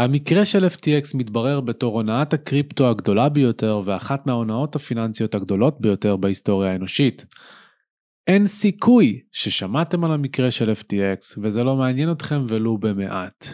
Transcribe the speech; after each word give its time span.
המקרה 0.00 0.44
של 0.44 0.64
FTX 0.64 1.16
מתברר 1.16 1.60
בתור 1.60 1.94
הונאת 1.94 2.32
הקריפטו 2.32 2.90
הגדולה 2.90 3.28
ביותר 3.28 3.80
ואחת 3.84 4.26
מההונאות 4.26 4.76
הפיננסיות 4.76 5.34
הגדולות 5.34 5.80
ביותר 5.80 6.16
בהיסטוריה 6.16 6.72
האנושית. 6.72 7.26
אין 8.26 8.46
סיכוי 8.46 9.20
ששמעתם 9.32 10.04
על 10.04 10.12
המקרה 10.12 10.50
של 10.50 10.72
FTX 10.72 11.38
וזה 11.42 11.64
לא 11.64 11.76
מעניין 11.76 12.12
אתכם 12.12 12.44
ולו 12.48 12.78
במעט. 12.78 13.46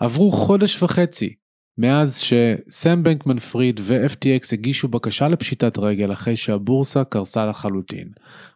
עברו 0.00 0.32
חודש 0.32 0.82
וחצי 0.82 1.34
מאז 1.78 2.18
שסם 2.18 3.02
בנקמן 3.02 3.38
פריד 3.38 3.80
ו-FTX 3.82 4.48
הגישו 4.52 4.88
בקשה 4.88 5.28
לפשיטת 5.28 5.78
רגל 5.78 6.12
אחרי 6.12 6.36
שהבורסה 6.36 7.04
קרסה 7.04 7.46
לחלוטין, 7.46 8.08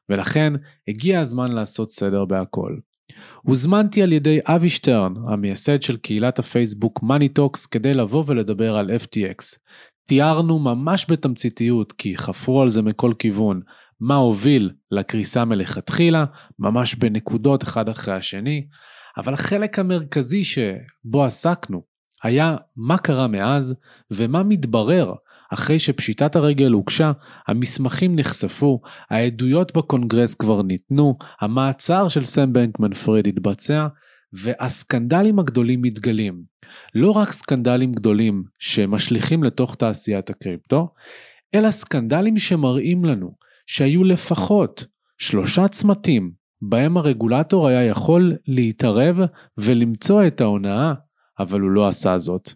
ולכן 0.08 0.52
הגיע 0.88 1.20
הזמן 1.20 1.52
לעשות 1.52 1.90
סדר 1.90 2.24
בהכל. 2.24 2.76
הוזמנתי 3.42 4.02
על 4.02 4.12
ידי 4.12 4.38
אבי 4.46 4.68
שטרן, 4.68 5.12
המייסד 5.28 5.82
של 5.82 5.96
קהילת 5.96 6.38
הפייסבוק 6.38 7.00
MoneyTalks, 7.02 7.68
כדי 7.70 7.94
לבוא 7.94 8.24
ולדבר 8.26 8.76
על 8.76 8.90
FTX. 8.90 9.58
תיארנו 10.06 10.58
ממש 10.58 11.06
בתמציתיות, 11.08 11.92
כי 11.92 12.16
חפרו 12.16 12.62
על 12.62 12.68
זה 12.68 12.82
מכל 12.82 13.12
כיוון, 13.18 13.60
מה 14.00 14.14
הוביל 14.14 14.70
לקריסה 14.90 15.44
מלכתחילה, 15.44 16.24
ממש 16.58 16.94
בנקודות 16.94 17.62
אחד 17.62 17.88
אחרי 17.88 18.14
השני, 18.14 18.66
אבל 19.16 19.34
החלק 19.34 19.78
המרכזי 19.78 20.44
שבו 20.44 21.24
עסקנו 21.24 21.82
היה 22.22 22.56
מה 22.76 22.98
קרה 22.98 23.26
מאז 23.26 23.74
ומה 24.10 24.42
מתברר 24.42 25.12
אחרי 25.52 25.78
שפשיטת 25.78 26.36
הרגל 26.36 26.72
הוגשה, 26.72 27.12
המסמכים 27.48 28.16
נחשפו, 28.16 28.80
העדויות 29.10 29.76
בקונגרס 29.76 30.34
כבר 30.34 30.62
ניתנו, 30.62 31.18
המעצר 31.40 32.08
של 32.08 32.22
סם 32.22 32.52
בנקמן 32.52 32.94
פריד 32.94 33.26
התבצע, 33.26 33.86
והסקנדלים 34.32 35.38
הגדולים 35.38 35.82
מתגלים. 35.82 36.42
לא 36.94 37.10
רק 37.10 37.32
סקנדלים 37.32 37.92
גדולים 37.92 38.44
שמשליכים 38.58 39.44
לתוך 39.44 39.74
תעשיית 39.74 40.30
הקריפטו, 40.30 40.88
אלא 41.54 41.70
סקנדלים 41.70 42.36
שמראים 42.36 43.04
לנו 43.04 43.34
שהיו 43.66 44.04
לפחות 44.04 44.86
שלושה 45.18 45.68
צמתים 45.68 46.32
בהם 46.62 46.96
הרגולטור 46.96 47.68
היה 47.68 47.84
יכול 47.84 48.32
להתערב 48.46 49.18
ולמצוא 49.58 50.26
את 50.26 50.40
ההונאה, 50.40 50.92
אבל 51.38 51.60
הוא 51.60 51.70
לא 51.70 51.88
עשה 51.88 52.18
זאת. 52.18 52.52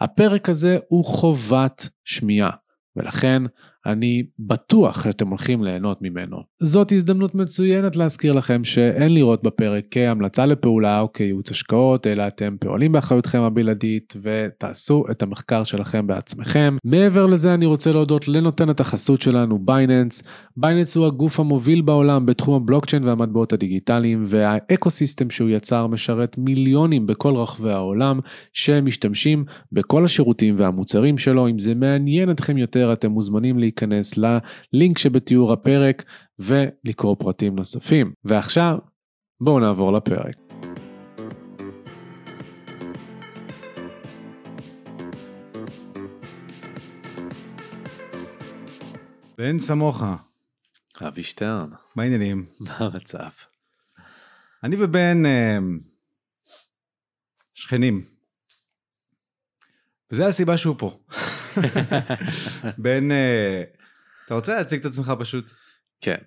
הפרק 0.00 0.48
הזה 0.48 0.78
הוא 0.88 1.04
חובת 1.04 1.88
שמיעה, 2.04 2.50
ולכן 2.96 3.42
אני 3.86 4.22
בטוח 4.38 5.04
שאתם 5.04 5.28
הולכים 5.28 5.64
ליהנות 5.64 6.02
ממנו. 6.02 6.36
זאת 6.62 6.92
הזדמנות 6.92 7.34
מצוינת 7.34 7.96
להזכיר 7.96 8.32
לכם 8.32 8.64
שאין 8.64 9.14
לראות 9.14 9.42
בפרק 9.42 9.84
כהמלצה 9.90 10.46
לפעולה 10.46 11.00
או 11.00 11.12
כייעוץ 11.12 11.50
השקעות, 11.50 12.06
אלא 12.06 12.26
אתם 12.26 12.56
פועלים 12.60 12.92
באחריותכם 12.92 13.42
הבלעדית 13.42 14.14
ותעשו 14.22 15.04
את 15.10 15.22
המחקר 15.22 15.64
שלכם 15.64 16.06
בעצמכם. 16.06 16.76
מעבר 16.84 17.26
לזה 17.26 17.54
אני 17.54 17.66
רוצה 17.66 17.92
להודות 17.92 18.28
לנותנת 18.28 18.80
החסות 18.80 19.22
שלנו 19.22 19.58
Binance. 19.58 20.22
Binance 20.60 20.96
הוא 20.96 21.06
הגוף 21.06 21.40
המוביל 21.40 21.80
בעולם 21.80 22.26
בתחום 22.26 22.54
הבלוקצ'יין 22.54 23.04
והמטבעות 23.04 23.52
הדיגיטליים 23.52 24.22
וה 24.26 24.90
ecosystem 24.90 25.30
שהוא 25.30 25.48
יצר 25.48 25.86
משרת 25.86 26.38
מיליונים 26.38 27.06
בכל 27.06 27.36
רחבי 27.36 27.70
העולם 27.70 28.20
שמשתמשים 28.52 29.44
בכל 29.72 30.04
השירותים 30.04 30.54
והמוצרים 30.58 31.18
שלו. 31.18 31.48
אם 31.48 31.58
זה 31.58 31.74
מעניין 31.74 32.30
אתכם 32.30 32.58
יותר 32.58 32.92
אתם 32.92 33.10
מוזמנים 33.10 33.58
להיכנס. 33.58 34.14
ללינק 34.18 34.98
שבתיאור 34.98 35.52
הפרק 35.52 36.04
ולקרוא 36.38 37.16
פרטים 37.18 37.56
נוספים. 37.56 38.12
ועכשיו 38.24 38.78
בואו 39.40 39.60
נעבור 39.60 39.92
לפרק. 39.92 40.34
בן 49.38 49.58
סמוך. 49.58 50.04
אבי 51.02 51.22
שטרן. 51.22 51.70
מה 51.96 52.02
העניינים? 52.02 52.46
מה 52.60 52.76
המצב? 52.78 53.28
אני 54.64 54.76
ובן 54.78 55.26
אה, 55.26 55.58
שכנים. 57.54 58.04
וזה 60.10 60.26
הסיבה 60.26 60.58
שהוא 60.58 60.76
פה. 60.78 60.98
בן, 62.82 63.10
אה, 63.10 63.62
אתה 64.26 64.34
רוצה 64.34 64.56
להציג 64.56 64.80
את 64.80 64.86
עצמך 64.86 65.12
פשוט? 65.18 65.50
כן. 66.00 66.18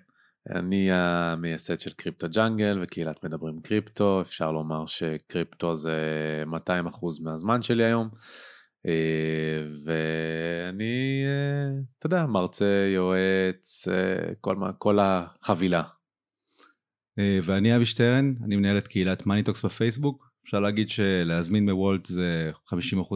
אני 0.50 0.88
המייסד 0.92 1.80
של 1.80 1.92
קריפטו 1.92 2.26
ג'אנגל 2.28 2.78
וקהילת 2.82 3.24
מדברים 3.24 3.60
קריפטו, 3.60 4.20
אפשר 4.20 4.52
לומר 4.52 4.86
שקריפטו 4.86 5.74
זה 5.74 5.92
200% 6.46 6.52
מהזמן 7.20 7.62
שלי 7.62 7.84
היום. 7.84 8.08
אה, 8.86 9.66
ואני, 9.84 11.22
אה, 11.26 11.80
אתה 11.98 12.06
יודע, 12.06 12.26
מרצה, 12.26 12.90
יועץ, 12.94 13.88
כל, 14.40 14.56
כל 14.78 14.98
החבילה. 15.00 15.82
ואני 17.42 17.76
אבי 17.76 17.86
שטרן, 17.86 18.34
אני 18.44 18.56
מנהל 18.56 18.78
את 18.78 18.88
קהילת 18.88 19.26
MoneyTalks 19.26 19.64
בפייסבוק, 19.64 20.32
אפשר 20.44 20.60
להגיד 20.60 20.88
שלהזמין 20.88 21.66
ב 21.66 21.74
Wolt 21.74 22.06
זה 22.06 22.50
50% 22.66 22.74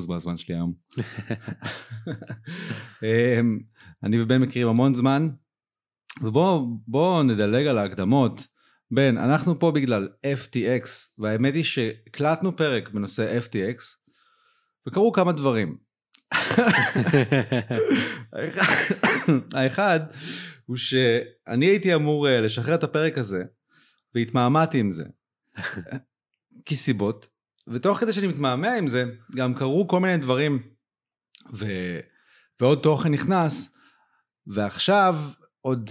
מהזמן 0.09 0.37
שלי 0.37 0.54
היום. 0.54 0.75
אמ, 3.03 3.59
אני 4.03 4.22
ובן 4.22 4.41
מכירים 4.43 4.69
המון 4.69 4.94
זמן, 4.94 5.28
ובואו 6.22 7.22
נדלג 7.22 7.66
על 7.66 7.78
ההקדמות. 7.78 8.47
בן, 8.91 9.19
אנחנו 9.19 9.59
פה 9.59 9.71
בגלל 9.71 10.09
FTX, 10.25 10.88
והאמת 11.19 11.54
היא 11.54 11.65
שהקלטנו 11.65 12.56
פרק 12.56 12.88
בנושא 12.91 13.38
FTX, 13.38 13.83
וקרו 14.86 15.12
כמה 15.12 15.32
דברים. 15.32 15.76
האחד 19.54 20.00
הוא 20.66 20.76
שאני 20.76 21.66
הייתי 21.66 21.94
אמור 21.94 22.28
אה, 22.28 22.41
לשחרר 22.41 22.74
את 22.74 22.82
הפרק 22.82 23.19
הזה, 23.19 23.42
והתמהמהתי 24.14 24.78
עם 24.80 24.91
זה. 24.91 25.04
כסיבות, 26.66 27.26
ותוך 27.69 27.98
כדי 27.98 28.12
שאני 28.12 28.26
מתמהמה 28.26 28.72
עם 28.72 28.88
זה, 28.88 29.04
גם 29.36 29.54
קרו 29.54 29.88
כל 29.88 30.00
מיני 30.00 30.16
דברים, 30.16 30.62
ו... 31.53 31.66
ועוד 32.60 32.78
תוכן 32.82 33.12
נכנס, 33.12 33.74
ועכשיו 34.47 35.16
עוד, 35.60 35.91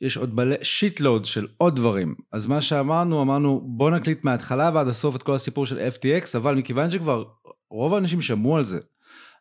יש 0.00 0.16
עוד 0.16 0.34
מלא 0.34 0.56
שיטלוד 0.62 1.24
של 1.24 1.46
עוד 1.56 1.76
דברים. 1.76 2.14
אז 2.32 2.46
מה 2.46 2.60
שאמרנו, 2.60 3.22
אמרנו 3.22 3.60
בוא 3.64 3.90
נקליט 3.90 4.24
מההתחלה 4.24 4.70
ועד 4.74 4.88
הסוף 4.88 5.16
את 5.16 5.22
כל 5.22 5.34
הסיפור 5.34 5.66
של 5.66 5.78
FTX, 5.78 6.36
אבל 6.36 6.54
מכיוון 6.54 6.90
שכבר 6.90 7.24
רוב 7.70 7.94
האנשים 7.94 8.20
שמעו 8.20 8.56
על 8.56 8.64
זה, 8.64 8.80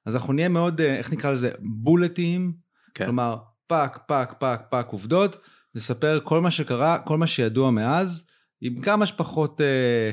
אז 0.05 0.15
אנחנו 0.15 0.33
נהיה 0.33 0.49
מאוד, 0.49 0.81
אה, 0.81 0.97
איך 0.97 1.13
נקרא 1.13 1.31
לזה, 1.31 1.51
bullet 1.59 2.22
ים, 2.22 2.53
כן. 2.93 3.05
כלומר, 3.05 3.37
פאק, 3.67 3.99
פאק, 4.07 4.33
פאק, 4.39 4.61
פאק 4.69 4.87
עובדות, 4.87 5.37
נספר 5.75 6.19
כל 6.23 6.41
מה 6.41 6.51
שקרה, 6.51 6.99
כל 6.99 7.17
מה 7.17 7.27
שידוע 7.27 7.71
מאז, 7.71 8.27
עם 8.61 8.81
כמה 8.81 9.05
שפחות 9.05 9.61
אה, 9.61 10.11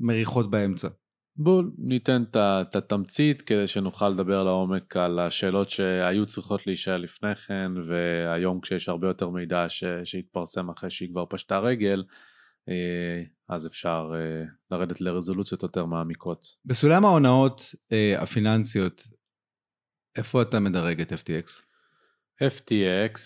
מריחות 0.00 0.50
באמצע. 0.50 0.88
בואו 1.36 1.62
ניתן 1.78 2.22
את 2.36 2.76
התמצית 2.76 3.42
כדי 3.42 3.66
שנוכל 3.66 4.08
לדבר 4.08 4.44
לעומק 4.44 4.96
על 4.96 5.18
השאלות 5.18 5.70
שהיו 5.70 6.26
צריכות 6.26 6.66
להישאל 6.66 6.96
לפני 6.96 7.34
כן 7.34 7.72
והיום 7.86 8.60
כשיש 8.60 8.88
הרבה 8.88 9.08
יותר 9.08 9.28
מידע 9.28 9.68
ש, 9.68 9.84
שהתפרסם 10.04 10.70
אחרי 10.70 10.90
שהיא 10.90 11.08
כבר 11.10 11.24
פשטה 11.26 11.58
רגל 11.58 12.04
אה, 12.68 13.22
אז 13.48 13.66
אפשר 13.66 14.12
אה, 14.14 14.44
לרדת 14.70 15.00
לרזולוציות 15.00 15.62
יותר 15.62 15.86
מעמיקות. 15.86 16.46
בסולם 16.64 17.04
ההונאות 17.04 17.74
אה, 17.92 18.22
הפיננסיות 18.22 19.06
איפה 20.16 20.42
אתה 20.42 20.60
מדרג 20.60 21.00
את 21.00 21.12
FTX? 21.12 21.48
FTX 22.42 23.18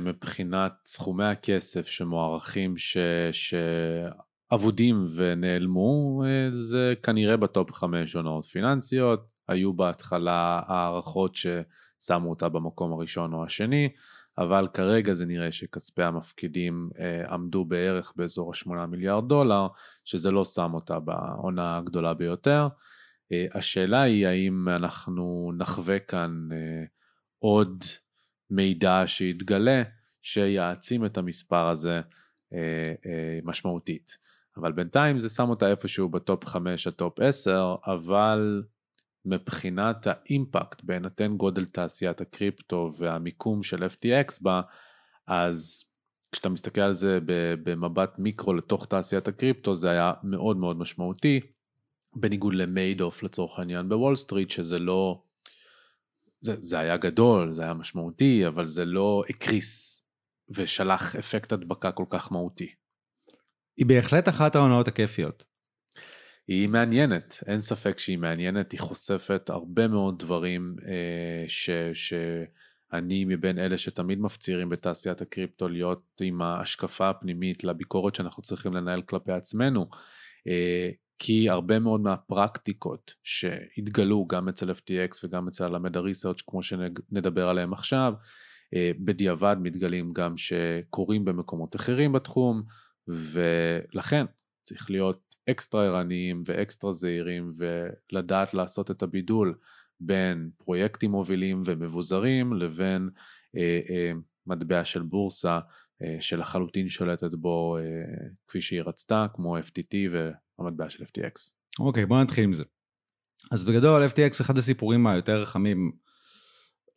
מבחינת 0.00 0.72
סכומי 0.86 1.24
הכסף 1.24 1.86
שמוערכים 1.86 2.76
ש... 2.76 2.96
אבודים 4.54 5.04
ונעלמו 5.14 6.22
אה, 6.26 6.50
זה 6.50 6.94
כנראה 7.02 7.36
בטופ 7.36 7.72
5 7.72 8.12
הונאות 8.12 8.44
פיננסיות, 8.44 9.28
היו 9.48 9.72
בהתחלה 9.72 10.60
הערכות 10.66 11.34
ששמו 11.34 12.30
אותה 12.30 12.48
במקום 12.48 12.92
הראשון 12.92 13.32
או 13.32 13.44
השני, 13.44 13.88
אבל 14.38 14.68
כרגע 14.74 15.12
זה 15.12 15.26
נראה 15.26 15.52
שכספי 15.52 16.02
המפקידים 16.02 16.90
אה, 17.00 17.34
עמדו 17.34 17.64
בערך 17.64 18.12
באזור 18.16 18.52
ה-8 18.52 18.86
מיליארד 18.86 19.28
דולר, 19.28 19.66
שזה 20.04 20.30
לא 20.30 20.44
שם 20.44 20.74
אותה 20.74 21.00
בהונאה 21.00 21.76
הגדולה 21.76 22.14
ביותר. 22.14 22.68
אה, 23.32 23.46
השאלה 23.54 24.02
היא 24.02 24.26
האם 24.26 24.68
אנחנו 24.68 25.52
נחווה 25.58 25.98
כאן 25.98 26.48
עוד 27.38 27.84
מידע 28.50 29.02
שיתגלה 29.06 29.82
שיעצים 30.22 31.04
את 31.04 31.18
המספר 31.18 31.68
הזה 31.68 32.00
משמעותית. 33.44 34.16
אבל 34.56 34.72
בינתיים 34.72 35.18
זה 35.18 35.28
שם 35.28 35.48
אותה 35.48 35.70
איפשהו 35.70 36.08
ב 36.08 36.17
top 36.17 36.44
5, 36.44 36.86
ה 36.86 36.94
top 36.94 37.20
10, 37.20 37.74
אבל 37.86 38.62
מבחינת 39.24 40.06
ה 40.06 40.17
impact 40.17 40.84
בהינתן 40.84 41.36
גודל 41.36 41.64
תעשיית 41.64 42.20
הקריפטו 42.20 42.90
והמיקום 42.98 43.62
של 43.62 43.84
FTX 43.84 44.38
בה, 44.40 44.60
אז 45.26 45.84
כשאתה 46.32 46.48
מסתכל 46.48 46.80
על 46.80 46.92
זה 46.92 47.18
במבט 47.64 48.18
מיקרו 48.18 48.54
לתוך 48.54 48.86
תעשיית 48.86 49.28
הקריפטו 49.28 49.74
זה 49.74 49.90
היה 49.90 50.12
מאוד 50.22 50.56
מאוד 50.56 50.76
משמעותי. 50.76 51.40
בניגוד 52.16 52.54
למיידוף 52.54 53.22
לצורך 53.22 53.58
העניין 53.58 53.88
בוול 53.88 54.16
סטריט, 54.16 54.50
שזה 54.50 54.78
לא... 54.78 55.22
זה, 56.40 56.54
זה 56.58 56.78
היה 56.78 56.96
גדול, 56.96 57.52
זה 57.52 57.62
היה 57.62 57.74
משמעותי, 57.74 58.46
אבל 58.46 58.64
זה 58.64 58.84
לא 58.84 59.22
הקריס 59.28 60.04
ושלח 60.48 61.16
אפקט 61.16 61.52
הדבקה 61.52 61.92
כל 61.92 62.04
כך 62.10 62.32
מהותי. 62.32 62.74
היא 63.80 63.86
בהחלט 63.86 64.28
אחת 64.28 64.56
ההונאות 64.56 64.88
הכיפיות. 64.88 65.44
היא 66.48 66.68
מעניינת, 66.68 67.40
אין 67.46 67.60
ספק 67.60 67.98
שהיא 67.98 68.18
מעניינת, 68.18 68.72
היא 68.72 68.80
חושפת 68.80 69.50
הרבה 69.50 69.88
מאוד 69.88 70.18
דברים 70.18 70.76
אה, 70.86 71.44
ש, 71.48 71.70
שאני 71.92 73.24
מבין 73.24 73.58
אלה 73.58 73.78
שתמיד 73.78 74.20
מפצירים 74.20 74.68
בתעשיית 74.68 75.20
הקריפטו 75.20 75.68
להיות 75.68 76.02
עם 76.20 76.42
ההשקפה 76.42 77.10
הפנימית 77.10 77.64
לביקורת 77.64 78.14
שאנחנו 78.14 78.42
צריכים 78.42 78.74
לנהל 78.74 79.02
כלפי 79.02 79.32
עצמנו. 79.32 79.86
אה, 80.48 80.90
כי 81.18 81.50
הרבה 81.50 81.78
מאוד 81.78 82.00
מהפרקטיקות 82.00 83.14
שהתגלו 83.24 84.26
גם 84.26 84.48
אצל 84.48 84.70
FTX 84.70 85.24
וגם 85.24 85.48
אצל 85.48 85.64
הלמדה 85.64 86.00
ריסרצ' 86.00 86.42
כמו 86.46 86.62
שנדבר 86.62 87.48
עליהם 87.48 87.72
עכשיו, 87.72 88.12
אה, 88.74 88.90
בדיעבד 88.98 89.56
מתגלים 89.60 90.12
גם 90.12 90.36
שקורים 90.36 91.24
במקומות 91.24 91.76
אחרים 91.76 92.12
בתחום, 92.12 92.62
ולכן 93.10 94.24
צריך 94.62 94.90
להיות 94.90 95.34
אקסטרה 95.50 95.84
ערניים 95.84 96.42
ואקסטרה 96.46 96.92
זהירים 96.92 97.50
ולדעת 98.12 98.54
לעשות 98.54 98.90
את 98.90 99.02
הבידול 99.02 99.54
בין 100.00 100.50
פרויקטים 100.56 101.10
מובילים 101.10 101.62
ומבוזרים 101.64 102.52
לבין 102.52 103.10
אה, 103.56 103.80
אה, 103.90 104.12
מטבע 104.46 104.84
של 104.84 105.02
בורסה 105.02 105.58
אה, 106.02 106.16
שלחלוטין 106.20 106.88
שולטת 106.88 107.34
בו 107.34 107.76
אה, 107.78 107.82
כפי 108.48 108.60
שהיא 108.60 108.82
רצתה, 108.82 109.26
כמו 109.34 109.58
FTT 109.58 109.96
והמטבע 110.10 110.90
של 110.90 111.04
FTX. 111.04 111.52
אוקיי, 111.78 112.02
okay, 112.02 112.06
בוא 112.06 112.22
נתחיל 112.22 112.44
עם 112.44 112.52
זה. 112.52 112.64
אז 113.52 113.64
בגדול 113.64 114.06
FTX 114.06 114.40
אחד 114.40 114.58
הסיפורים 114.58 115.06
היותר 115.06 115.44
חמים 115.44 115.92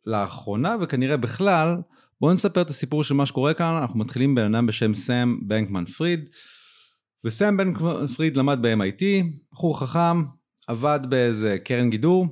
לאחרונה 0.06 0.76
וכנראה 0.80 1.16
בכלל, 1.16 1.76
בואו 2.20 2.32
נספר 2.34 2.62
את 2.62 2.70
הסיפור 2.70 3.04
של 3.04 3.14
מה 3.14 3.26
שקורה 3.26 3.54
כאן, 3.54 3.78
אנחנו 3.80 3.98
מתחילים 3.98 4.34
בן 4.34 4.54
אדם 4.54 4.66
בשם 4.66 4.94
סאם 4.94 5.48
בנקמן 5.48 5.84
פריד, 5.84 6.28
וסאם 7.24 7.56
בנקמן 7.56 8.06
פריד 8.06 8.36
למד 8.36 8.58
ב-MIT, 8.62 9.02
בחור 9.52 9.80
חכם, 9.80 10.24
עבד 10.66 11.00
באיזה 11.08 11.58
קרן 11.64 11.90
גידור, 11.90 12.26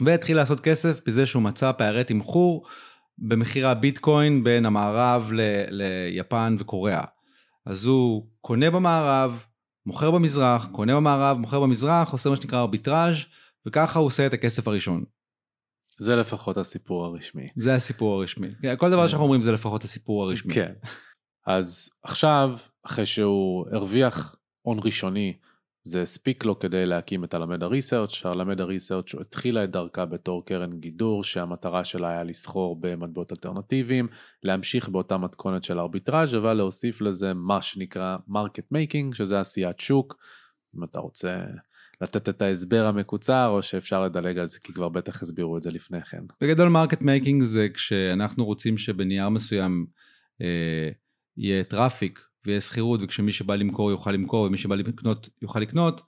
והתחיל 0.00 0.36
לעשות 0.36 0.60
כסף 0.60 1.00
בזה 1.06 1.26
שהוא 1.26 1.42
מצא 1.42 1.72
פערי 1.72 2.04
תמחור 2.04 2.66
במחיר 3.18 3.68
הביטקוין 3.68 4.44
בין 4.44 4.66
המערב 4.66 5.30
ל- 5.32 5.66
ליפן 5.70 6.56
וקוריאה. 6.58 7.04
אז 7.66 7.84
הוא 7.84 8.26
קונה 8.40 8.70
במערב, 8.70 9.44
מוכר 9.86 10.10
במזרח, 10.10 10.68
קונה 10.72 10.96
במערב, 10.96 11.38
מוכר 11.38 11.60
במזרח, 11.60 12.12
עושה 12.12 12.30
מה 12.30 12.36
שנקרא 12.36 12.60
ארביטראז' 12.60 13.16
וככה 13.66 13.98
הוא 13.98 14.06
עושה 14.06 14.26
את 14.26 14.34
הכסף 14.34 14.68
הראשון. 14.68 15.04
זה 15.98 16.16
לפחות 16.16 16.56
הסיפור 16.56 17.04
הרשמי. 17.04 17.48
זה 17.56 17.74
הסיפור 17.74 18.14
הרשמי. 18.14 18.48
כל 18.78 18.90
דבר 18.90 19.06
שאנחנו 19.06 19.24
אומרים 19.24 19.42
זה 19.42 19.52
לפחות 19.52 19.84
הסיפור 19.84 20.24
הרשמי. 20.24 20.54
כן. 20.54 20.72
אז 21.46 21.90
עכשיו, 22.02 22.58
אחרי 22.82 23.06
שהוא 23.06 23.66
הרוויח 23.72 24.36
הון 24.62 24.78
ראשוני 24.84 25.36
זה 25.82 26.02
הספיק 26.02 26.44
לו 26.44 26.58
כדי 26.58 26.86
להקים 26.86 27.24
את 27.24 27.34
הלמדה 27.34 27.66
ריסרצ', 27.66 28.26
הלמדה 28.26 28.64
ריסרצ' 28.64 29.14
התחילה 29.20 29.64
את 29.64 29.70
דרכה 29.70 30.06
בתור 30.06 30.46
קרן 30.46 30.80
גידור 30.80 31.24
שהמטרה 31.24 31.84
שלה 31.84 32.08
היה 32.08 32.22
לסחור 32.22 32.76
במטבעות 32.80 33.32
אלטרנטיביים, 33.32 34.08
להמשיך 34.42 34.88
באותה 34.88 35.16
מתכונת 35.16 35.64
של 35.64 35.80
ארביטראז' 35.80 36.34
אבל 36.36 36.52
להוסיף 36.52 37.00
לזה 37.00 37.34
מה 37.34 37.62
שנקרא 37.62 38.16
market 38.28 38.72
making 38.72 39.14
שזה 39.14 39.40
עשיית 39.40 39.80
שוק, 39.80 40.16
אם 40.76 40.84
אתה 40.84 41.00
רוצה 41.00 41.38
לתת 42.00 42.28
את 42.28 42.42
ההסבר 42.42 42.86
המקוצר 42.86 43.46
או 43.46 43.62
שאפשר 43.62 44.04
לדלג 44.04 44.38
על 44.38 44.48
זה 44.48 44.58
כי 44.60 44.72
כבר 44.72 44.88
בטח 44.88 45.22
הסבירו 45.22 45.56
את 45.56 45.62
זה 45.62 45.70
לפני 45.70 46.02
כן. 46.02 46.22
בגדול 46.40 46.68
market 46.68 47.02
making 47.02 47.42
זה 47.42 47.68
כשאנחנו 47.74 48.44
רוצים 48.44 48.78
שבנייר 48.78 49.28
מסוים 49.28 49.86
אה, 50.42 50.90
יהיה 51.36 51.64
traffic 51.64 52.20
ויהיה 52.46 52.60
סחירות 52.60 53.00
ושמי 53.02 53.32
שבא 53.32 53.54
למכור 53.54 53.90
יוכל 53.90 54.12
למכור 54.12 54.46
ומי 54.46 54.56
שבא 54.56 54.74
לקנות 54.74 55.28
יוכל 55.42 55.60
לקנות 55.60 56.00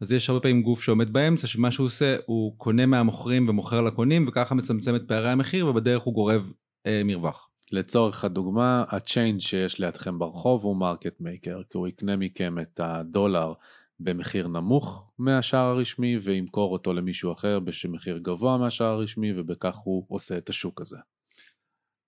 אז 0.00 0.12
יש 0.12 0.28
הרבה 0.28 0.40
פעמים 0.40 0.62
גוף 0.62 0.82
שעומד 0.82 1.12
באמצע 1.12 1.46
שמה 1.46 1.70
שהוא 1.70 1.86
עושה 1.86 2.16
הוא 2.26 2.58
קונה 2.58 2.86
מהמוכרים 2.86 3.48
ומוכר 3.48 3.80
לקונים 3.80 4.28
וככה 4.28 4.54
מצמצם 4.54 4.96
את 4.96 5.02
פערי 5.08 5.30
המחיר 5.30 5.66
ובדרך 5.66 6.02
הוא 6.02 6.14
גורף 6.14 6.52
אה, 6.86 7.02
מרווח. 7.04 7.50
לצורך 7.72 8.24
הדוגמה 8.24 8.84
ה 8.88 8.95
change 8.95 9.40
שיש 9.40 9.78
לידכם 9.78 10.18
ברחוב 10.18 10.64
הוא 10.64 10.76
market 10.76 11.20
maker 11.20 11.62
כי 11.70 11.78
הוא 11.78 11.88
יקנה 11.88 12.16
מכם 12.16 12.58
את 12.58 12.80
הדולר 12.82 13.52
במחיר 14.00 14.48
נמוך 14.48 15.12
מהשער 15.18 15.66
הרשמי 15.66 16.18
וימכור 16.18 16.72
אותו 16.72 16.94
למישהו 16.94 17.32
אחר 17.32 17.58
במחיר 17.60 18.18
גבוה 18.18 18.58
מהשער 18.58 18.86
הרשמי 18.86 19.32
ובכך 19.36 19.76
הוא 19.76 20.06
עושה 20.08 20.38
את 20.38 20.48
השוק 20.48 20.80
הזה. 20.80 20.96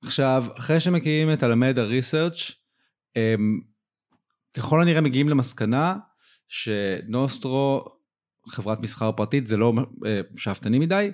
עכשיו 0.02 0.44
אחרי 0.58 0.80
שמקימים 0.80 1.32
את 1.32 1.42
Alameda 1.42 1.78
Research 1.78 2.52
ככל 4.54 4.82
הנראה 4.82 5.00
מגיעים 5.00 5.28
למסקנה 5.28 5.96
שנוסטרו 6.48 7.84
חברת 8.48 8.80
מסחר 8.80 9.12
פרטית 9.12 9.46
זה 9.46 9.56
לא 9.56 9.72
אה, 10.06 10.20
שאפתני 10.36 10.78
מדי 10.78 11.10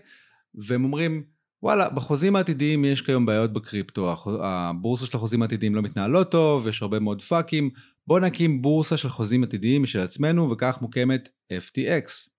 והם 0.55 0.85
אומרים 0.85 1.25
וואלה 1.63 1.91
בחוזים 1.91 2.37
העתידיים 2.37 2.85
יש 2.85 3.03
כיום 3.03 3.27
בעיות 3.27 3.53
בקריפטו 3.53 4.15
הבורסה 4.43 5.07
של 5.07 5.17
החוזים 5.17 5.43
העתידיים 5.43 5.75
לא 5.75 5.83
מתנהלות 5.83 6.31
טוב 6.31 6.69
יש 6.69 6.83
הרבה 6.83 6.99
מאוד 6.99 7.23
פאקים 7.23 7.71
בוא 8.07 8.21
נקים 8.21 8.63
בורסה 8.63 8.97
של 8.97 9.09
חוזים 9.09 9.45
עתידיים 9.45 9.83
משל 9.83 10.01
עצמנו 10.01 10.51
וכך 10.51 10.79
מוקמת 10.81 11.29
FTX. 11.53 12.31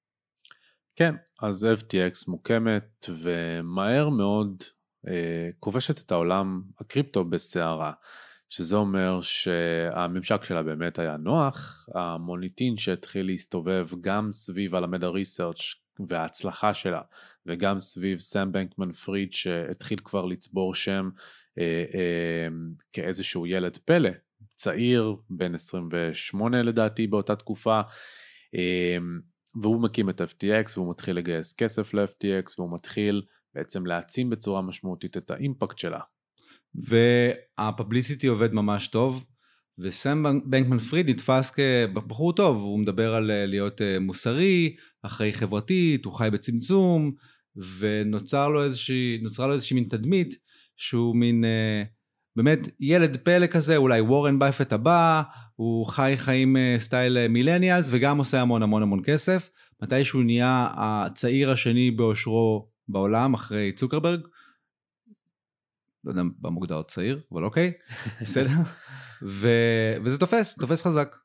כן 0.95 1.15
אז 1.41 1.67
FTX 1.79 2.23
מוקמת 2.27 3.09
ומהר 3.09 4.09
מאוד 4.09 4.63
אה, 5.07 5.49
כובשת 5.59 5.99
את 5.99 6.11
העולם 6.11 6.61
הקריפטו 6.79 7.25
בסערה. 7.25 7.91
שזה 8.49 8.75
אומר 8.75 9.21
שהממשק 9.21 10.43
שלה 10.43 10.63
באמת 10.63 10.99
היה 10.99 11.17
נוח, 11.17 11.89
המוניטין 11.95 12.77
שהתחיל 12.77 13.25
להסתובב 13.25 13.87
גם 14.01 14.31
סביב 14.31 14.75
הלמדה 14.75 15.07
ריסרצ' 15.07 15.75
וההצלחה 16.07 16.73
שלה 16.73 17.01
וגם 17.45 17.79
סביב 17.79 18.19
סאם 18.19 18.51
בנקמן 18.51 18.91
פריד 18.91 19.31
שהתחיל 19.31 19.99
כבר 20.03 20.25
לצבור 20.25 20.75
שם 20.75 21.09
אה, 21.57 21.83
אה, 21.93 22.47
כאיזשהו 22.93 23.47
ילד 23.47 23.77
פלא, 23.77 24.09
צעיר, 24.55 25.15
בן 25.29 25.55
28 25.55 26.63
לדעתי 26.63 27.07
באותה 27.07 27.35
תקופה, 27.35 27.81
אה, 28.55 28.97
והוא 29.61 29.81
מקים 29.81 30.09
את 30.09 30.21
FTX 30.21 30.71
והוא 30.75 30.89
מתחיל 30.89 31.17
לגייס 31.17 31.53
כסף 31.53 31.93
ל-FTX 31.93 32.53
והוא 32.57 32.73
מתחיל 32.73 33.21
בעצם 33.55 33.85
להעצים 33.85 34.29
בצורה 34.29 34.61
משמעותית 34.61 35.17
את 35.17 35.31
האימפקט 35.31 35.77
שלה. 35.77 35.99
והפבליסיטי 36.75 38.27
עובד 38.27 38.53
ממש 38.53 38.87
טוב 38.87 39.25
וסם 39.79 40.23
בנקמן 40.45 40.79
פריד 40.79 41.09
נתפס 41.09 41.51
כבחור 41.51 42.33
טוב 42.33 42.57
הוא 42.57 42.79
מדבר 42.79 43.15
על 43.15 43.31
אה, 43.31 43.45
להיות 43.45 43.81
אה, 43.81 43.99
מוסרי 43.99 44.75
אחראי 45.01 45.33
חברתית 45.33 46.05
הוא 46.05 46.13
חי 46.13 46.29
בצמצום 46.33 47.11
ונוצר 47.79 48.49
לו 48.49 48.63
איזושהי 48.63 49.23
לו 49.39 49.53
איזושהי 49.53 49.75
מין 49.75 49.83
תדמית 49.89 50.35
שהוא 50.77 51.15
מין 51.15 51.45
אה, 51.45 51.83
באמת 52.35 52.59
ילד 52.79 53.17
פלא 53.17 53.47
כזה 53.47 53.77
אולי 53.77 54.01
וורן 54.01 54.39
באפט 54.39 54.73
הבא 54.73 55.21
הוא 55.55 55.85
חי 55.85 56.13
חיים 56.17 56.57
style 56.77 57.27
millennials 57.27 57.89
וגם 57.91 58.17
עושה 58.17 58.41
המון 58.41 58.63
המון 58.63 58.81
המון 58.81 59.01
כסף 59.03 59.49
מתי 59.81 60.03
שהוא 60.03 60.23
נהיה 60.23 60.67
הצעיר 60.75 61.51
השני 61.51 61.91
בעושרו 61.91 62.67
בעולם 62.87 63.33
אחרי 63.33 63.71
צוקרברג 63.71 64.19
לא 66.05 66.11
יודע 66.11 66.21
מה 66.41 66.49
מוגדר 66.49 66.83
צעיר, 66.83 67.21
אבל 67.31 67.43
אוקיי, 67.43 67.73
בסדר. 68.21 68.49
ו... 69.39 69.47
וזה 70.03 70.17
תופס, 70.17 70.55
תופס 70.55 70.83
חזק. 70.83 71.15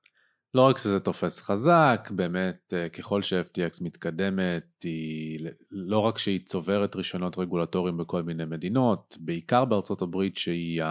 לא 0.54 0.62
רק 0.62 0.78
שזה 0.78 1.00
תופס 1.00 1.40
חזק, 1.40 2.08
באמת 2.14 2.74
אה, 2.76 2.88
ככל 2.88 3.22
ש-FTX 3.22 3.84
מתקדמת, 3.84 4.82
היא 4.82 5.48
לא 5.70 5.98
רק 5.98 6.18
שהיא 6.18 6.40
צוברת 6.46 6.96
רישיונות 6.96 7.38
רגולטוריים 7.38 7.96
בכל 7.96 8.22
מיני 8.22 8.44
מדינות, 8.44 9.16
בעיקר 9.20 9.64
בארצות 9.64 10.02
הברית 10.02 10.36
שהיא 10.36 10.82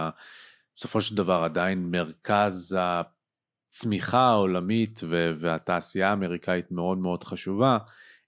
בסופו 0.76 1.00
של 1.00 1.14
דבר 1.14 1.44
עדיין 1.44 1.90
מרכז 1.90 2.78
הצמיחה 2.80 4.20
העולמית 4.20 5.00
והתעשייה 5.40 6.10
האמריקאית 6.10 6.72
מאוד 6.72 6.98
מאוד 6.98 7.24
חשובה, 7.24 7.78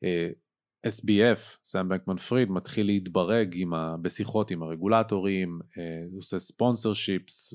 אה, 0.05 0.29
SBF, 0.87 1.41
סאם 1.65 1.89
בנקמן 1.89 2.17
פריד, 2.17 2.51
מתחיל 2.51 2.87
להתברג 2.87 3.55
עם 3.55 3.75
ה, 3.75 3.97
בשיחות 4.03 4.51
עם 4.51 4.63
הרגולטורים, 4.63 5.61
אה, 5.79 5.83
הוא 6.11 6.19
עושה 6.19 6.39
sponsorships 6.39 7.55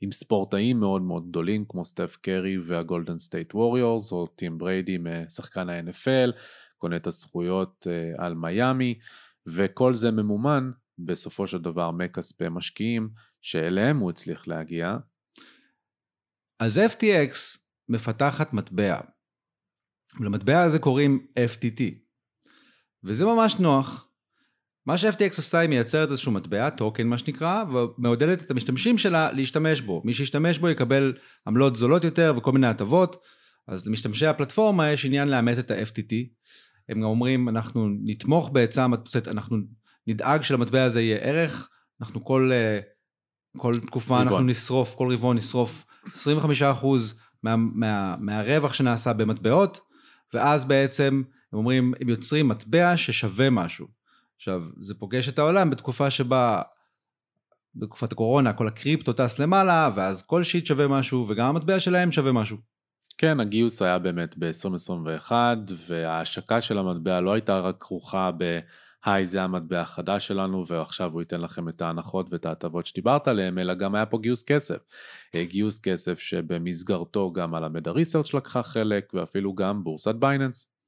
עם 0.00 0.12
ספורטאים 0.12 0.80
מאוד 0.80 1.02
מאוד 1.02 1.28
גדולים 1.28 1.64
כמו 1.68 1.84
סטף 1.84 2.16
קרי 2.22 2.58
והגולדן 2.58 3.18
סטייט 3.18 3.54
ווריורס 3.54 4.12
או 4.12 4.26
טום 4.26 4.58
בריידי 4.58 4.98
משחקן 4.98 5.68
ה-NFL, 5.68 6.30
קונה 6.78 6.96
את 6.96 7.06
הזכויות 7.06 7.86
אה, 7.90 8.24
על 8.24 8.34
מיאמי 8.34 8.98
וכל 9.46 9.94
זה 9.94 10.10
ממומן 10.10 10.70
בסופו 10.98 11.46
של 11.46 11.58
דבר 11.58 11.90
מכספי 11.90 12.44
משקיעים 12.50 13.08
שאליהם 13.42 13.98
הוא 13.98 14.10
הצליח 14.10 14.48
להגיע. 14.48 14.96
אז 16.60 16.78
FTX 16.78 17.58
מפתחת 17.88 18.52
מטבע 18.52 19.00
ולמטבע 20.20 20.62
הזה 20.62 20.78
קוראים 20.78 21.22
FTT. 21.36 22.09
וזה 23.04 23.24
ממש 23.24 23.56
נוח. 23.58 24.06
מה 24.86 24.98
ש-FTX 24.98 25.36
עושה 25.36 25.58
היא 25.58 25.68
מייצרת 25.68 26.10
איזשהו 26.10 26.32
מטבע, 26.32 26.70
טוקן 26.70 27.06
מה 27.06 27.18
שנקרא, 27.18 27.64
ומעודדת 27.64 28.42
את 28.42 28.50
המשתמשים 28.50 28.98
שלה 28.98 29.32
להשתמש 29.32 29.80
בו. 29.80 30.02
מי 30.04 30.14
שישתמש 30.14 30.58
בו 30.58 30.68
יקבל 30.68 31.12
עמלות 31.46 31.76
זולות 31.76 32.04
יותר 32.04 32.34
וכל 32.36 32.52
מיני 32.52 32.66
הטבות. 32.66 33.22
אז 33.68 33.86
למשתמשי 33.86 34.26
הפלטפורמה 34.26 34.90
יש 34.90 35.04
עניין 35.04 35.28
לאמץ 35.28 35.58
את 35.58 35.70
ה-FTT. 35.70 36.14
הם 36.88 37.00
גם 37.00 37.06
אומרים 37.06 37.48
אנחנו 37.48 37.88
נתמוך 38.04 38.50
בעצה, 38.52 38.86
אנחנו 39.26 39.56
נדאג 40.06 40.42
שלמטבע 40.42 40.84
הזה 40.84 41.00
יהיה 41.00 41.18
ערך, 41.18 41.68
אנחנו 42.00 42.24
כל, 42.24 42.50
אה, 42.52 42.80
כל 43.58 43.74
תקופה 43.86 44.14
רבעון. 44.14 44.28
אנחנו 44.28 44.46
נשרוף, 44.46 44.94
כל 44.94 45.12
רבעון 45.12 45.36
נשרוף 45.36 45.84
25% 46.06 47.14
מה, 47.42 47.56
מה, 47.56 48.16
מהרווח 48.18 48.72
שנעשה 48.72 49.12
במטבעות, 49.12 49.80
ואז 50.34 50.64
בעצם 50.64 51.22
הם 51.52 51.58
אומרים, 51.58 51.92
הם 52.00 52.08
יוצרים 52.08 52.48
מטבע 52.48 52.96
ששווה 52.96 53.50
משהו. 53.50 53.86
עכשיו, 54.36 54.62
זה 54.80 54.94
פוגש 54.94 55.28
את 55.28 55.38
העולם 55.38 55.70
בתקופה 55.70 56.10
שבה, 56.10 56.62
בתקופת 57.74 58.12
הקורונה, 58.12 58.52
כל 58.52 58.68
הקריפטו 58.68 59.12
טס 59.12 59.38
למעלה, 59.38 59.90
ואז 59.96 60.22
כל 60.22 60.42
shit 60.42 60.66
שווה 60.66 60.88
משהו, 60.88 61.26
וגם 61.28 61.46
המטבע 61.46 61.80
שלהם 61.80 62.12
שווה 62.12 62.32
משהו. 62.32 62.56
כן, 63.18 63.40
הגיוס 63.40 63.82
היה 63.82 63.98
באמת 63.98 64.34
ב-2021, 64.38 65.32
וההשקה 65.86 66.60
של 66.60 66.78
המטבע 66.78 67.20
לא 67.20 67.32
הייתה 67.32 67.58
רק 67.58 67.76
כרוכה 67.80 68.30
ב... 68.38 68.58
היי 69.04 69.24
זה 69.24 69.42
המטבע 69.42 69.80
החדש 69.80 70.26
שלנו 70.26 70.66
ועכשיו 70.66 71.12
הוא 71.12 71.20
ייתן 71.20 71.40
לכם 71.40 71.68
את 71.68 71.82
ההנחות 71.82 72.32
ואת 72.32 72.46
ההטבות 72.46 72.86
שדיברת 72.86 73.28
עליהם, 73.28 73.58
אלא 73.58 73.74
גם 73.74 73.94
היה 73.94 74.06
פה 74.06 74.18
גיוס 74.18 74.42
כסף. 74.42 74.76
אה, 75.34 75.44
גיוס 75.44 75.80
כסף 75.80 76.18
שבמסגרתו 76.18 77.32
גם 77.32 77.54
Alameda 77.54 77.90
Research 77.90 78.34
לקחה 78.34 78.62
חלק 78.62 79.14
ואפילו 79.14 79.54
גם 79.54 79.84
בורסת 79.84 80.14
בייננס. 80.14 80.79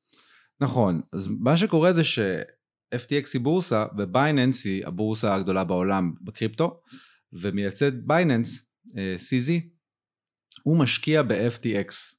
נכון, 0.62 1.00
אז 1.12 1.28
מה 1.28 1.56
שקורה 1.56 1.92
זה 1.92 2.04
ש-FTX 2.04 3.28
היא 3.34 3.40
בורסה 3.40 3.86
ובייננס 3.98 4.64
היא 4.64 4.86
הבורסה 4.86 5.34
הגדולה 5.34 5.64
בעולם 5.64 6.14
בקריפטו, 6.20 6.80
ומייסד 7.32 8.06
בייננס, 8.06 8.66
אה, 8.96 9.16
CZ, 9.18 9.50
הוא 10.62 10.76
משקיע 10.76 11.22
ב-FTX. 11.22 12.16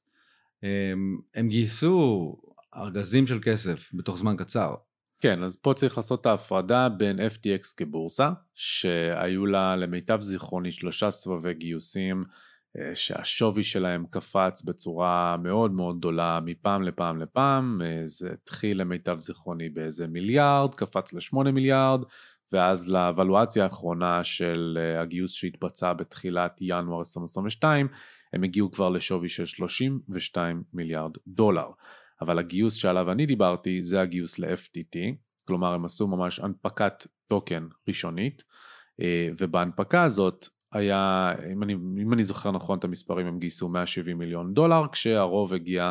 הם, 0.62 1.18
הם 1.34 1.48
גייסו 1.48 2.36
ארגזים 2.76 3.26
של 3.26 3.38
כסף 3.42 3.90
בתוך 3.94 4.18
זמן 4.18 4.36
קצר. 4.36 4.74
כן, 5.20 5.42
אז 5.42 5.56
פה 5.56 5.74
צריך 5.74 5.96
לעשות 5.96 6.20
את 6.20 6.26
ההפרדה 6.26 6.88
בין 6.88 7.18
FTX 7.18 7.74
כבורסה, 7.76 8.30
שהיו 8.54 9.46
לה 9.46 9.76
למיטב 9.76 10.20
זיכרוני 10.20 10.72
שלושה 10.72 11.10
סבבי 11.10 11.54
גיוסים, 11.54 12.24
שהשווי 12.94 13.62
שלהם 13.62 14.04
קפץ 14.10 14.62
בצורה 14.62 15.36
מאוד 15.36 15.72
מאוד 15.72 15.98
גדולה 15.98 16.40
מפעם 16.44 16.82
לפעם 16.82 17.20
לפעם, 17.20 17.80
אה, 17.84 18.02
זה 18.04 18.30
התחיל 18.32 18.80
למיטב 18.80 19.18
זיכרוני 19.18 19.68
באיזה 19.68 20.06
מיליארד, 20.06 20.74
קפץ 20.74 21.12
לשמונה 21.12 21.52
מיליארד, 21.52 22.00
ואז 22.52 22.88
לאבלואציה 22.88 23.64
האחרונה 23.64 24.24
של 24.24 24.78
אה, 24.80 25.00
הגיוס 25.00 25.32
שהתבצע 25.32 25.92
בתחילת 25.92 26.58
ינואר 26.60 26.98
2022, 26.98 27.88
הם 28.32 28.42
הגיעו 28.42 28.70
כבר 28.70 28.88
לשווי 28.88 29.28
של 29.28 29.46
32 29.46 30.62
מיליארד 30.72 31.12
דולר. 31.26 31.68
אבל 32.20 32.38
הגיוס 32.38 32.74
שעליו 32.74 33.12
אני 33.12 33.26
דיברתי 33.26 33.82
זה 33.82 34.00
הגיוס 34.00 34.38
ל-FTT, 34.38 34.98
כלומר 35.46 35.72
הם 35.72 35.84
עשו 35.84 36.06
ממש 36.06 36.40
הנפקת 36.40 37.06
טוקן 37.26 37.66
ראשונית, 37.88 38.44
אה, 39.00 39.28
ובהנפקה 39.38 40.02
הזאת 40.02 40.46
היה, 40.76 41.32
אם 41.52 41.62
אני, 41.62 41.72
אם 41.74 42.12
אני 42.12 42.24
זוכר 42.24 42.50
נכון 42.50 42.78
את 42.78 42.84
המספרים, 42.84 43.26
הם 43.26 43.38
גייסו 43.38 43.68
170 43.68 44.18
מיליון 44.18 44.54
דולר, 44.54 44.82
כשהרוב 44.92 45.54
הגיע 45.54 45.90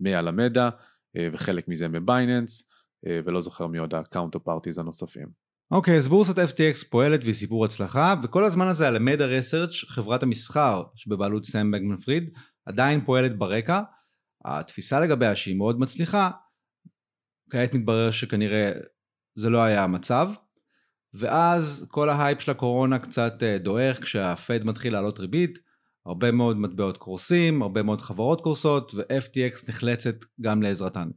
מאלמדה 0.00 0.70
אה, 1.16 1.28
וחלק 1.32 1.68
מזה 1.68 1.88
מבייננס, 1.88 2.70
אה, 3.06 3.20
ולא 3.24 3.40
זוכר 3.40 3.66
מי 3.66 3.78
עוד 3.78 3.94
ה-counterparties 3.94 4.78
הנוספים. 4.78 5.44
אוקיי, 5.70 5.94
okay, 5.94 5.98
אז 5.98 6.08
בורסת 6.08 6.38
FTX 6.38 6.88
פועלת 6.90 7.20
והיא 7.22 7.34
סיפור 7.34 7.64
הצלחה, 7.64 8.14
וכל 8.22 8.44
הזמן 8.44 8.68
הזה 8.68 8.88
Alameda 8.88 9.24
Research 9.24 9.84
חברת 9.88 10.22
המסחר 10.22 10.82
שבבעלות 10.94 11.44
סם 11.44 11.70
בנקמן 11.70 11.96
פריד, 11.96 12.30
עדיין 12.66 13.04
פועלת 13.04 13.38
ברקע, 13.38 13.80
התפיסה 14.44 15.00
לגביה 15.00 15.36
שהיא 15.36 15.56
מאוד 15.56 15.80
מצליחה, 15.80 16.30
כעת 17.50 17.74
מתברר 17.74 18.10
שכנראה 18.10 18.72
זה 19.34 19.50
לא 19.50 19.62
היה 19.62 19.84
המצב, 19.84 20.30
ואז 21.14 21.86
כל 21.90 22.08
ההייפ 22.08 22.40
של 22.40 22.50
הקורונה 22.50 22.98
קצת 22.98 23.42
אה, 23.42 23.58
דועך 23.58 24.02
כשהפד 24.02 24.64
מתחיל 24.64 24.92
לעלות 24.92 25.20
ריבית, 25.20 25.58
הרבה 26.06 26.30
מאוד 26.30 26.56
מטבעות 26.56 26.96
קורסים, 26.96 27.62
הרבה 27.62 27.82
מאוד 27.82 28.00
חברות 28.00 28.40
קורסות, 28.40 28.92
ו-FTX 28.94 29.68
נחלצת 29.68 30.14
גם 30.40 30.62
לעזרתן. 30.62 31.08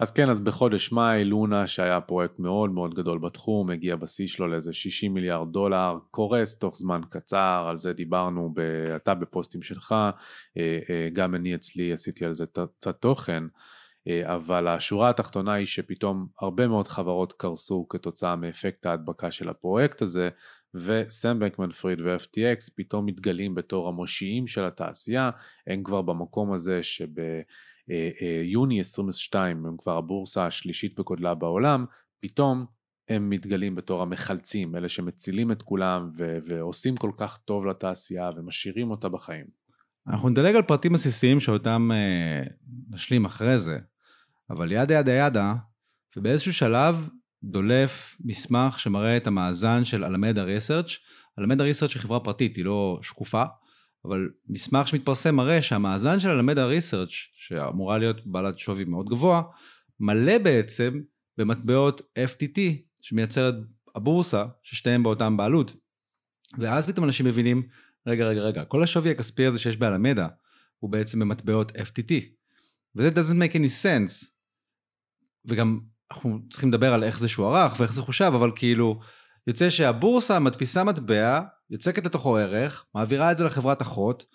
אז 0.00 0.10
כן, 0.10 0.30
אז 0.30 0.40
בחודש 0.40 0.92
מאי 0.92 1.24
לונה 1.24 1.66
שהיה 1.66 2.00
פרויקט 2.00 2.38
מאוד 2.38 2.70
מאוד 2.70 2.94
גדול 2.94 3.18
בתחום, 3.18 3.70
הגיע 3.70 3.96
בשיא 3.96 4.26
שלו 4.26 4.48
לאיזה 4.48 4.72
60 4.72 5.14
מיליארד 5.14 5.52
דולר, 5.52 5.98
קורס 6.10 6.58
תוך 6.58 6.76
זמן 6.76 7.00
קצר, 7.10 7.66
על 7.68 7.76
זה 7.76 7.92
דיברנו, 7.92 8.52
ב, 8.54 8.60
אתה 8.96 9.14
בפוסטים 9.14 9.62
שלך, 9.62 9.92
אה, 9.92 10.78
אה, 10.90 11.08
גם 11.12 11.34
אני 11.34 11.54
אצלי 11.54 11.92
עשיתי 11.92 12.24
על 12.24 12.34
זה 12.34 12.44
קצת 12.78 13.00
תוכן, 13.00 13.42
אבל 14.24 14.68
השורה 14.68 15.10
התחתונה 15.10 15.52
היא 15.52 15.66
שפתאום 15.66 16.26
הרבה 16.40 16.68
מאוד 16.68 16.88
חברות 16.88 17.32
קרסו 17.32 17.86
כתוצאה 17.88 18.36
מאפקט 18.36 18.86
ההדבקה 18.86 19.30
של 19.30 19.48
הפרויקט 19.48 20.02
הזה, 20.02 20.28
וסם 20.74 21.38
בנקמן 21.38 21.70
פריד 21.70 22.00
ו-FTX 22.00 22.70
פתאום 22.74 23.06
מתגלים 23.06 23.54
בתור 23.54 23.88
המושיעים 23.88 24.46
של 24.46 24.64
התעשייה, 24.64 25.30
הם 25.66 25.82
כבר 25.82 26.02
במקום 26.02 26.52
הזה 26.52 26.82
שב... 26.82 27.18
אה, 27.90 28.10
אה, 28.20 28.42
יוני 28.44 28.80
22 28.80 29.66
הם 29.66 29.76
כבר 29.76 29.96
הבורסה 29.96 30.46
השלישית 30.46 30.98
בגודלה 30.98 31.34
בעולם, 31.34 31.84
פתאום 32.20 32.66
הם 33.08 33.30
מתגלים 33.30 33.74
בתור 33.74 34.02
המחלצים, 34.02 34.76
אלה 34.76 34.88
שמצילים 34.88 35.52
את 35.52 35.62
כולם 35.62 36.10
ו- 36.16 36.38
ועושים 36.48 36.96
כל 36.96 37.10
כך 37.16 37.38
טוב 37.38 37.66
לתעשייה 37.66 38.30
ומשאירים 38.36 38.90
אותה 38.90 39.08
בחיים. 39.08 39.46
אנחנו 40.06 40.28
נדלג 40.28 40.54
על 40.54 40.62
פרטים 40.62 40.94
עסיסיים 40.94 41.40
שאותם 41.40 41.90
אה, 41.92 42.42
נשלים 42.90 43.24
אחרי 43.24 43.58
זה, 43.58 43.78
אבל 44.50 44.72
ידה 44.72 44.94
ידה 44.94 45.12
ידה, 45.12 45.54
ובאיזשהו 46.16 46.52
שלב 46.52 47.08
דולף 47.44 48.16
מסמך 48.24 48.78
שמראה 48.78 49.16
את 49.16 49.26
המאזן 49.26 49.84
של 49.84 50.04
אלמדה 50.04 50.42
ריסרצ'. 50.42 50.96
אלמדה 51.38 51.64
ריסרצ' 51.64 51.94
היא 51.94 52.02
חברה 52.02 52.20
פרטית, 52.20 52.56
היא 52.56 52.64
לא 52.64 52.98
שקופה, 53.02 53.44
אבל 54.04 54.28
מסמך 54.48 54.88
שמתפרסם 54.88 55.34
מראה 55.34 55.62
שהמאזן 55.62 56.20
של 56.20 56.28
הלמדה 56.28 56.66
ריסרצ' 56.66 57.10
שאמורה 57.36 57.98
להיות 57.98 58.26
בעלת 58.26 58.58
שווי 58.58 58.84
מאוד 58.84 59.08
גבוה, 59.08 59.42
מלא 60.00 60.38
בעצם 60.38 61.00
במטבעות 61.38 62.00
FTT 62.00 62.58
שמייצרת 63.00 63.54
הבורסה 63.94 64.44
ששתיהם 64.62 65.02
באותם 65.02 65.36
בעלות. 65.36 65.76
ואז 66.58 66.86
פתאום 66.86 67.06
אנשים 67.06 67.26
מבינים, 67.26 67.62
רגע 68.06 68.28
רגע 68.28 68.40
רגע, 68.40 68.64
כל 68.64 68.82
השווי 68.82 69.10
הכספי 69.10 69.46
הזה 69.46 69.58
שיש 69.58 69.76
באלמדה 69.76 70.28
הוא 70.78 70.90
בעצם 70.90 71.20
במטבעות 71.20 71.72
FTT. 71.72 72.12
וזה 72.96 73.08
doesn't 73.08 73.36
make 73.36 73.54
any 73.54 73.84
sense. 73.84 74.33
וגם 75.44 75.80
אנחנו 76.10 76.38
צריכים 76.50 76.68
לדבר 76.68 76.94
על 76.94 77.04
איך 77.04 77.18
זה 77.18 77.28
שוערך 77.28 77.80
ואיך 77.80 77.92
זה 77.92 78.02
חושב, 78.02 78.32
אבל 78.34 78.50
כאילו 78.56 79.00
יוצא 79.46 79.70
שהבורסה 79.70 80.38
מדפיסה 80.38 80.84
מטבע 80.84 81.40
יוצקת 81.70 82.06
לתוכו 82.06 82.36
ערך, 82.36 82.86
מעבירה 82.94 83.32
את 83.32 83.36
זה 83.36 83.44
לחברת 83.44 83.82
אחות, 83.82 84.26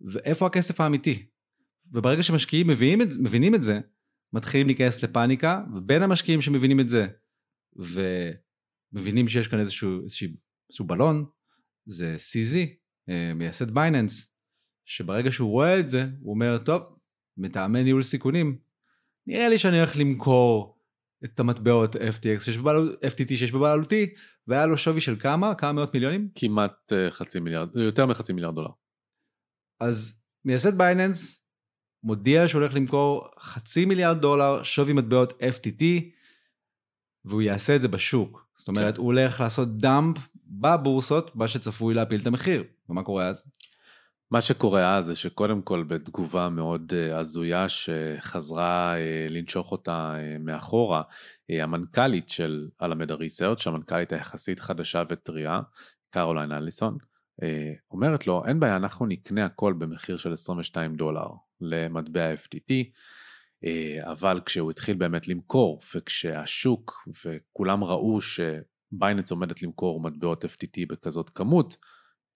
ואיפה 0.00 0.46
הכסף 0.46 0.80
האמיתי? 0.80 1.26
וברגע 1.92 2.22
שמשקיעים 2.22 2.66
מבינים 2.66 3.02
את, 3.02 3.08
מבינים 3.20 3.54
את 3.54 3.62
זה, 3.62 3.80
מתחילים 4.32 4.66
להיכנס 4.66 5.02
לפאניקה, 5.02 5.64
ובין 5.74 6.02
המשקיעים 6.02 6.40
שמבינים 6.40 6.80
את 6.80 6.88
זה, 6.88 7.06
ומבינים 8.92 9.28
שיש 9.28 9.48
כאן 9.48 9.60
איזשהו, 9.60 10.02
איזשהו, 10.02 10.28
איזשהו 10.70 10.84
בלון, 10.86 11.24
זה 11.86 12.16
CZ, 12.16 12.56
אה, 13.08 13.34
מייסד 13.34 13.70
בייננס, 13.70 14.34
שברגע 14.84 15.32
שהוא 15.32 15.50
רואה 15.50 15.80
את 15.80 15.88
זה, 15.88 16.06
הוא 16.20 16.34
אומר, 16.34 16.58
טוב, 16.58 16.82
מטעמי 17.36 17.82
ניהול 17.82 18.02
סיכונים, 18.02 18.58
נראה 19.26 19.48
לי 19.48 19.58
שאני 19.58 19.76
הולך 19.78 19.96
למכור 19.96 20.78
את 21.24 21.40
המטבעות 21.40 21.96
FTX 21.96 22.40
שיש 22.40 22.58
בבעלות, 22.58 23.04
FTT 23.04 23.28
שיש 23.28 23.52
בבעלותי, 23.52 24.06
והיה 24.46 24.66
לו 24.66 24.78
שווי 24.78 25.00
של 25.00 25.16
כמה? 25.20 25.54
כמה 25.54 25.72
מאות 25.72 25.94
מיליונים? 25.94 26.28
כמעט 26.34 26.92
uh, 26.92 27.10
חצי 27.10 27.40
מיליארד, 27.40 27.76
יותר 27.76 28.06
מחצי 28.06 28.32
מיליארד 28.32 28.54
דולר. 28.54 28.70
אז 29.80 30.20
מייסד 30.44 30.78
בייננס 30.78 31.44
מודיע 32.02 32.48
שהוא 32.48 32.60
הולך 32.60 32.74
למכור 32.74 33.28
חצי 33.38 33.84
מיליארד 33.84 34.20
דולר 34.20 34.62
שווי 34.62 34.92
מטבעות 34.92 35.32
FTT, 35.32 35.84
והוא 37.24 37.42
יעשה 37.42 37.76
את 37.76 37.80
זה 37.80 37.88
בשוק. 37.88 38.48
זאת 38.56 38.68
אומרת, 38.68 38.94
כן. 38.94 39.00
הוא 39.00 39.06
הולך 39.06 39.40
לעשות 39.40 39.78
דאמפ 39.78 40.16
בבורסות, 40.46 41.36
מה 41.36 41.48
שצפוי 41.48 41.94
להפיל 41.94 42.20
את 42.20 42.26
המחיר. 42.26 42.64
ומה 42.88 43.02
קורה 43.02 43.28
אז? 43.28 43.44
מה 44.34 44.40
שקורה 44.40 44.96
אז 44.96 45.04
זה 45.04 45.16
שקודם 45.16 45.62
כל 45.62 45.84
בתגובה 45.84 46.48
מאוד 46.48 46.92
אה, 46.96 47.18
הזויה 47.18 47.68
שחזרה 47.68 48.96
אה, 48.96 49.26
לנשוך 49.30 49.72
אותה 49.72 50.14
אה, 50.16 50.36
מאחורה, 50.40 51.02
המנכ"לית 51.48 52.28
של 52.28 52.68
אלמדה 52.82 53.14
ריסרצ', 53.14 53.66
המנכ"לית 53.66 54.12
היחסית 54.12 54.60
חדשה 54.60 55.02
וטריה, 55.08 55.60
קרוליין 56.10 56.52
אליסון, 56.52 56.96
אומרת 57.90 58.26
לו, 58.26 58.42
אין 58.46 58.60
בעיה, 58.60 58.76
אנחנו 58.76 59.06
נקנה 59.06 59.44
הכל 59.44 59.72
במחיר 59.72 60.16
של 60.16 60.32
22 60.32 60.96
דולר 60.96 61.26
למטבע 61.60 62.34
FTT. 62.34 62.72
אבל 64.02 64.40
כשהוא 64.46 64.70
התחיל 64.70 64.96
באמת 64.96 65.28
למכור, 65.28 65.80
וכשהשוק 65.94 67.08
וכולם 67.24 67.84
ראו 67.84 68.18
שבייננס 68.20 69.30
עומדת 69.30 69.62
למכור 69.62 70.00
מטבעות 70.00 70.44
FTT 70.44 70.80
בכזאת 70.88 71.30
כמות, 71.30 71.76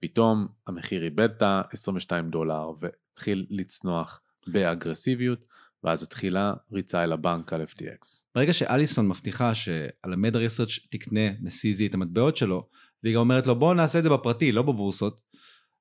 פתאום 0.00 0.46
המחיר 0.66 1.04
איבד 1.04 1.28
את 1.36 1.42
ה-22 1.42 2.30
דולר 2.30 2.70
והתחיל 2.80 3.46
לצנוח 3.50 4.20
באגרסיביות, 4.46 5.44
ואז 5.84 6.02
התחילה 6.02 6.54
ריצה 6.72 7.04
אל 7.04 7.12
הבנק 7.12 7.52
על 7.52 7.62
FTX. 7.62 8.06
ברגע 8.34 8.52
שאליסון 8.52 9.08
מבטיחה 9.08 9.54
ש-Alameda 9.54 10.38
Research 10.38 10.78
תקנה 10.90 11.30
מ-CZ 11.40 11.86
את 11.86 11.94
המטבעות 11.94 12.36
שלו, 12.36 12.68
והיא 13.02 13.14
גם 13.14 13.20
אומרת 13.20 13.46
לו 13.46 13.54
בוא 13.54 13.74
נעשה 13.74 13.98
את 13.98 14.02
זה 14.02 14.10
בפרטי, 14.10 14.52
לא 14.52 14.62
בבורסות, 14.62 15.20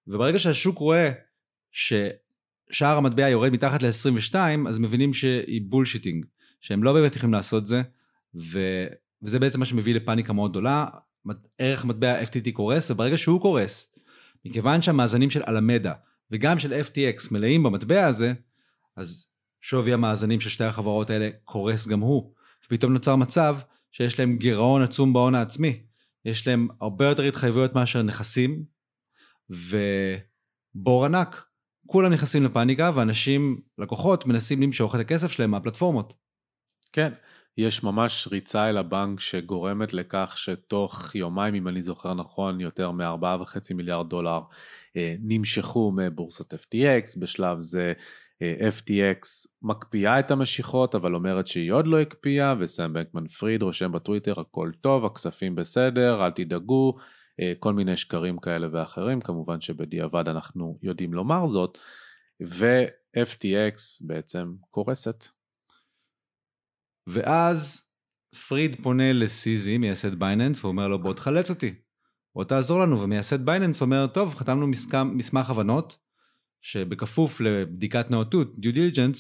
וברגע 0.08 0.40
שהשוק 0.40 0.78
רואה 0.78 1.12
ששער 1.72 2.98
המטבע 2.98 3.30
יורד 3.30 3.52
מתחת 3.52 3.82
ל-22, 3.82 4.36
אז 4.68 4.78
מבינים 4.78 5.14
שהיא 5.14 5.62
bullshitting, 5.70 6.26
שהם 6.62 6.84
לא 6.84 6.94
באמת 6.94 7.16
יכולים 7.16 7.34
לעשות 7.34 7.66
זה, 7.66 7.82
ו... 8.36 8.60
וזה 9.24 9.40
בעצם 9.40 9.60
מה 9.60 9.66
שמביא 9.66 9.96
לפאניקה 9.96 10.34
מאוד 10.34 10.52
גדולה, 10.52 10.86
ערך 11.58 11.86
מטבע 11.86 12.24
FTT 12.24 12.52
קורס, 12.54 12.92
וברגע 12.92 13.18
שהוא 13.18 13.42
קורס, 13.42 13.97
מכיוון 14.50 14.82
שהמאזנים 14.82 15.30
של 15.30 15.42
אלמדה 15.48 15.94
וגם 16.32 16.60
של 16.60 16.82
FTX 16.82 17.28
מלאים 17.32 17.64
במטבע 17.64 18.06
הזה, 18.06 18.34
אז 18.96 19.28
שווי 19.62 19.94
המאזנים 19.94 20.40
של 20.40 20.50
שתי 20.50 20.64
החברות 20.64 21.10
האלה 21.10 21.30
קורס 21.46 21.88
גם 21.88 22.00
הוא. 22.00 22.34
ופתאום 22.66 22.94
נוצר 22.94 23.16
מצב 23.16 23.58
שיש 23.92 24.20
להם 24.20 24.38
גירעון 24.38 24.82
עצום 24.82 25.14
בהון 25.14 25.36
העצמי. 25.36 25.84
יש 26.26 26.48
להם 26.48 26.68
הרבה 26.82 27.06
יותר 27.06 27.24
התחייבויות 27.24 27.76
מאשר 27.76 28.02
נכסים, 28.02 28.64
ובור 29.50 31.06
ענק. 31.06 31.46
כולם 31.88 32.14
נכנסים 32.14 32.44
לפאניקה, 32.44 32.92
ואנשים, 32.96 33.62
לקוחות, 33.78 34.26
מנסים 34.26 34.62
למשוך 34.62 34.96
את 34.96 35.00
הכסף 35.00 35.32
שלהם 35.32 35.52
מהפלטפורמות. 35.52 36.16
כן, 36.92 37.14
יש 37.58 37.84
ממש 37.84 38.28
ריצה 38.32 38.70
אל 38.70 38.78
הבנק 38.78 39.20
שגורמת 39.20 39.94
לכך 39.94 40.34
שתוך 40.38 41.16
יומיים, 41.16 41.56
אם 41.56 41.68
אני 41.68 41.82
זוכר 41.82 42.14
נכון, 42.14 42.62
יותר 42.62 42.92
מ-4.5 42.92 43.74
מיליארד 43.76 44.10
דולר 44.10 44.40
אה, 44.98 45.16
נמשכו 45.20 45.92
מבורסת 45.96 46.54
FTX, 46.54 47.20
בשלב 47.20 47.60
זה 47.60 47.94
אה, 48.42 48.70
FTX 48.70 49.48
מקפיאה 49.62 50.20
את 50.20 50.32
המשיכות, 50.32 50.96
אבל 50.96 51.16
אומרת 51.16 51.48
שהיא 51.48 51.72
עוד 51.72 51.88
לא 51.88 52.00
הקפיאה, 52.02 52.56
וסם 52.60 52.94
בנקמן 52.94 53.28
פריד 53.28 53.64
רושם 53.64 53.92
בטוויטר, 53.92 54.40
הכל 54.40 54.72
טוב, 54.82 55.06
הכספים 55.06 55.56
בסדר, 55.56 56.26
אל 56.26 56.32
תדאגו, 56.32 56.98
אה, 57.40 57.54
כל 57.60 57.74
מיני 57.74 57.98
שקרים 57.98 58.38
כאלה 58.38 58.68
ואחרים, 58.72 59.22
כמובן 59.22 59.62
שבדיעבד 59.62 60.28
אנחנו 60.28 60.80
יודעים 60.84 61.14
לומר 61.14 61.48
זאת, 61.48 61.78
ו-FTX 62.48 64.06
בעצם 64.08 64.54
קורסת. 64.72 65.37
ואז 67.08 67.84
פריד 68.48 68.76
פונה 68.84 69.14
לסיזי, 69.14 69.78
מייסד 69.78 70.20
בייננס, 70.20 70.64
ואומר 70.64 70.88
לו 70.88 71.00
בוא 71.00 71.14
תחלץ 71.14 71.50
אותי, 71.50 71.74
בוא 72.36 72.44
תעזור 72.44 72.80
לנו, 72.80 73.02
ומייסד 73.02 73.46
בייננס 73.46 73.82
אומר, 73.82 74.08
טוב, 74.08 74.36
חתמנו 74.36 74.68
מסמך 75.06 75.50
הבנות, 75.50 75.98
שבכפוף 76.62 77.42
לבדיקת 77.42 78.12
נאותות, 78.12 78.56
due 78.56 78.76
diligence, 78.76 79.18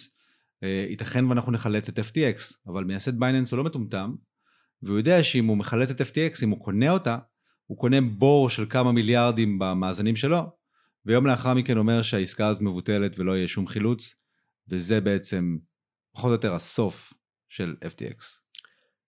אה, 0.63 0.85
ייתכן 0.89 1.25
ואנחנו 1.25 1.51
נחלץ 1.51 1.89
את 1.89 1.99
FTX, 1.99 2.53
אבל 2.67 2.83
מייסד 2.83 3.19
בייננס 3.19 3.51
הוא 3.51 3.57
לא 3.57 3.63
מטומטם, 3.63 4.15
והוא 4.81 4.97
יודע 4.97 5.23
שאם 5.23 5.45
הוא 5.45 5.57
מחלץ 5.57 5.89
את 5.89 6.01
FTX, 6.01 6.43
אם 6.43 6.49
הוא 6.49 6.59
קונה 6.59 6.89
אותה, 6.89 7.17
הוא 7.65 7.77
קונה 7.77 8.01
בור 8.01 8.49
של 8.49 8.65
כמה 8.69 8.91
מיליארדים 8.91 9.59
במאזנים 9.59 10.15
שלו, 10.15 10.41
ויום 11.05 11.27
לאחר 11.27 11.53
מכן 11.53 11.77
אומר 11.77 12.01
שהעסקה 12.01 12.47
הזאת 12.47 12.61
מבוטלת 12.61 13.19
ולא 13.19 13.37
יהיה 13.37 13.47
שום 13.47 13.67
חילוץ, 13.67 14.15
וזה 14.69 15.01
בעצם 15.01 15.57
פחות 16.13 16.27
או 16.27 16.33
יותר 16.33 16.53
הסוף 16.53 17.13
של 17.49 17.75
FTX. 17.83 18.47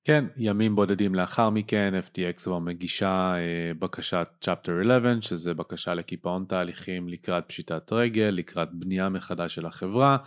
כן, 0.04 0.26
ימים 0.38 0.76
בודדים 0.76 1.16
לאחר 1.16 1.50
מכן 1.50 1.94
FTX 2.00 2.44
כבר 2.44 2.60
מגישה 2.60 3.34
אה, 3.36 3.72
בקשת 3.80 4.28
Chapter 4.46 4.72
11, 4.82 5.22
שזה 5.22 5.54
בקשה 5.54 5.94
לקיפאון 5.94 6.46
תהליכים 6.46 7.10
לקראת 7.10 7.44
פשיטת 7.48 7.94
רגל, 7.94 8.34
לקראת 8.38 8.70
בנייה 8.74 9.10
מחדש 9.10 9.56
של 9.56 9.66
החברה, 9.66 10.18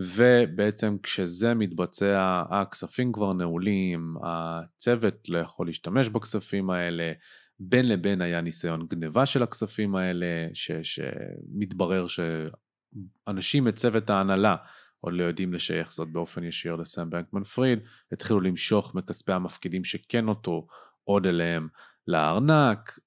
ובעצם 0.00 0.96
כשזה 1.02 1.54
מתבצע, 1.54 2.42
הכספים 2.50 3.12
כבר 3.12 3.32
נעולים, 3.32 4.14
הצוות 4.22 5.14
לא 5.28 5.38
יכול 5.38 5.66
להשתמש 5.66 6.08
בכספים 6.08 6.70
האלה, 6.70 7.12
בין 7.60 7.88
לבין 7.88 8.20
היה 8.20 8.40
ניסיון 8.40 8.86
גניבה 8.86 9.26
של 9.26 9.42
הכספים 9.42 9.96
האלה, 9.96 10.48
ש, 10.54 10.70
שמתברר 10.82 12.06
שאנשים 12.06 13.64
מצוות 13.64 14.10
ההנהלה 14.10 14.56
עוד 15.00 15.14
לא 15.14 15.24
יודעים 15.24 15.52
לשייך 15.52 15.92
זאת 15.92 16.08
באופן 16.08 16.44
ישיר 16.44 16.76
לסם 16.76 17.10
בנקמן 17.10 17.44
פריד, 17.44 17.78
התחילו 18.12 18.40
למשוך 18.40 18.94
מכספי 18.94 19.32
המפקידים 19.32 19.84
שכן 19.84 20.28
אותו 20.28 20.66
עוד 21.04 21.26
אליהם 21.26 21.68
לארנק, 22.08 22.98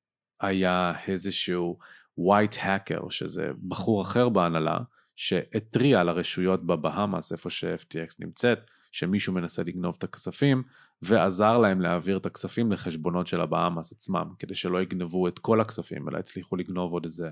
היה 0.42 0.94
איזשהו 1.08 1.80
white 2.20 2.56
hacker, 2.58 3.10
שזה 3.10 3.48
בחור 3.68 4.02
אחר 4.02 4.30
בהנהלה, 4.30 4.78
שהתריע 5.16 6.04
לרשויות 6.04 6.66
בבהאמאס, 6.66 7.32
איפה 7.32 7.50
ש-FTX 7.50 8.16
נמצאת, 8.20 8.60
שמישהו 8.92 9.34
מנסה 9.34 9.64
לגנוב 9.64 9.96
את 9.98 10.04
הכספים, 10.04 10.64
ועזר 11.02 11.58
להם 11.58 11.82
להעביר 11.82 12.18
את 12.18 12.26
הכספים 12.26 12.72
לחשבונות 12.72 13.28
של 13.28 13.42
הבהאמאס 13.42 13.92
עצמם, 13.92 14.34
כדי 14.40 14.56
שלא 14.56 14.82
יגנבו 14.82 15.28
את 15.28 15.40
כל 15.40 15.62
הכספים, 15.62 16.10
אלא 16.10 16.18
הצליחו 16.18 16.56
לגנוב 16.56 16.94
עוד 16.94 17.06
איזה 17.06 17.30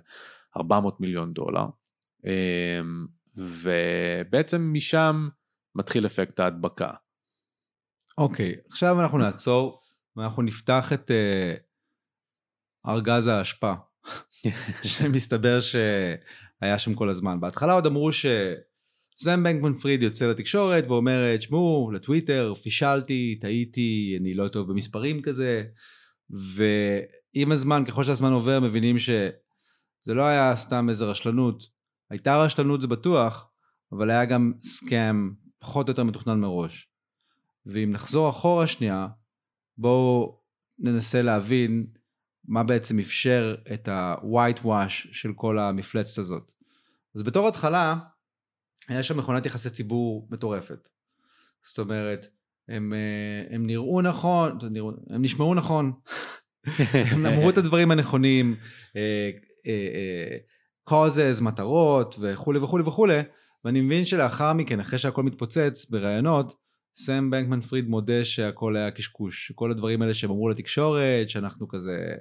400 0.57 1.01
מיליון 1.01 1.33
דולר. 1.33 1.65
ובעצם 3.35 4.69
משם 4.73 5.29
מתחיל 5.75 6.05
אפקט 6.05 6.39
ההדבקה. 6.39 6.91
אוקיי, 8.17 8.53
okay, 8.53 8.67
עכשיו 8.67 9.01
אנחנו 9.01 9.17
נעצור 9.17 9.81
ואנחנו 10.15 10.41
נפתח 10.41 10.93
את 10.93 11.11
uh, 11.11 12.89
ארגז 12.89 13.27
האשפה, 13.27 13.73
שמסתבר 14.83 15.59
שהיה 15.61 16.79
שם 16.79 16.93
כל 16.93 17.09
הזמן. 17.09 17.39
בהתחלה 17.39 17.73
עוד 17.73 17.85
אמרו 17.85 18.09
שסם 18.13 19.43
בנקמן 19.43 19.73
פריד 19.73 20.03
יוצא 20.03 20.27
לתקשורת 20.27 20.83
ואומרת, 20.87 21.41
שמעו, 21.41 21.91
לטוויטר, 21.93 22.53
פישלתי, 22.53 23.37
טעיתי, 23.41 24.17
אני 24.21 24.33
לא 24.33 24.47
טוב 24.47 24.71
במספרים 24.71 25.21
כזה, 25.21 25.63
ועם 26.29 27.51
הזמן, 27.51 27.83
ככל 27.85 28.03
שהזמן 28.03 28.31
עובר, 28.31 28.59
מבינים 28.59 28.99
שזה 28.99 30.13
לא 30.13 30.23
היה 30.23 30.55
סתם 30.55 30.89
איזה 30.89 31.05
רשלנות, 31.05 31.80
הייתה 32.11 32.43
רשלנות 32.43 32.81
זה 32.81 32.87
בטוח, 32.87 33.49
אבל 33.91 34.09
היה 34.09 34.25
גם 34.25 34.53
סקאם 34.63 35.33
פחות 35.59 35.87
או 35.87 35.91
יותר 35.91 36.03
מתוכנן 36.03 36.39
מראש. 36.39 36.87
ואם 37.65 37.91
נחזור 37.91 38.29
אחורה 38.29 38.67
שנייה, 38.67 39.07
בואו 39.77 40.39
ננסה 40.79 41.21
להבין 41.21 41.87
מה 42.47 42.63
בעצם 42.63 42.99
אפשר 42.99 43.55
את 43.73 43.87
ה-white 43.87 44.63
wash 44.63 45.07
של 45.11 45.33
כל 45.35 45.59
המפלצת 45.59 46.17
הזאת. 46.17 46.51
אז 47.15 47.23
בתור 47.23 47.47
התחלה, 47.47 47.95
היה 48.87 49.03
שם 49.03 49.17
מכונת 49.17 49.45
יחסי 49.45 49.69
ציבור 49.69 50.27
מטורפת. 50.31 50.89
זאת 51.63 51.79
אומרת, 51.79 52.27
הם, 52.67 52.93
אה, 52.93 53.55
הם 53.55 53.67
נראו 53.67 54.01
נכון, 54.01 54.57
הם 55.09 55.21
נשמעו 55.21 55.55
נכון, 55.55 55.91
הם 57.11 57.25
אמרו 57.25 57.49
את 57.49 57.57
הדברים 57.57 57.91
הנכונים, 57.91 58.55
אה, 58.95 59.29
אה, 59.65 60.37
causes, 60.91 61.43
מטרות 61.43 62.15
וכולי 62.19 62.59
וכולי 62.59 62.83
וכולי, 62.83 63.19
ואני 63.65 63.81
מבין 63.81 64.05
שלאחר 64.05 64.53
מכן, 64.53 64.79
אחרי 64.79 64.99
שהכל 64.99 65.23
מתפוצץ 65.23 65.89
בראיונות, 65.89 66.55
סם 66.95 67.29
בנקמן 67.31 67.61
פריד 67.61 67.89
מודה 67.89 68.25
שהכל 68.25 68.75
היה 68.75 68.91
קשקוש, 68.91 69.51
כל 69.55 69.71
הדברים 69.71 70.01
האלה 70.01 70.13
שהם 70.13 70.29
אמרו 70.31 70.49
לתקשורת, 70.49 71.29
שאנחנו 71.29 71.67
כזה 71.67 72.15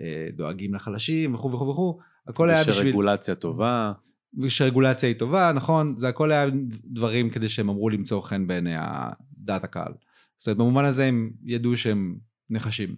אה, 0.00 0.28
דואגים 0.32 0.74
לחלשים 0.74 1.34
וכו' 1.34 1.52
וכו' 1.52 1.68
וכו', 1.68 1.98
הכל 2.28 2.50
היה 2.50 2.60
בשביל... 2.60 2.86
ושרגולציה 2.86 3.34
טובה. 3.34 3.92
ושרגולציה 4.42 5.08
היא 5.08 5.18
טובה, 5.18 5.52
נכון, 5.52 5.96
זה 5.96 6.08
הכל 6.08 6.32
היה 6.32 6.46
דברים 6.84 7.30
כדי 7.30 7.48
שהם 7.48 7.68
אמרו 7.68 7.88
למצוא 7.88 8.22
חן 8.22 8.46
בעיני 8.46 8.74
דעת 9.38 9.64
הקהל. 9.64 9.92
זאת 10.36 10.46
אומרת, 10.46 10.58
במובן 10.58 10.84
הזה 10.84 11.04
הם 11.04 11.30
ידעו 11.44 11.76
שהם 11.76 12.18
נחשים. 12.50 12.96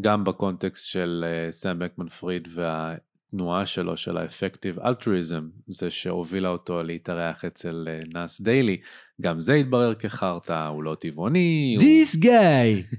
גם 0.00 0.24
בקונטקסט 0.24 0.86
של 0.86 1.24
אה, 1.26 1.52
סם 1.52 1.78
בנקמן 1.78 2.08
פריד 2.08 2.48
וה... 2.54 2.94
התנועה 3.36 3.66
שלו, 3.66 3.96
של 3.96 4.16
האפקטיב 4.16 4.78
אלטריזם, 4.78 5.48
זה 5.66 5.90
שהובילה 5.90 6.48
אותו 6.48 6.82
להתארח 6.82 7.44
אצל 7.44 7.88
אה, 7.88 8.00
נאס 8.14 8.40
דיילי, 8.40 8.76
גם 9.20 9.40
זה 9.40 9.54
התברר 9.54 9.94
כחרטא, 9.94 10.68
הוא 10.68 10.82
לא 10.82 10.96
טבעוני. 11.00 11.76
This 11.80 12.16
הוא... 12.16 12.24
guy 12.24 12.96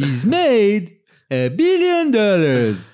is 0.00 0.24
made 0.24 0.88
a 1.32 1.58
billion 1.58 2.12
dollars. 2.12 2.90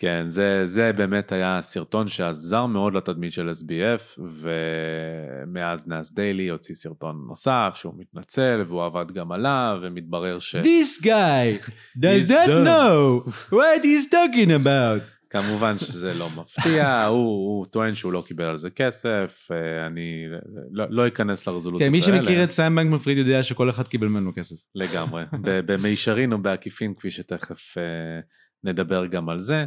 כן, 0.00 0.24
זה, 0.28 0.66
זה 0.66 0.92
באמת 0.92 1.32
היה 1.32 1.62
סרטון 1.62 2.08
שעזר 2.08 2.66
מאוד 2.66 2.94
לתדמית 2.94 3.32
של 3.32 3.50
SBF, 3.50 4.20
ומאז 4.20 5.88
נאס 5.88 6.12
דיילי 6.12 6.48
הוציא 6.48 6.74
סרטון 6.74 7.24
נוסף 7.28 7.74
שהוא 7.74 7.94
מתנצל, 7.98 8.62
והוא 8.66 8.84
עבד 8.84 9.12
גם 9.12 9.32
עליו, 9.32 9.78
ומתברר 9.82 10.38
ש... 10.38 10.56
This 10.56 11.02
guy 11.02 11.68
does 11.98 12.30
not 12.30 12.48
know 12.48 13.30
what 13.50 13.84
he's 13.84 14.06
talking 14.10 14.50
about. 14.50 15.17
כמובן 15.30 15.78
שזה 15.78 16.14
לא 16.14 16.28
מפתיע, 16.36 17.04
הוא, 17.04 17.18
הוא 17.18 17.66
טוען 17.66 17.94
שהוא 17.94 18.12
לא 18.12 18.22
קיבל 18.26 18.44
על 18.44 18.56
זה 18.56 18.70
כסף, 18.70 19.48
אה, 19.50 19.86
אני 19.86 20.26
לא, 20.70 20.84
לא 20.90 21.06
אכנס 21.06 21.46
לרזולוציות 21.46 21.90
כן, 21.90 21.94
האלה. 21.94 22.16
מי 22.16 22.22
שמכיר 22.22 22.44
את 22.44 22.50
סאם 22.50 22.76
בנקמן 22.76 22.98
פריד 22.98 23.18
יודע 23.18 23.42
שכל 23.42 23.70
אחד 23.70 23.88
קיבל 23.88 24.06
ממנו 24.06 24.32
כסף. 24.34 24.56
לגמרי, 24.74 25.24
במישרין 25.66 26.32
או 26.32 26.38
בעקיפין, 26.38 26.94
כפי 26.94 27.10
שתכף 27.10 27.78
אה, 27.78 28.20
נדבר 28.64 29.06
גם 29.06 29.28
על 29.28 29.38
זה. 29.38 29.64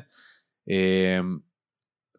אה, 0.69 1.19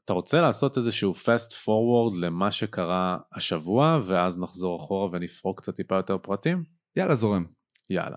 אתה 0.04 0.12
רוצה 0.12 0.40
לעשות 0.40 0.76
איזשהו 0.76 1.12
fast 1.12 1.52
forward 1.64 2.16
למה 2.20 2.50
שקרה 2.50 3.18
השבוע, 3.32 4.00
ואז 4.06 4.38
נחזור 4.38 4.80
אחורה 4.80 5.08
ונפרוק 5.12 5.60
קצת 5.60 5.74
טיפה 5.74 5.96
יותר 5.96 6.18
פרטים? 6.18 6.64
יאללה, 6.96 7.14
זורם. 7.14 7.44
יאללה. 7.90 8.16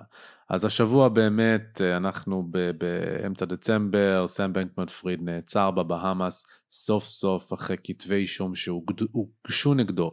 אז 0.49 0.65
השבוע 0.65 1.09
באמת 1.09 1.81
אה, 1.81 1.97
אנחנו 1.97 2.47
באמצע 2.77 3.45
דצמבר, 3.45 4.27
סם 4.27 4.53
בנקמן 4.53 4.85
פריד 4.85 5.19
נעצר 5.23 5.71
בבהאמאס 5.71 6.45
סוף 6.71 7.05
סוף 7.05 7.53
אחרי 7.53 7.77
כתבי 7.83 8.15
אישום 8.15 8.55
שהוגשו 8.55 9.73
נגדו 9.73 10.11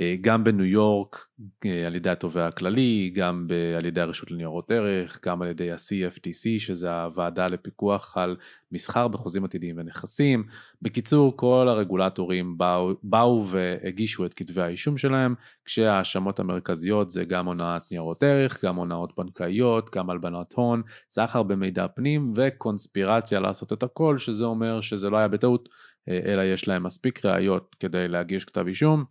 אה, 0.00 0.14
גם 0.20 0.44
בניו 0.44 0.64
יורק 0.64 1.26
אה, 1.66 1.86
על 1.86 1.94
ידי 1.94 2.10
התובע 2.10 2.46
הכללי, 2.46 3.12
גם 3.14 3.46
ב- 3.48 3.74
על 3.78 3.86
ידי 3.86 4.00
הרשות 4.00 4.30
לניירות 4.30 4.70
ערך, 4.70 5.20
גם 5.26 5.42
על 5.42 5.48
ידי 5.48 5.72
ה-CFTC 5.72 6.58
שזה 6.58 6.92
הוועדה 6.92 7.48
לפיקוח 7.48 8.16
על 8.16 8.36
מסחר 8.72 9.08
בחוזים 9.08 9.44
עתידיים 9.44 9.76
ונכסים. 9.78 10.44
בקיצור 10.82 11.36
כל 11.36 11.66
הרגולטורים 11.68 12.58
באו, 12.58 12.90
באו 13.02 13.46
והגישו 13.46 14.26
את 14.26 14.34
כתבי 14.34 14.62
האישום 14.62 14.96
שלהם 14.96 15.34
כשההאשמות 15.64 16.40
המרכזיות 16.40 17.10
זה 17.10 17.24
גם 17.24 17.46
הונאת 17.46 17.82
ניירות 17.90 18.22
ערך, 18.22 18.64
גם 18.64 18.76
הונאות 18.76 19.12
בנקאיות, 19.18 19.90
גם 19.94 20.10
הלבנת 20.10 20.52
הון, 20.52 20.82
סחר 21.08 21.42
במידע 21.42 21.86
פנים 21.88 22.32
וקונספירציה 22.34 23.40
לעשות 23.40 23.72
את 23.72 23.82
הכל, 23.82 24.18
שזה 24.18 24.44
אומר 24.44 24.80
שזה 24.80 25.10
לא 25.10 25.16
היה 25.16 25.28
בטעות, 25.28 25.68
אלא 26.08 26.42
יש 26.42 26.68
להם 26.68 26.82
מספיק 26.82 27.24
ראיות 27.24 27.76
כדי 27.80 28.08
להגיש 28.08 28.44
כתב 28.44 28.66
אישום, 28.66 29.04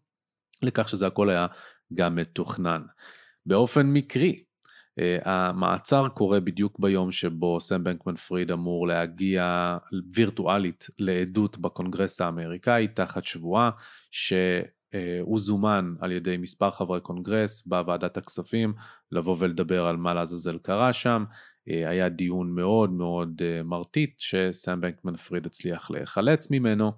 לכך 0.63 0.89
שזה 0.89 1.08
הכל 1.08 1.30
היה 1.30 1.47
גם 1.93 2.15
מתוכנן. 2.15 2.82
באופן 3.45 3.88
מקרי, 3.88 4.43
אה, 4.99 5.17
המעצר 5.25 6.08
קורה 6.08 6.39
בדיוק 6.39 6.80
ביום 6.80 7.12
שבו 7.12 7.60
סם 7.60 7.84
בנקמן 7.84 8.15
פריד 8.15 8.51
אמור 8.51 8.88
להגיע 8.88 9.77
וירטואלית 10.13 10.88
לעדות 10.99 11.58
בקונגרס 11.58 12.21
האמריקאי 12.21 12.88
תחת 12.88 13.23
שבועה 13.23 13.69
שהוא 14.12 15.39
זומן 15.39 15.93
על 15.99 16.12
ידי 16.12 16.38
מספר 16.38 16.71
חברי 16.71 17.01
קונגרס 17.01 17.67
בוועדת 17.67 18.17
הכספים 18.17 18.73
לבוא 19.12 19.36
ולדבר 19.39 19.86
על 19.86 19.97
מה 19.97 20.13
לעזאזל 20.13 20.58
קרה 20.58 20.93
שם. 20.93 21.23
אה, 21.69 21.89
היה 21.89 22.10
דיון 22.10 22.56
מאוד 22.56 22.91
מאוד 22.91 23.41
אה, 23.41 23.63
מרטיט 23.63 24.19
שסם 24.19 24.82
בנקמן 24.82 25.15
פריד 25.15 25.45
הצליח 25.45 25.91
להיחלץ 25.91 26.52
ממנו 26.52 26.91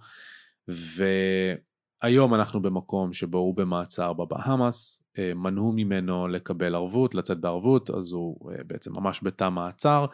והיום 0.67 2.33
אנחנו 2.33 2.61
במקום 2.61 3.13
שבו 3.13 3.37
הוא 3.37 3.55
במעצר 3.55 4.13
בבהאמאס, 4.13 5.03
אה, 5.19 5.33
מנעו 5.35 5.71
ממנו 5.71 6.27
לקבל 6.27 6.75
ערבות, 6.75 7.15
לצאת 7.15 7.39
בערבות, 7.39 7.89
אז 7.89 8.11
הוא 8.11 8.51
בעצם 8.67 8.91
ממש 8.93 9.19
בתא 9.23 9.49
מעצר 9.49 10.05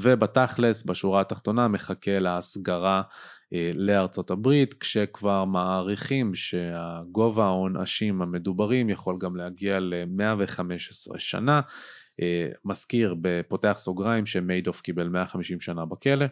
ובתכלס 0.00 0.86
בשורה 0.86 1.20
התחתונה 1.20 1.68
מחכה 1.68 2.18
להסגרה 2.18 3.02
לארצות 3.74 4.30
הברית 4.30 4.74
כשכבר 4.74 5.44
מעריכים 5.44 6.34
שהגובה 6.34 7.44
העונשים 7.44 8.22
המדוברים 8.22 8.90
יכול 8.90 9.18
גם 9.20 9.36
להגיע 9.36 9.80
ל-115 9.80 11.18
שנה. 11.18 11.60
מזכיר 12.64 13.14
בפותח 13.20 13.76
סוגריים 13.78 14.26
שמיידוף 14.26 14.80
קיבל 14.80 15.08
150 15.08 15.60
שנה 15.60 15.84
בכלא. 15.84 16.26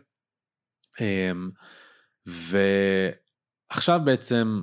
ועכשיו 2.26 4.00
בעצם 4.04 4.62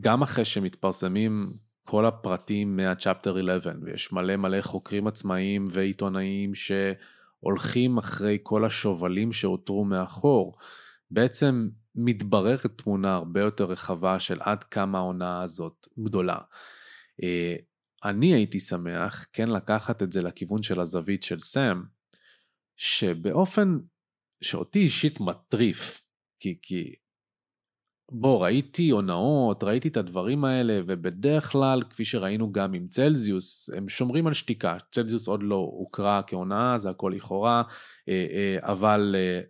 גם 0.00 0.22
אחרי 0.22 0.44
שמתפרסמים 0.44 1.52
כל 1.84 2.06
הפרטים 2.06 2.76
מהצ'פטר 2.76 3.36
11 3.40 3.72
ויש 3.82 4.12
מלא 4.12 4.36
מלא 4.36 4.62
חוקרים 4.62 5.06
עצמאיים 5.06 5.64
ועיתונאים 5.70 6.52
שהולכים 6.54 7.98
אחרי 7.98 8.38
כל 8.42 8.64
השובלים 8.64 9.32
שהותרו 9.32 9.84
מאחור, 9.84 10.56
בעצם 11.10 11.68
מתבררת 11.94 12.66
תמונה 12.66 13.14
הרבה 13.14 13.40
יותר 13.40 13.64
רחבה 13.64 14.20
של 14.20 14.38
עד 14.40 14.64
כמה 14.64 14.98
ההונאה 14.98 15.42
הזאת 15.42 15.86
גדולה. 15.98 16.38
אני 18.04 18.34
הייתי 18.34 18.60
שמח 18.60 19.26
כן 19.32 19.48
לקחת 19.48 20.02
את 20.02 20.12
זה 20.12 20.22
לכיוון 20.22 20.62
של 20.62 20.80
הזווית 20.80 21.22
של 21.22 21.40
סם, 21.40 21.82
שבאופן 22.76 23.78
שאותי 24.40 24.78
אישית 24.78 25.20
מטריף, 25.20 26.02
כי, 26.40 26.58
כי 26.62 26.94
בוא, 28.10 28.44
ראיתי 28.44 28.90
הונאות, 28.90 29.64
ראיתי 29.64 29.88
את 29.88 29.96
הדברים 29.96 30.44
האלה, 30.44 30.80
ובדרך 30.86 31.52
כלל, 31.52 31.82
כפי 31.90 32.04
שראינו 32.04 32.52
גם 32.52 32.74
עם 32.74 32.88
צלזיוס, 32.88 33.70
הם 33.76 33.88
שומרים 33.88 34.26
על 34.26 34.32
שתיקה. 34.32 34.76
צלזיוס 34.90 35.28
עוד 35.28 35.42
לא 35.42 35.54
הוכרה 35.54 36.22
כהונאה, 36.26 36.78
זה 36.78 36.90
הכל 36.90 37.12
לכאורה, 37.16 37.62
אה, 38.08 38.26
אה, 38.32 38.56
אבל 38.60 39.16
אה, 39.18 39.40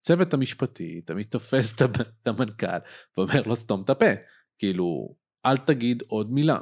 הצוות 0.00 0.34
המשפטי 0.34 1.00
תמיד 1.00 1.26
תופס 1.26 1.74
את 1.74 2.26
המנכ"ל 2.26 2.66
ואומר 3.16 3.42
לו 3.46 3.56
סתום 3.56 3.82
את 3.82 3.90
הפה, 3.90 4.10
כאילו, 4.58 5.14
אל 5.46 5.56
תגיד 5.56 6.02
עוד 6.06 6.32
מילה. 6.32 6.58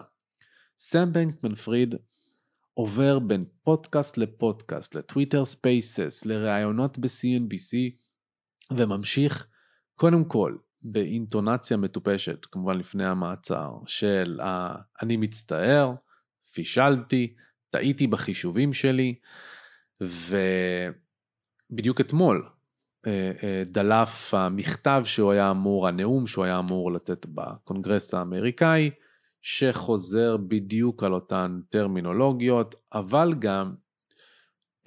סם 0.82 1.12
בנקמן 1.12 1.54
פריד 1.54 1.94
עובר 2.74 3.18
בין 3.18 3.44
פודקאסט 3.62 4.18
לפודקאסט, 4.18 4.94
ל-Twitter 4.94 5.44
Spaces, 5.44 6.26
לראיונות 6.26 6.98
ב-CNBC, 6.98 7.76
וממשיך 8.76 9.46
קודם 9.94 10.24
כל 10.24 10.56
באינטונציה 10.82 11.76
מטופשת, 11.76 12.46
כמובן 12.52 12.78
לפני 12.78 13.04
המעצר, 13.06 13.70
של 13.86 14.40
ה- 14.42 14.74
אני 15.02 15.16
מצטער, 15.16 15.94
פישלתי, 16.54 17.34
טעיתי 17.70 18.06
בחישובים 18.06 18.72
שלי, 18.72 19.14
ובדיוק 21.70 22.00
אתמול 22.00 22.48
אה, 23.06 23.32
אה, 23.42 23.62
דלף 23.66 24.34
המכתב 24.34 25.02
שהוא 25.04 25.32
היה 25.32 25.50
אמור, 25.50 25.88
הנאום 25.88 26.26
שהוא 26.26 26.44
היה 26.44 26.58
אמור 26.58 26.92
לתת 26.92 27.26
בקונגרס 27.26 28.14
האמריקאי, 28.14 28.90
שחוזר 29.42 30.36
בדיוק 30.36 31.02
על 31.02 31.14
אותן 31.14 31.60
טרמינולוגיות, 31.68 32.74
אבל 32.92 33.34
גם 33.38 33.74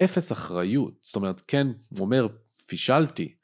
אפס 0.04 0.32
אחריות. 0.32 0.94
זאת 1.02 1.16
אומרת, 1.16 1.42
כן, 1.46 1.66
הוא 1.88 2.00
אומר, 2.00 2.26
פישלתי, 2.66 3.34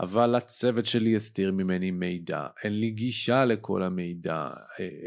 אבל 0.00 0.34
הצוות 0.34 0.86
שלי 0.86 1.16
הסתיר 1.16 1.52
ממני 1.52 1.90
מידע, 1.90 2.46
אין 2.64 2.80
לי 2.80 2.90
גישה 2.90 3.44
לכל 3.44 3.82
המידע. 3.82 4.48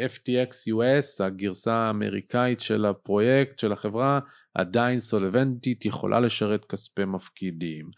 FTX 0.07 0.73
US, 0.73 1.25
הגרסה 1.25 1.73
האמריקאית 1.73 2.59
של 2.59 2.85
הפרויקט, 2.85 3.59
של 3.59 3.71
החברה, 3.71 4.19
עדיין 4.53 4.99
סולבנטית, 4.99 5.85
יכולה 5.85 6.19
לשרת 6.19 6.65
כספי 6.65 7.05
מפקידים. 7.05 7.89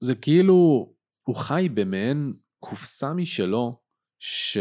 זה 0.00 0.14
כאילו, 0.14 0.92
הוא 1.22 1.36
חי 1.36 1.68
במעין 1.74 2.32
קופסה 2.58 3.12
משלו, 3.12 3.80
ש... 4.18 4.58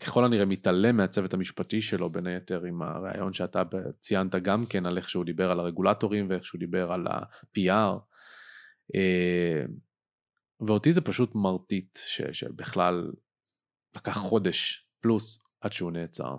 ככל 0.00 0.24
הנראה 0.24 0.44
מתעלם 0.44 0.96
מהצוות 0.96 1.34
המשפטי 1.34 1.82
שלו, 1.82 2.10
בין 2.10 2.26
היתר 2.26 2.64
עם 2.64 2.82
הרעיון 2.82 3.32
שאתה 3.32 3.62
ציינת 4.00 4.34
גם 4.34 4.66
כן 4.66 4.86
על 4.86 4.96
איך 4.96 5.10
שהוא 5.10 5.24
דיבר 5.24 5.50
על 5.50 5.60
הרגולטורים 5.60 6.30
ואיך 6.30 6.44
שהוא 6.44 6.58
דיבר 6.58 6.92
על 6.92 7.06
ה-PR. 7.06 7.98
אה, 8.94 9.62
ואותי 10.60 10.92
זה 10.92 11.00
פשוט 11.00 11.34
מרטיט 11.34 11.98
ש, 12.06 12.20
שבכלל 12.32 13.10
לקח 13.96 14.16
חודש 14.16 14.88
פלוס 15.00 15.44
עד 15.60 15.72
שהוא 15.72 15.92
נעצר. 15.92 16.36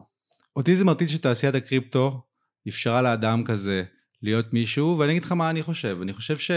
אותי 0.56 0.76
זה 0.76 0.86
מרטיט 0.86 1.10
שתעשיית 1.10 1.56
הקריפטו 1.56 2.22
אפשרה 2.68 3.02
לאדם 3.02 3.44
כזה 3.44 3.84
להיות 4.22 4.54
מישהו, 4.54 4.98
ואני 5.00 5.12
אגיד 5.12 5.24
לך 5.24 5.32
מה 5.32 5.50
אני 5.50 5.64
חושב. 5.64 5.98
אני 6.02 6.14
חושב 6.14 6.38
ש... 6.38 6.52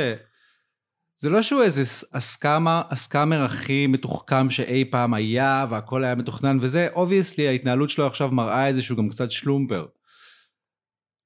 זה 1.23 1.31
לא 1.31 1.43
שהוא 1.43 1.63
איזה 1.63 1.83
ה-scammer, 2.13 2.83
ה-scammer 2.91 3.43
הכי 3.43 3.87
מתוחכם 3.87 4.51
שאי 4.51 4.85
פעם 4.85 5.15
היה 5.15 5.67
והכל 5.71 6.05
היה 6.05 6.15
מתוכנן 6.15 6.59
וזה, 6.61 6.89
obviously 6.93 7.49
ההתנהלות 7.49 7.91
שלו 7.91 8.07
עכשיו 8.07 8.31
מראה 8.31 8.69
איזה 8.69 8.83
שהוא 8.83 8.99
גם 8.99 9.09
קצת 9.09 9.31
שלומפר. 9.31 9.87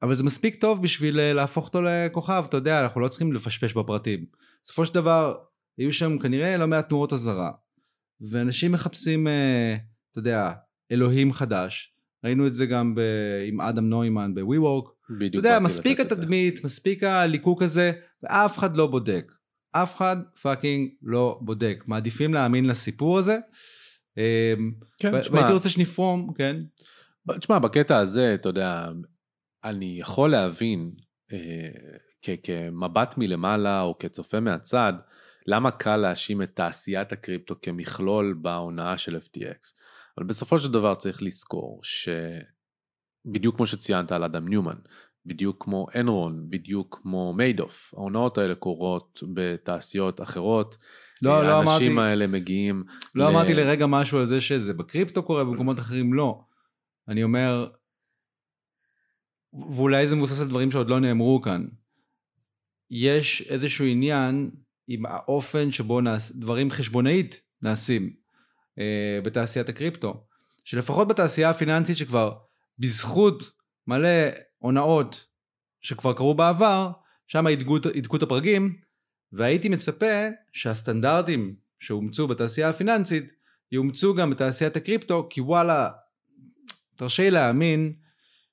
אבל 0.02 0.14
זה 0.14 0.24
מספיק 0.24 0.61
טוב 0.61 0.82
בשביל 0.82 1.20
אה, 1.20 1.32
להפוך 1.32 1.66
אותו 1.66 1.82
לכוכב, 1.82 2.44
אתה 2.48 2.56
יודע, 2.56 2.82
אנחנו 2.82 3.00
לא 3.00 3.09
צריכים 3.09 3.32
לפשפש 3.32 3.72
בפרטים. 3.72 4.24
בסופו 4.64 4.87
של 4.87 4.94
דבר, 4.94 5.37
היו 5.78 5.92
שם 5.92 6.18
כנראה 6.18 6.56
לא 6.56 6.66
מעט 6.66 6.88
נורות 6.88 7.12
אזהרה, 7.12 7.50
ואנשים 8.20 8.72
מחפשים, 8.72 9.28
אה, 9.28 9.76
אתה 10.11 10.18
יודע, 10.18 10.52
אלוהים 10.92 11.32
חדש. 11.32 11.94
ראינו 12.24 12.46
את 12.46 12.54
זה 12.54 12.66
גם 12.66 12.94
ב... 12.94 13.00
עם 13.48 13.61
אדם 13.61 13.88
נוימן 13.88 14.35
ו-WeWork. 14.40 14.88
בדיוק. 15.11 15.30
אתה 15.30 15.38
יודע, 15.38 15.59
מספיק 15.59 16.00
התדמית, 16.00 16.64
מספיק 16.64 17.02
הליקוק 17.02 17.62
הזה, 17.62 17.92
ואף 18.22 18.59
אחד 18.59 18.76
לא 18.76 18.87
בודק. 18.87 19.32
אף 19.82 19.94
אחד 19.94 20.16
fucking 20.42 20.90
לא 21.02 21.38
בודק. 21.40 21.84
מעדיפים 21.86 22.34
להאמין 22.34 22.66
לסיפור 22.66 23.18
הזה. 23.18 23.38
אמ, 24.16 24.72
כן, 24.98 25.20
תשמע. 25.20 25.36
והייתי 25.36 25.52
רוצה 25.52 25.68
שנפרום, 25.68 26.32
כן. 26.34 26.56
תשמע, 27.40 27.58
בקטע 27.58 27.98
הזה, 27.98 28.34
אתה 28.34 28.48
יודע, 28.48 28.88
אני 29.64 29.96
יכול 30.00 30.30
להבין 30.30 30.90
אה, 31.32 32.36
כמבט 32.42 33.14
מלמעלה 33.18 33.80
או 33.82 33.98
כצופה 33.98 34.40
מהצד, 34.40 34.92
למה 35.46 35.70
קל 35.70 35.96
להאשים 35.96 36.42
את 36.42 36.56
תעשיית 36.56 37.12
הקריפטו 37.12 37.54
כמכלול 37.62 38.38
בהונאה 38.42 38.98
של 38.98 39.16
FTX? 39.16 39.72
אבל 40.18 40.26
בסופו 40.26 40.58
של 40.58 40.72
דבר 40.72 40.94
צריך 40.94 41.22
לזכור 41.22 41.80
שבדיוק 41.82 43.56
כמו 43.56 43.66
שציינת 43.66 44.12
על 44.12 44.24
אדם 44.24 44.48
ניומן, 44.48 44.76
בדיוק 45.26 45.64
כמו 45.64 45.86
אנרון, 46.00 46.46
בדיוק 46.50 46.98
כמו 47.02 47.34
מיידוף, 47.36 47.94
ההונאות 47.96 48.38
האלה 48.38 48.54
קורות 48.54 49.22
בתעשיות 49.34 50.20
אחרות. 50.20 50.76
לא, 51.22 51.42
לא 51.42 51.58
אמרתי... 51.58 51.70
האנשים 51.70 51.98
האלה 51.98 52.26
מגיעים... 52.26 52.84
לא 53.14 53.24
ל... 53.24 53.28
אמרתי 53.28 53.54
לרגע 53.54 53.86
משהו 53.86 54.18
על 54.18 54.26
זה 54.26 54.40
שזה 54.40 54.74
בקריפטו 54.74 55.22
קורה, 55.22 55.44
במקומות 55.44 55.78
אחרים 55.78 56.14
לא. 56.14 56.40
אני 57.08 57.22
אומר, 57.22 57.68
ואולי 59.70 60.06
זה 60.06 60.16
מבוסס 60.16 60.40
על 60.40 60.48
דברים 60.48 60.70
שעוד 60.70 60.88
לא 60.88 61.00
נאמרו 61.00 61.40
כאן. 61.42 61.66
יש 62.90 63.42
איזשהו 63.48 63.84
עניין 63.84 64.50
עם 64.88 65.06
האופן 65.06 65.72
שבו 65.72 66.00
נעש, 66.00 66.30
דברים 66.30 66.70
חשבונאית 66.70 67.40
נעשים 67.62 68.12
אה, 68.78 69.20
בתעשיית 69.22 69.68
הקריפטו. 69.68 70.24
שלפחות 70.64 71.08
בתעשייה 71.08 71.50
הפיננסית 71.50 71.96
שכבר 71.96 72.34
בזכות 72.78 73.50
מלא 73.86 74.08
הונאות 74.59 75.27
שכבר 75.81 76.12
קרו 76.12 76.35
בעבר, 76.35 76.90
שם 77.27 77.47
הידקו 77.47 78.16
את 78.16 78.23
הפרגים, 78.23 78.77
והייתי 79.33 79.69
מצפה 79.69 80.27
שהסטנדרטים 80.53 81.57
שאומצו 81.81 82.29
בתעשייה 82.29 82.69
הפיננסית 82.69 83.33
יאומצו 83.73 84.14
גם 84.14 84.31
בתעשיית 84.31 84.77
הקריפטו, 84.77 85.27
כי 85.31 85.40
וואלה, 85.40 85.88
תרשה 86.97 87.23
לי 87.23 87.31
להאמין 87.31 87.92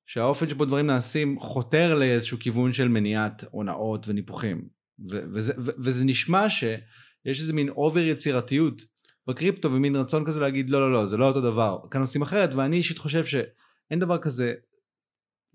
שהאופן 0.06 0.50
שבו 0.50 0.66
דברים 0.66 0.88
נעשים 0.88 1.40
חותר 1.40 1.96
לאיזשהו 1.96 2.40
כיוון 2.40 2.74
של 2.74 2.88
מניעת 2.88 3.44
הונאות 3.52 4.08
וניפוחים. 4.08 4.68
וזה, 5.10 5.54
וזה 5.58 6.06
נשמע 6.06 6.50
שיש 6.50 7.42
איזה 7.42 7.54
מין 7.54 7.70
over 7.70 8.00
יצירתיות 8.00 8.82
בקריפטו 9.28 9.72
ומין 9.72 9.96
רצון 9.96 10.26
כזה 10.26 10.40
להגיד 10.40 10.70
לא 10.70 10.80
לא 10.80 10.94
לא 10.94 11.06
זה 11.06 11.18
לא 11.18 11.28
אותו 11.28 11.42
דבר 11.42 11.80
כאן 11.92 12.02
עושים 12.02 12.22
אחרת 12.22 12.54
ואני 12.54 12.78
אישית 12.78 12.98
חושב 12.98 13.26
שאין 13.26 14.00
דבר 14.00 14.18
כזה 14.18 14.54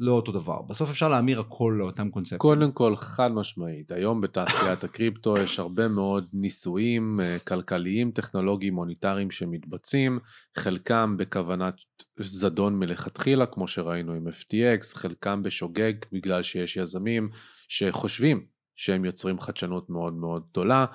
לא 0.00 0.12
אותו 0.12 0.32
דבר 0.32 0.62
בסוף 0.62 0.90
אפשר 0.90 1.08
להמיר 1.08 1.40
הכל 1.40 1.76
לאותם 1.78 2.10
קונספטים. 2.10 2.38
קודם 2.38 2.72
כל 2.72 2.96
חד 2.96 3.32
משמעית 3.32 3.92
היום 3.92 4.20
בתעשיית 4.20 4.84
הקריפטו 4.84 5.38
יש 5.38 5.58
הרבה 5.58 5.88
מאוד 5.88 6.28
ניסויים 6.32 7.20
אה, 7.20 7.36
כלכליים 7.38 8.10
טכנולוגיים 8.10 8.74
מוניטריים 8.74 9.30
שמתבצעים 9.30 10.18
חלקם 10.56 11.16
בכוונת 11.18 11.74
זדון 12.20 12.78
מלכתחילה 12.78 13.46
כמו 13.46 13.68
שראינו 13.68 14.12
עם 14.12 14.28
FTX 14.28 14.96
חלקם 14.96 15.42
בשוגג 15.42 15.92
בגלל 16.12 16.42
שיש 16.42 16.76
יזמים 16.76 17.28
שחושבים 17.68 18.46
שהם 18.76 19.04
יוצרים 19.04 19.40
חדשנות 19.40 19.90
מאוד 19.90 20.14
מאוד 20.14 20.42
גדולה 20.50 20.86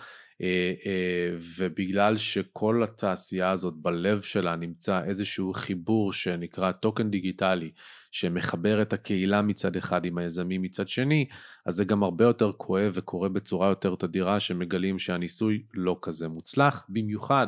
ובגלל 1.58 2.18
שכל 2.18 2.84
התעשייה 2.84 3.52
הזאת 3.52 3.74
בלב 3.78 4.22
שלה 4.22 4.56
נמצא 4.56 5.04
איזשהו 5.04 5.54
חיבור 5.54 6.14
שנקרא 6.14 6.72
טוקן 6.72 7.10
דיגיטלי 7.10 7.72
שמחבר 8.12 8.82
את 8.82 8.94
הקהילה 8.94 9.42
מצד 9.42 9.76
אחד 9.76 10.06
עם 10.06 10.18
היזמים 10.18 10.62
מצד 10.62 10.88
שני, 10.88 11.28
אז 11.66 11.76
זה 11.76 11.86
גם 11.86 12.04
הרבה 12.04 12.26
יותר 12.26 12.52
כואב 12.58 12.92
וקורה 12.94 13.30
בצורה 13.30 13.70
יותר 13.70 13.96
תדירה 13.96 14.40
שמגלים 14.40 15.00
שהניסוי 15.00 15.64
לא 15.74 15.98
כזה 16.02 16.28
מוצלח, 16.28 16.86
במיוחד 16.90 17.48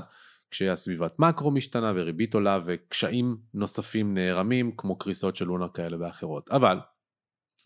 כשהסביבת 0.51 1.19
מקרו 1.19 1.51
משתנה 1.51 1.93
וריבית 1.95 2.34
עולה 2.34 2.60
וקשיים 2.65 3.38
נוספים 3.53 4.13
נערמים 4.13 4.71
כמו 4.77 4.97
קריסות 4.97 5.36
של 5.36 5.45
לונה 5.45 5.69
כאלה 5.69 5.97
ואחרות. 5.99 6.49
אבל 6.49 6.77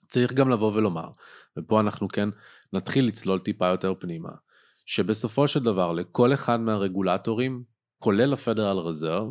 צריך 0.07 0.33
גם 0.33 0.49
לבוא 0.49 0.73
ולומר, 0.73 1.09
ופה 1.57 1.79
אנחנו 1.79 2.07
כן 2.07 2.29
נתחיל 2.73 3.05
לצלול 3.07 3.39
טיפה 3.39 3.67
יותר 3.67 3.93
פנימה, 3.99 4.29
שבסופו 4.89 5.47
של 5.47 5.60
דבר 5.60 5.93
לכל 5.93 6.34
אחד 6.34 6.60
מהרגולטורים, 6.60 7.63
כולל 7.99 8.34
הפדרל 8.34 8.78
רזרב, 8.78 9.28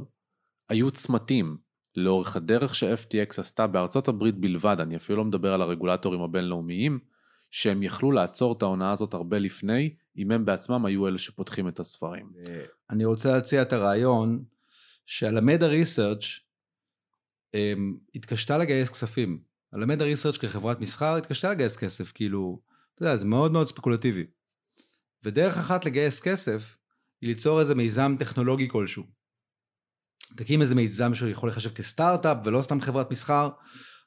היו 0.69 0.91
צמתים 0.91 1.57
לאורך 1.97 2.37
הדרך 2.37 2.75
ש-FTX 2.75 3.41
עשתה 3.41 3.67
בארצות 3.67 4.09
הברית 4.09 4.35
בלבד, 4.35 4.77
אני 4.81 4.97
אפילו 4.97 5.19
לא 5.19 5.25
מדבר 5.25 5.53
על 5.53 5.63
הרגולטורים 5.63 6.21
הבינלאומיים, 6.21 6.99
שהם 7.51 7.83
יכלו 7.83 8.13
לעצור 8.13 8.53
את 8.53 8.63
ההונאה 8.63 8.93
הזאת 8.93 9.15
הרבה 9.15 9.39
לפני, 9.39 9.95
אם 10.17 10.31
הם 10.31 10.45
בעצמם 10.45 10.85
היו 10.85 11.09
אלה 11.09 11.19
שפותחים 11.19 11.69
את 11.69 11.81
הספרים. 11.81 12.33
אני 12.91 13.05
רוצה 13.05 13.33
להציע 13.33 13.63
את 13.63 13.73
הרעיון 13.73 14.45
שהלמדה 15.07 15.67
ריסרצ' 15.67 16.25
התקשתה 18.15 18.59
לגייס 18.59 18.91
כספים. 18.91 19.41
הלמדה 19.73 20.05
ריסרצ' 20.05 20.39
כחברת 20.39 20.81
מסחר 20.81 21.17
התקשתה 21.17 21.51
לגייס 21.51 21.77
כסף, 21.77 22.13
כאילו, 22.13 22.61
אתה 22.95 23.03
יודע, 23.03 23.17
זה 23.17 23.25
מאוד 23.25 23.53
מאוד 23.53 23.67
ספקולטיבי. 23.67 24.27
ודרך 25.25 25.57
אחת 25.57 25.85
לגייס 25.85 26.21
כסף 26.21 26.77
היא 27.21 27.29
ליצור 27.29 27.61
איזה 27.61 27.75
מיזם 27.75 28.17
טכנולוגי 28.19 28.69
כלשהו. 28.69 29.05
תקים 30.37 30.63
איזה 30.63 30.75
מיזם 30.75 31.15
שיכול 31.15 31.49
לחשב 31.49 31.75
כסטארט-אפ 31.75 32.37
ולא 32.45 32.63
סתם 32.63 32.81
חברת 32.81 33.11
מסחר, 33.11 33.49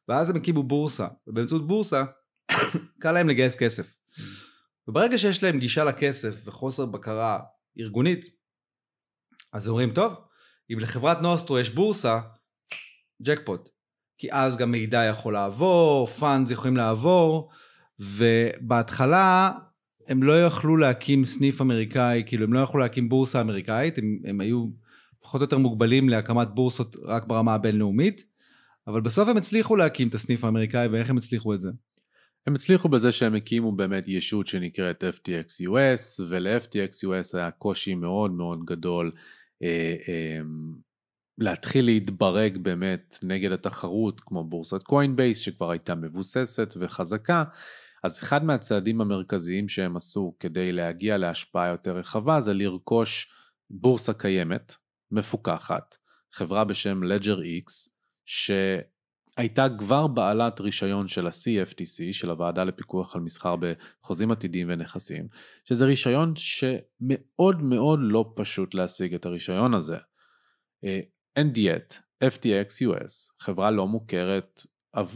ואז 0.07 0.29
הם 0.29 0.35
הקימו 0.35 0.63
בורסה, 0.63 1.07
ובאמצעות 1.27 1.67
בורסה 1.67 2.03
קל 3.01 3.11
להם 3.11 3.29
לגייס 3.29 3.55
כסף. 3.55 3.95
וברגע 4.87 5.17
שיש 5.17 5.43
להם 5.43 5.59
גישה 5.59 5.83
לכסף 5.83 6.47
וחוסר 6.47 6.85
בקרה 6.85 7.39
ארגונית, 7.79 8.25
אז 9.53 9.67
אומרים, 9.67 9.93
טוב, 9.93 10.13
אם 10.73 10.79
לחברת 10.79 11.21
נוסטרו 11.21 11.59
יש 11.59 11.69
בורסה, 11.69 12.19
ג'קפוט. 13.21 13.69
כי 14.17 14.31
אז 14.31 14.57
גם 14.57 14.71
מידע 14.71 15.03
יכול 15.03 15.33
לעבור, 15.33 16.07
פאנדס 16.07 16.51
יכולים 16.51 16.77
לעבור, 16.77 17.51
ובהתחלה 17.99 19.51
הם 20.11 20.23
לא 20.23 20.45
יכלו 20.45 20.77
להקים 20.77 21.25
סניף 21.25 21.61
אמריקאי, 21.61 22.23
כאילו 22.25 22.43
הם 22.43 22.53
לא 22.53 22.59
יכלו 22.59 22.79
להקים 22.79 23.09
בורסה 23.09 23.41
אמריקאית, 23.41 23.97
הם, 23.97 24.19
הם 24.25 24.41
היו 24.41 24.67
פחות 25.21 25.41
או 25.41 25.43
יותר 25.43 25.57
מוגבלים 25.57 26.09
להקמת 26.09 26.47
בורסות 26.47 26.95
רק 27.03 27.25
ברמה 27.27 27.53
הבינלאומית, 27.53 28.23
אבל 28.87 29.01
בסוף 29.01 29.29
הם 29.29 29.37
הצליחו 29.37 29.75
להקים 29.75 30.07
את 30.07 30.13
הסניף 30.13 30.43
האמריקאי, 30.43 30.87
ואיך 30.87 31.09
הם 31.09 31.17
הצליחו 31.17 31.53
את 31.53 31.59
זה? 31.59 31.69
הם 32.47 32.55
הצליחו 32.55 32.89
בזה 32.89 33.11
שהם 33.11 33.35
הקימו 33.35 33.71
באמת 33.71 34.07
ישות 34.07 34.47
שנקראת 34.47 35.03
FTX 35.03 35.67
US, 35.67 36.23
ול-FTX 36.29 37.07
US 37.07 37.37
היה 37.37 37.51
קושי 37.51 37.95
מאוד 37.95 38.31
מאוד 38.31 38.65
גדול 38.65 39.11
אה, 39.63 39.95
אה, 40.07 40.41
להתחיל 41.37 41.85
להתברג 41.85 42.57
באמת 42.57 43.15
נגד 43.23 43.51
התחרות, 43.51 44.21
כמו 44.21 44.43
בורסת 44.43 44.83
קוינבייס 44.83 45.39
שכבר 45.39 45.71
הייתה 45.71 45.95
מבוססת 45.95 46.73
וחזקה. 46.79 47.43
אז 48.03 48.17
אחד 48.17 48.43
מהצעדים 48.43 49.01
המרכזיים 49.01 49.69
שהם 49.69 49.95
עשו 49.95 50.35
כדי 50.39 50.71
להגיע 50.71 51.17
להשפעה 51.17 51.67
יותר 51.67 51.97
רחבה 51.97 52.41
זה 52.41 52.53
לרכוש 52.53 53.31
בורסה 53.69 54.13
קיימת, 54.13 54.75
מפוקחת, 55.11 55.95
חברה 56.33 56.63
בשם 56.63 57.01
Ledger 57.03 57.39
X, 57.67 57.89
שהייתה 58.25 59.67
כבר 59.77 60.07
בעלת 60.07 60.61
רישיון 60.61 61.07
של 61.07 61.27
ה-CFTC, 61.27 62.13
של 62.13 62.29
הוועדה 62.29 62.63
לפיקוח 62.63 63.15
על 63.15 63.21
מסחר 63.21 63.55
בחוזים 63.55 64.31
עתידיים 64.31 64.67
ונכסים, 64.69 65.27
שזה 65.65 65.85
רישיון 65.85 66.33
שמאוד 66.35 67.61
מאוד 67.61 67.99
לא 68.01 68.33
פשוט 68.35 68.73
להשיג 68.73 69.13
את 69.13 69.25
הרישיון 69.25 69.73
הזה. 69.73 69.97
and 71.35 71.47
אה, 71.47 71.53
yet, 71.53 71.93
FTX 72.23 72.87
US, 72.87 73.33
חברה 73.39 73.71
לא 73.71 73.87
מוכרת 73.87 74.65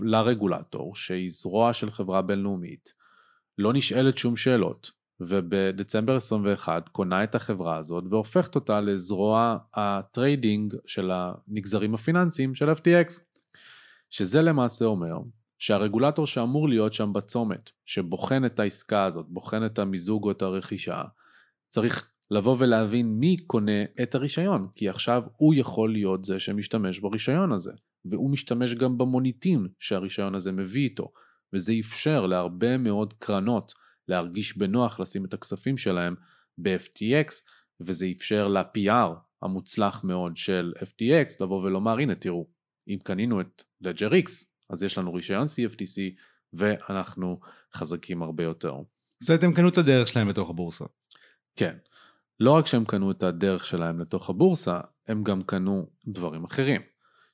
לרגולטור, 0.01 0.95
שהיא 0.95 1.29
זרוע 1.31 1.73
של 1.73 1.91
חברה 1.91 2.21
בינלאומית, 2.21 2.93
לא 3.57 3.73
נשאלת 3.73 4.17
שום 4.17 4.35
שאלות, 4.35 4.91
ובדצמבר 5.19 6.15
21 6.15 6.89
קונה 6.89 7.23
את 7.23 7.35
החברה 7.35 7.77
הזאת 7.77 8.03
והופכת 8.09 8.55
אותה 8.55 8.81
לזרוע 8.81 9.57
ה-trading 9.73 10.75
של 10.85 11.11
הנגזרים 11.13 11.93
הפיננסיים 11.93 12.55
של 12.55 12.71
FTX. 12.71 13.19
שזה 14.09 14.41
למעשה 14.41 14.85
אומר 14.85 15.17
שהרגולטור 15.59 16.25
שאמור 16.25 16.69
להיות 16.69 16.93
שם 16.93 17.13
בצומת, 17.13 17.69
שבוחן 17.85 18.45
את 18.45 18.59
העסקה 18.59 19.03
הזאת, 19.03 19.25
בוחן 19.29 19.65
את 19.65 19.79
המיזוג 19.79 20.23
או 20.23 20.31
את 20.31 20.41
הרכישה, 20.41 21.03
צריך 21.69 22.09
לבוא 22.31 22.55
ולהבין 22.59 23.07
מי 23.19 23.37
קונה 23.37 23.83
את 24.03 24.15
הרישיון, 24.15 24.67
כי 24.75 24.89
עכשיו 24.89 25.23
הוא 25.37 25.53
יכול 25.53 25.91
להיות 25.91 26.25
זה 26.25 26.39
שמשתמש 26.39 26.99
ברישיון 26.99 27.51
הזה, 27.51 27.71
והוא 28.05 28.29
משתמש 28.29 28.73
גם 28.73 28.97
במוניטין 28.97 29.67
שהרישיון 29.79 30.35
הזה 30.35 30.51
מביא 30.51 30.83
איתו, 30.83 31.11
וזה 31.53 31.73
אפשר 31.79 32.25
להרבה 32.25 32.77
מאוד 32.77 33.13
קרנות 33.13 33.73
להרגיש 34.07 34.57
בנוח 34.57 34.99
לשים 34.99 35.25
את 35.25 35.33
הכספים 35.33 35.77
שלהם 35.77 36.15
ב-FTX, 36.57 37.31
וזה 37.79 38.07
אפשר 38.17 38.47
ל-PR 38.47 39.13
המוצלח 39.41 40.03
מאוד 40.03 40.37
של 40.37 40.73
FTX 40.77 41.35
לבוא 41.39 41.63
ולומר 41.63 41.97
הנה 41.99 42.15
תראו, 42.15 42.47
אם 42.87 42.97
קנינו 43.03 43.41
את 43.41 43.63
Ledger 43.83 44.11
X, 44.11 44.29
אז 44.69 44.83
יש 44.83 44.97
לנו 44.97 45.13
רישיון 45.13 45.45
CFTC 45.45 46.19
ואנחנו 46.53 47.39
חזקים 47.73 48.21
הרבה 48.21 48.43
יותר. 48.43 48.75
זאת 49.19 49.29
אומרת 49.29 49.43
הם 49.43 49.53
קנו 49.53 49.69
את 49.69 49.77
הדרך 49.77 50.07
שלהם 50.07 50.29
לתוך 50.29 50.49
הבורסה. 50.49 50.85
כן. 51.55 51.77
לא 52.39 52.51
רק 52.51 52.67
שהם 52.67 52.85
קנו 52.85 53.11
את 53.11 53.23
הדרך 53.23 53.65
שלהם 53.65 53.99
לתוך 53.99 54.29
הבורסה, 54.29 54.79
הם 55.07 55.23
גם 55.23 55.41
קנו 55.41 55.87
דברים 56.07 56.43
אחרים. 56.43 56.81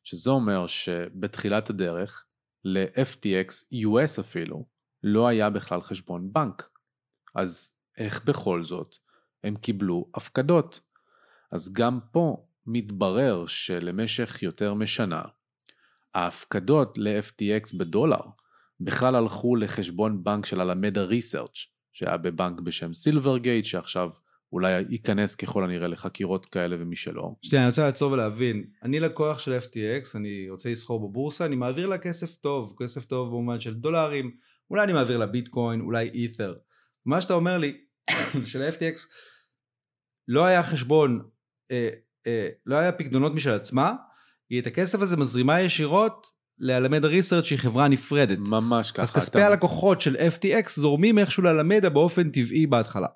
שזה 0.04 0.32
אומר 0.32 0.68
שבתחילת 0.68 1.70
הדרך, 1.70 2.26
ל-FTX 2.64 3.74
US 3.74 4.22
אפילו, 4.22 4.66
לא 5.04 5.28
היה 5.28 5.50
בכלל 5.50 5.82
חשבון 5.82 6.34
בנק. 6.34 6.70
אז 7.36 7.76
איך 7.98 8.26
בכל 8.26 8.64
זאת 8.64 8.96
הם 9.44 9.56
קיבלו 9.56 10.10
הפקדות. 10.16 10.82
אז 11.52 11.74
גם 11.74 12.00
פה 12.12 12.48
מתברר 12.66 13.46
שלמשך 13.46 14.44
יותר 14.44 14.74
משנה, 14.74 15.22
ההפקדות 16.14 16.98
ל-FTX 16.98 17.78
בדולר 17.78 18.22
בכלל 18.80 19.16
הלכו 19.16 19.56
לחשבון 19.56 20.24
בנק 20.24 20.46
של 20.46 20.62
הלמדה 20.62 21.02
ריסרצ' 21.02 21.68
שהיה 21.94 22.18
בבנק 22.18 22.60
בשם 22.60 22.94
סילברגייט 22.94 23.66
שעכשיו 23.66 24.10
אולי 24.54 24.84
ייכנס 24.90 25.36
ככל 25.36 25.64
הנראה 25.64 25.88
לחקירות 25.88 26.46
כאלה 26.46 26.76
ומי 26.80 26.96
שלא. 26.96 27.36
שנייה, 27.42 27.64
אני 27.64 27.70
רוצה 27.70 27.86
לעצור 27.86 28.12
ולהבין. 28.12 28.64
אני 28.84 29.00
לקוח 29.00 29.40
של 29.40 29.58
FTX, 29.58 30.08
אני 30.16 30.50
רוצה 30.50 30.70
לסחור 30.70 31.10
בבורסה, 31.10 31.46
אני 31.46 31.56
מעביר 31.56 31.88
לה 31.88 31.98
כסף 31.98 32.36
טוב, 32.36 32.76
כסף 32.80 33.06
טוב 33.06 33.28
במובן 33.28 33.60
של 33.60 33.74
דולרים, 33.74 34.32
אולי 34.70 34.84
אני 34.84 34.94
מעביר 34.94 35.18
לה 35.18 35.26
ביטקוין, 35.26 35.82
אולי 35.82 36.10
אית'ר. 36.10 36.54
מה 37.06 37.22
שאתה 37.22 37.34
אומר 37.34 37.58
לי, 37.58 37.78
זה 38.42 38.50
של-FTX 38.50 39.00
לא 40.28 40.46
היה 40.46 40.64
חשבון, 40.64 41.22
אה, 41.72 41.90
אה, 42.28 42.50
לא 42.66 42.76
היה 42.76 42.92
פקדונות 42.92 43.34
משל 43.34 43.50
עצמה, 43.50 43.96
היא 44.50 44.62
את 44.62 44.68
הכסף 44.68 45.02
הזה 45.02 45.18
מזרימה 45.18 45.62
ישירות 45.62 46.28
לאלמדה 46.60 47.08
ריסרצ' 47.08 47.46
שהיא 47.46 47.60
חברה 47.60 47.88
נפרדת. 47.88 48.38
ממש 48.38 48.92
ככה. 48.92 49.02
אז 49.02 49.12
כספי 49.12 49.38
אתה... 49.38 49.48
הלקוחות 49.48 50.02
של 50.02 50.16
FTX 50.16 50.70
זורמים 50.76 51.18
איכשהו 51.20 51.44
לאלמדה 51.44 51.90
באופן 51.90 52.30
טבעי 52.30 52.68
בהתחלה. 52.68 53.08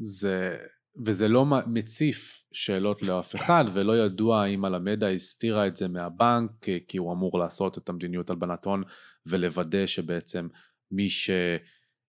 זה 0.00 0.56
וזה 1.04 1.28
לא 1.28 1.44
מציף 1.66 2.42
שאלות 2.52 3.02
לאף 3.02 3.36
אחד, 3.36 3.64
ולא 3.72 3.98
ידוע 3.98 4.46
אם 4.46 4.64
הלמדה 4.64 5.10
הסתירה 5.10 5.66
את 5.66 5.76
זה 5.76 5.88
מהבנק, 5.88 6.50
כי 6.88 6.98
הוא 6.98 7.12
אמור 7.12 7.38
לעשות 7.38 7.78
את 7.78 7.88
המדיניות 7.88 8.30
הלבנת 8.30 8.64
הון 8.64 8.82
ולוודא 9.26 9.86
שבעצם 9.86 10.48
מי 10.90 11.10
ש... 11.10 11.30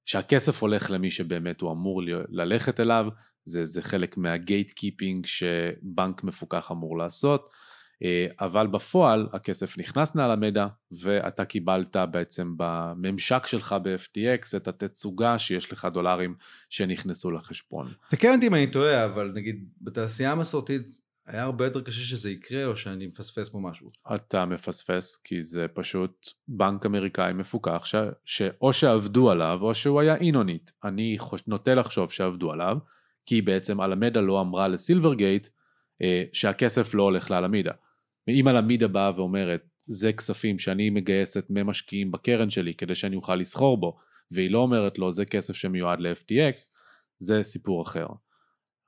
שהכסף 0.05 0.61
הולך 0.61 0.91
למי 0.91 1.11
שבאמת 1.11 1.61
הוא 1.61 1.71
אמור 1.71 2.01
ללכת 2.29 2.79
אליו, 2.79 3.05
זה, 3.45 3.65
זה 3.65 3.81
חלק 3.81 4.17
מה 4.17 4.35
gate 4.35 4.71
keeping 4.71 5.25
שבנק 5.25 6.23
מפוקח 6.23 6.71
אמור 6.71 6.97
לעשות. 6.97 7.49
אה, 8.03 8.27
אבל 8.39 8.67
בפועל 8.67 9.27
הכסף 9.33 9.77
נכנס 9.77 10.15
לאלמדה 10.15 10.67
ואתה 10.91 11.45
קיבלת 11.45 11.95
בעצם 12.11 12.53
בממשק 12.57 13.45
שלך 13.45 13.75
ב-FTX 13.83 14.57
את 14.57 14.67
התצוגה 14.67 15.39
שיש 15.39 15.71
לך 15.71 15.87
דולרים 15.93 16.35
שנכנסו 16.69 17.31
לחשבון. 17.31 17.91
תקן 18.09 18.33
אותי 18.35 18.47
אם 18.47 18.55
אני 18.55 18.67
טועה, 18.67 19.05
אבל 19.05 19.31
נגיד 19.35 19.69
בתעשייה 19.81 20.31
המסורתית 20.31 20.87
היה 21.29 21.43
הרבה 21.43 21.65
יותר 21.65 21.81
קשה 21.81 22.01
שזה 22.01 22.31
יקרה 22.31 22.65
או 22.65 22.75
שאני 22.75 23.07
מפספס 23.07 23.49
פה 23.49 23.59
משהו. 23.59 23.89
אתה 24.15 24.45
מפספס 24.45 25.17
כי 25.23 25.43
זה 25.43 25.67
פשוט 25.73 26.29
בנק 26.47 26.85
אמריקאי 26.85 27.33
מפוקח 27.33 27.85
ש... 27.85 27.95
שאו 28.25 28.73
שעבדו 28.73 29.31
עליו 29.31 29.59
או 29.61 29.75
שהוא 29.75 30.01
היה 30.01 30.15
אינונית. 30.15 30.71
אני 30.83 31.15
חוש... 31.17 31.41
נוטה 31.47 31.75
לחשוב 31.75 32.11
שעבדו 32.11 32.51
עליו 32.51 32.77
כי 33.25 33.41
בעצם 33.41 33.81
אלמדה 33.81 34.21
לא 34.21 34.41
אמרה 34.41 34.67
לסילברגייט 34.67 35.47
אה, 36.01 36.23
שהכסף 36.33 36.93
לא 36.93 37.03
הולך 37.03 37.31
לאלמידה. 37.31 37.71
אם 38.29 38.47
הלמידה 38.47 38.87
באה 38.87 39.11
ואומרת, 39.15 39.61
זה 39.87 40.13
כספים 40.13 40.59
שאני 40.59 40.89
מגייסת 40.89 41.45
ממשקיעים 41.49 42.11
בקרן 42.11 42.49
שלי 42.49 42.73
כדי 42.73 42.95
שאני 42.95 43.15
אוכל 43.15 43.35
לסחור 43.35 43.77
בו, 43.77 43.97
והיא 44.31 44.51
לא 44.51 44.59
אומרת 44.59 44.99
לו 44.99 45.11
זה 45.11 45.25
כסף 45.25 45.55
שמיועד 45.55 45.99
ל-FTX, 45.99 46.57
זה 47.19 47.43
סיפור 47.43 47.81
אחר. 47.81 48.07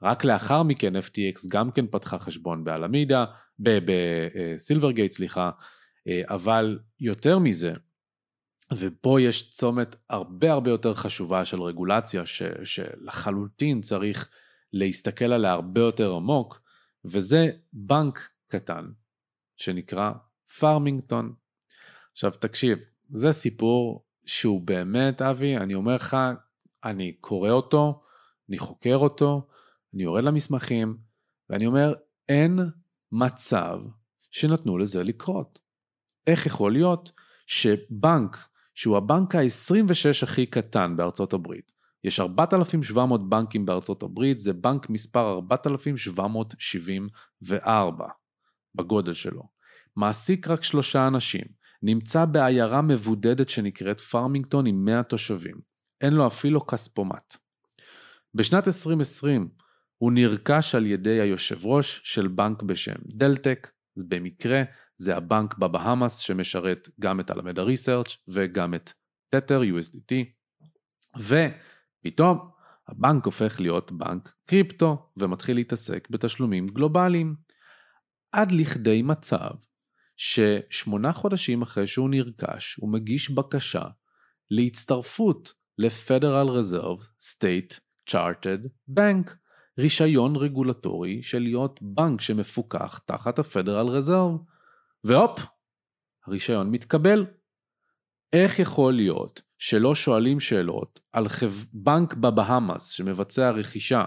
רק 0.04 0.24
לאחר 0.24 0.64
מכן 0.64 0.96
FTX 0.96 1.48
גם 1.50 1.72
כן 1.72 1.88
פתחה 1.88 2.20
חשבון 2.20 2.64
באלמידה, 2.64 3.26
בסילברגייט 3.60 5.12
סליחה, 5.12 5.52
אה, 6.08 6.22
אבל 6.28 6.80
יותר 7.00 7.40
מזה, 7.40 7.74
ופה 8.78 9.22
יש 9.22 9.52
צומת 9.52 9.96
הרבה 10.10 10.52
הרבה 10.52 10.70
יותר 10.70 10.94
חשובה 10.94 11.46
של 11.46 11.62
רגולציה 11.62 12.26
ש, 12.26 12.42
שלחלוטין 12.64 13.82
צריך 13.82 14.30
להסתכל 14.74 15.34
עליה 15.34 15.52
הרבה 15.52 15.82
יותר 15.82 16.14
עמוק, 16.14 16.62
וזה 17.06 17.50
בנק 17.74 18.30
קטן 18.48 18.86
שנקרא 19.62 20.12
פרמינגטון. 20.60 21.34
עכשיו 22.12 22.32
תקשיב, 22.32 22.80
זה 23.10 23.32
סיפור 23.32 24.06
שהוא 24.26 24.62
באמת, 24.62 25.22
אבי, 25.22 25.58
אני 25.58 25.74
אומר 25.74 25.96
לך, 25.96 26.18
אני 26.84 27.14
קורא 27.14 27.50
אותו, 27.50 28.04
אני 28.50 28.60
חוקר 28.60 28.96
אותו, 28.96 29.48
אני 29.94 30.04
יורד 30.04 30.24
למסמכים, 30.24 30.98
ואני 31.50 31.66
אומר, 31.66 31.94
אין 32.30 32.60
מצב 33.12 33.80
שנתנו 34.32 34.78
לזה 34.78 35.04
לקרות. 35.04 35.60
איך 36.28 36.46
יכול 36.46 36.72
להיות 36.72 37.12
שבנק, 37.48 38.38
שהוא 38.76 38.98
הבנק 38.98 39.36
ה-26 39.36 40.24
הכי 40.24 40.46
קטן 40.46 40.98
בארצות 40.98 41.34
הברית, 41.34 41.72
יש 42.04 42.20
4,700 42.20 43.30
בנקים 43.30 43.66
בארצות 43.66 44.04
הברית, 44.04 44.40
זה 44.40 44.54
בנק 44.54 44.90
מספר 44.90 45.34
4,774. 45.34 48.21
בגודל 48.76 49.14
שלו. 49.14 49.44
מעסיק 49.96 50.48
רק 50.48 50.64
שלושה 50.64 51.08
אנשים, 51.08 51.46
נמצא 51.84 52.26
בעיירה 52.26 52.82
מבודדת 52.82 53.50
שנקראת 53.50 54.00
פרמינגטון 54.02 54.66
עם 54.66 54.86
100 54.86 55.04
תושבים. 55.04 55.56
אין 56.02 56.14
לו 56.14 56.28
אפילו 56.28 56.68
כספומט. 56.68 57.38
בשנת 58.36 58.68
2020 58.68 59.50
הוא 59.98 60.12
נרכש 60.12 60.76
על 60.76 60.86
ידי 60.86 61.22
היושב 61.22 61.66
ראש 61.66 62.02
של 62.04 62.28
בנק 62.28 62.64
בשם 62.64 62.96
דלטק, 63.06 63.72
במקרה 63.98 64.64
זה 64.98 65.18
הבנק 65.18 65.58
בבהאמאס 65.58 66.18
שמשרת 66.18 66.90
גם 67.00 67.20
את 67.20 67.30
אלמדה 67.30 67.62
ריסרצ' 67.62 68.18
וגם 68.28 68.74
את 68.74 68.92
תתר 69.30 69.62
USDT, 69.62 70.14
ופתאום 71.18 72.50
הבנק 72.88 73.26
הופך 73.26 73.60
להיות 73.60 73.92
בנק 73.92 74.34
קריפטו 74.46 75.12
ומתחיל 75.18 75.56
להתעסק 75.56 76.08
בתשלומים 76.10 76.68
גלובליים. 76.68 77.36
עד 78.32 78.52
לכדי 78.52 79.02
מצב 79.02 79.52
ששמונה 80.18 81.14
חודשים 81.14 81.62
אחרי 81.62 81.88
שהוא 81.88 82.10
נרכש 82.10 82.76
הוא 82.76 82.90
מגיש 82.90 83.30
בקשה 83.30 83.84
להצטרפות 84.52 85.54
ל-Federal 85.78 86.50
Reserve 86.50 87.04
State 87.24 87.80
Chartered 88.10 88.68
Bank, 88.90 89.32
רישיון 89.80 90.36
רגולטורי 90.36 91.24
של 91.24 91.40
להיות 91.40 91.80
בנק 91.82 92.22
שמפוקח 92.22 93.00
תחת 93.06 93.40
ה-Federal 93.40 93.88
Reserve, 94.00 94.52
והופ, 95.04 95.40
הרישיון 96.28 96.72
מתקבל. 96.72 97.26
איך 98.34 98.60
יכול 98.60 98.94
להיות 98.94 99.42
שלא 99.58 99.96
שואלים 99.96 100.40
שאלות 100.40 101.00
על 101.12 101.28
בנק 101.74 102.14
בבהאמאס 102.14 102.90
שמבצע 102.90 103.52
רכישה 103.52 104.06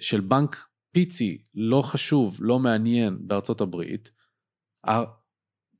של 0.00 0.20
בנק 0.20 0.69
פיצי 0.92 1.42
לא 1.54 1.82
חשוב, 1.82 2.38
לא 2.40 2.58
מעניין 2.58 3.18
בארצות 3.20 3.60
הברית, 3.60 4.10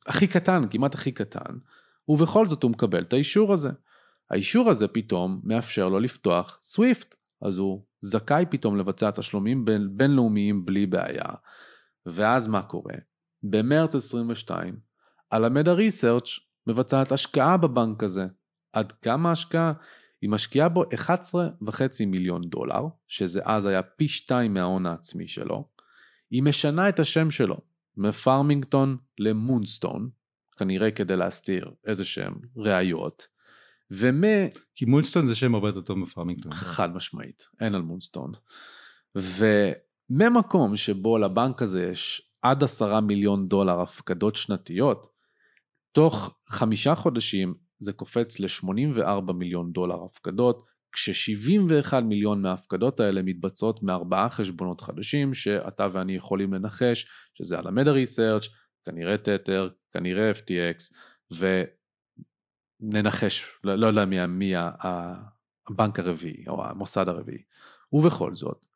הכי 0.06 0.26
קטן, 0.26 0.62
כמעט 0.70 0.94
הכי 0.94 1.12
קטן, 1.12 1.58
ובכל 2.08 2.46
זאת 2.46 2.62
הוא 2.62 2.70
מקבל 2.70 3.02
את 3.02 3.12
האישור 3.12 3.52
הזה. 3.52 3.70
האישור 4.30 4.70
הזה 4.70 4.88
פתאום 4.88 5.40
מאפשר 5.44 5.88
לו 5.88 6.00
לפתוח 6.00 6.58
סוויפט, 6.62 7.14
אז 7.42 7.58
הוא 7.58 7.84
זכאי 8.00 8.44
פתאום 8.50 8.76
לבצע 8.76 9.10
תשלומים 9.10 9.64
בין, 9.64 9.88
בינלאומיים 9.96 10.64
בלי 10.64 10.86
בעיה. 10.86 11.28
ואז 12.06 12.48
מה 12.48 12.62
קורה? 12.62 12.94
במרץ 13.42 13.94
22, 13.94 14.76
הלמדה 15.30 15.72
ריסרצ' 15.72 16.38
מבצעת 16.66 17.12
השקעה 17.12 17.56
בבנק 17.56 18.02
הזה. 18.02 18.26
עד 18.72 18.92
כמה 18.92 19.30
השקעה? 19.30 19.72
היא 20.22 20.30
משקיעה 20.30 20.68
בו 20.68 20.84
11.5 20.84 22.06
מיליון 22.06 22.48
דולר, 22.48 22.86
שזה 23.08 23.40
אז 23.44 23.66
היה 23.66 23.82
פי 23.82 24.08
שתיים 24.08 24.54
מההון 24.54 24.86
העצמי 24.86 25.28
שלו. 25.28 25.68
היא 26.30 26.42
משנה 26.42 26.88
את 26.88 27.00
השם 27.00 27.30
שלו 27.30 27.56
מפרמינגטון 27.96 28.96
למונסטון, 29.18 30.10
כנראה 30.56 30.90
כדי 30.90 31.16
להסתיר 31.16 31.70
איזה 31.86 32.04
שהם 32.04 32.34
ראיות. 32.56 33.26
ומ... 33.90 34.24
כי 34.74 34.84
מונסטון 34.84 35.26
זה 35.26 35.34
שם 35.34 35.54
הרבה 35.54 35.68
יותר 35.68 35.80
טוב 35.80 35.98
מפרמינגטון. 35.98 36.52
חד 36.52 36.94
משמעית, 36.94 37.48
אין 37.60 37.74
על 37.74 37.82
מונסטון. 37.82 38.32
וממקום 39.14 40.76
שבו 40.76 41.18
לבנק 41.18 41.62
הזה 41.62 41.88
יש 41.92 42.30
עד 42.42 42.62
עשרה 42.62 43.00
מיליון 43.00 43.48
דולר 43.48 43.80
הפקדות 43.80 44.36
שנתיות, 44.36 45.06
תוך 45.92 46.34
חמישה 46.48 46.94
חודשים 46.94 47.54
זה 47.80 47.92
קופץ 47.92 48.40
ל-84 48.40 49.32
מיליון 49.32 49.72
דולר 49.72 50.04
הפקדות, 50.04 50.62
כש-71 50.92 52.00
מיליון 52.00 52.42
מההפקדות 52.42 53.00
האלה 53.00 53.22
מתבצעות 53.22 53.82
מארבעה 53.82 54.30
חשבונות 54.30 54.80
חדשים 54.80 55.34
שאתה 55.34 55.88
ואני 55.92 56.14
יכולים 56.14 56.54
לנחש 56.54 57.06
שזה 57.34 57.58
על 57.58 57.66
המדה 57.66 57.90
ריסרצ', 57.90 58.48
כנראה 58.84 59.16
תתר, 59.16 59.68
כנראה 59.92 60.32
FTX 60.32 60.94
וננחש, 62.82 63.44
לא, 63.64 63.74
לא 63.74 63.86
יודע 63.86 64.04
מי, 64.04 64.26
מי 64.26 64.52
הבנק 65.70 65.98
הרביעי 65.98 66.44
או 66.48 66.64
המוסד 66.64 67.08
הרביעי. 67.08 67.42
ובכל 67.92 68.36
זאת, 68.36 68.66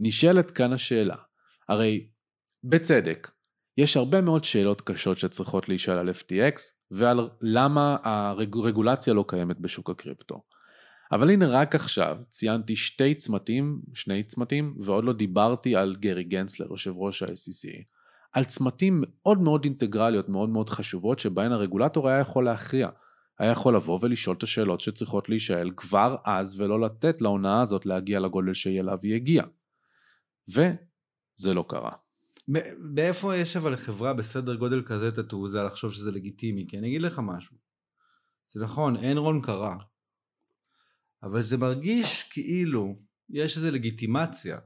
נשאלת 0.00 0.50
כאן 0.50 0.72
השאלה, 0.72 1.16
הרי 1.68 2.08
בצדק, 2.64 3.30
יש 3.76 3.96
הרבה 3.96 4.20
מאוד 4.20 4.44
שאלות 4.44 4.80
קשות 4.80 5.18
שצריכות 5.18 5.68
להישאל 5.68 5.98
על 5.98 6.10
FTX 6.10 6.60
ועל 6.92 7.28
למה 7.40 7.96
הרגולציה 8.04 9.14
לא 9.14 9.24
קיימת 9.28 9.60
בשוק 9.60 9.90
הקריפטו. 9.90 10.42
אבל 11.12 11.30
הנה 11.30 11.46
רק 11.46 11.74
עכשיו 11.74 12.18
ציינתי 12.28 12.76
שתי 12.76 13.14
צמתים, 13.14 13.80
שני 13.94 14.22
צמתים, 14.22 14.74
ועוד 14.80 15.04
לא 15.04 15.12
דיברתי 15.12 15.76
על 15.76 15.96
גרי 16.00 16.24
גנסלר, 16.24 16.66
יושב 16.70 16.92
ראש 16.96 17.22
ה-SEC, 17.22 17.82
על 18.32 18.44
צמתים 18.44 19.04
מאוד 19.06 19.40
מאוד 19.40 19.64
אינטגרליות, 19.64 20.28
מאוד 20.28 20.48
מאוד 20.48 20.68
חשובות, 20.68 21.18
שבהן 21.18 21.52
הרגולטור 21.52 22.08
היה 22.08 22.18
יכול 22.18 22.44
להכריע. 22.44 22.88
היה 23.38 23.50
יכול 23.50 23.76
לבוא 23.76 23.98
ולשאול 24.02 24.36
את 24.36 24.42
השאלות 24.42 24.80
שצריכות 24.80 25.28
להישאל 25.28 25.70
כבר 25.76 26.16
אז, 26.24 26.60
ולא 26.60 26.80
לתת 26.80 27.20
להונאה 27.20 27.60
הזאת 27.60 27.86
להגיע 27.86 28.20
לגודל 28.20 28.54
שהיא 28.54 28.80
אליו 28.80 28.98
היא 29.02 29.14
הגיעה. 29.14 29.46
וזה 30.48 31.54
לא 31.54 31.64
קרה. 31.68 31.92
מאיפה 32.78 33.36
יש 33.36 33.56
אבל 33.56 33.72
לחברה 33.72 34.14
בסדר 34.14 34.54
גודל 34.54 34.82
כזה 34.82 35.08
את 35.08 35.18
התעוזה 35.18 35.62
לחשוב 35.62 35.92
שזה 35.92 36.12
לגיטימי? 36.12 36.66
כי 36.68 36.78
אני 36.78 36.88
אגיד 36.88 37.02
לך 37.02 37.20
משהו. 37.24 37.56
זה 38.54 38.60
נכון, 38.60 38.96
אנרון 38.96 39.40
קרה. 39.40 39.76
אבל 41.22 41.42
זה 41.42 41.56
מרגיש 41.56 42.22
כאילו 42.22 42.98
יש 43.30 43.56
איזו 43.56 43.70
לגיטימציה 43.70 44.58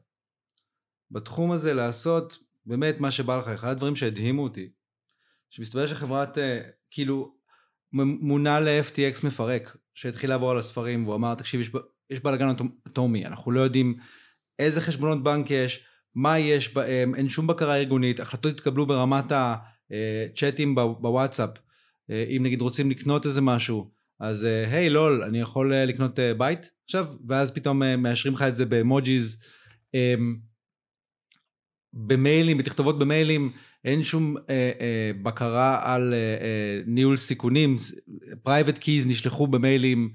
בתחום 1.10 1.52
הזה 1.52 1.74
לעשות 1.74 2.38
באמת 2.66 3.00
מה 3.00 3.10
שבא 3.10 3.38
לך. 3.38 3.48
אחד 3.48 3.68
הדברים 3.68 3.96
שהדהימו 3.96 4.42
אותי, 4.42 4.70
שמסתבר 5.50 5.86
שחברת, 5.86 6.38
אה, 6.38 6.60
כאילו, 6.90 7.36
מונה 7.92 8.60
ל-FTX 8.60 9.26
מפרק, 9.26 9.76
שהתחיל 9.94 10.30
לעבור 10.30 10.50
על 10.50 10.58
הספרים, 10.58 11.02
והוא 11.04 11.14
אמר, 11.14 11.34
תקשיב, 11.34 11.60
יש, 11.60 11.70
יש 12.10 12.20
בלאגן 12.20 12.48
אטומי, 12.86 13.26
אנחנו 13.26 13.50
לא 13.50 13.60
יודעים 13.60 13.98
איזה 14.58 14.80
חשבונות 14.80 15.22
בנק 15.22 15.50
יש, 15.50 15.84
מה 16.16 16.38
יש 16.38 16.74
בהם, 16.74 17.14
אין 17.14 17.28
שום 17.28 17.46
בקרה 17.46 17.76
ארגונית, 17.76 18.20
החלטות 18.20 18.54
התקבלו 18.54 18.86
ברמת 18.86 19.32
הצ'אטים 19.32 20.74
בוואטסאפ, 20.74 21.50
אה, 22.10 22.24
אם 22.36 22.42
נגיד 22.42 22.60
רוצים 22.60 22.90
לקנות 22.90 23.26
איזה 23.26 23.40
משהו, 23.40 23.90
אז 24.20 24.44
אה, 24.44 24.68
היי 24.68 24.90
לול, 24.90 25.22
אני 25.22 25.40
יכול 25.40 25.72
אה, 25.72 25.84
לקנות 25.84 26.18
בית? 26.38 26.70
עכשיו? 26.84 27.06
ואז 27.28 27.50
פתאום 27.50 27.82
מאשרים 28.02 28.34
לך 28.34 28.42
את 28.42 28.56
זה 28.56 28.66
באמוג'יז, 28.66 29.42
אמ, 29.94 30.36
במיילים, 31.92 32.58
בתכתובות 32.58 32.98
במיילים, 32.98 33.52
אין 33.84 34.02
שום 34.02 34.36
אה, 34.36 34.70
אה, 34.80 35.10
בקרה 35.22 35.94
על 35.94 36.14
אה, 36.14 36.18
אה, 36.18 36.80
ניהול 36.86 37.16
סיכונים, 37.16 37.76
private 38.42 38.78
keys 38.78 39.06
נשלחו 39.06 39.46
במיילים, 39.46 40.12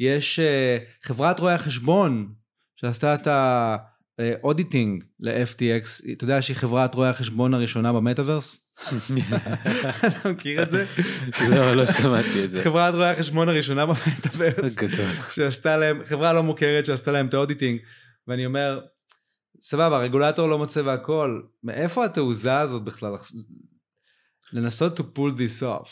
יש 0.00 0.38
אה, 0.38 0.78
חברת 1.02 1.40
רואי 1.40 1.54
החשבון 1.54 2.34
שעשתה 2.76 3.14
את 3.14 3.26
ה... 3.26 3.76
auditing 4.42 5.04
ל-FTX, 5.20 6.12
אתה 6.12 6.24
יודע 6.24 6.42
שהיא 6.42 6.56
חברת 6.56 6.94
רואי 6.94 7.08
החשבון 7.08 7.54
הראשונה 7.54 7.92
במטאוורס? 7.92 8.60
אתה 10.06 10.30
מכיר 10.30 10.62
את 10.62 10.70
זה? 10.70 10.86
לא, 11.50 11.74
לא 11.74 11.86
שמעתי 11.86 12.44
את 12.44 12.50
זה. 12.50 12.62
חברת 12.62 12.94
רואי 12.94 13.08
החשבון 13.08 13.48
הראשונה 13.48 13.86
במטאוורס, 13.86 14.76
שעשתה 15.34 15.76
להם, 15.76 16.04
חברה 16.04 16.32
לא 16.32 16.42
מוכרת 16.42 16.86
שעשתה 16.86 17.12
להם 17.12 17.26
את 17.26 17.34
ה 17.34 17.39
auditing, 17.39 17.80
ואני 18.28 18.46
אומר, 18.46 18.80
סבבה, 19.60 19.96
הרגולטור 19.96 20.48
לא 20.48 20.58
מוצא 20.58 20.80
והכל, 20.84 21.42
מאיפה 21.62 22.04
התעוזה 22.04 22.58
הזאת 22.58 22.82
בכלל 22.82 23.14
לנסות 24.52 25.00
to 25.00 25.02
pull 25.02 25.38
this 25.38 25.62
off? 25.62 25.88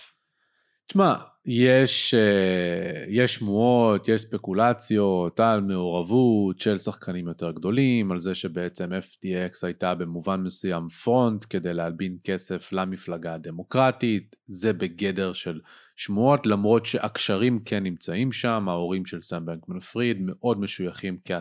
תשמע, 0.87 1.15
יש, 1.47 2.15
אה, 2.15 3.05
יש 3.09 3.35
שמועות, 3.35 4.09
יש 4.09 4.21
ספקולציות 4.21 5.41
על 5.41 5.61
מעורבות 5.61 6.61
של 6.61 6.79
שחקנים 6.79 7.29
יותר 7.29 7.51
גדולים, 7.51 8.13
על 8.13 8.21
זה 8.21 8.35
שבעצם 8.35 8.91
FTX 8.93 9.59
הייתה 9.63 9.95
במובן 9.95 10.41
מסוים 10.41 10.89
פרונט 10.89 11.45
כדי 11.51 11.75
להלבין 11.75 12.17
כסף 12.25 12.73
למפלגה 12.73 13.35
הדמוקרטית, 13.35 14.37
זה 14.47 14.73
בגדר 14.73 15.33
של 15.33 15.61
שמועות, 16.05 16.47
למרות 16.47 16.87
שהקשרים 16.87 17.59
כן 17.65 17.83
נמצאים 17.83 18.33
שם, 18.33 18.69
ההורים 18.69 19.07
של 19.07 19.21
סם 19.21 19.47
בנקמן 19.47 19.81
פריד 19.81 20.19
מאוד 20.21 20.61
משויכים 20.61 21.19
כ... 21.25 21.33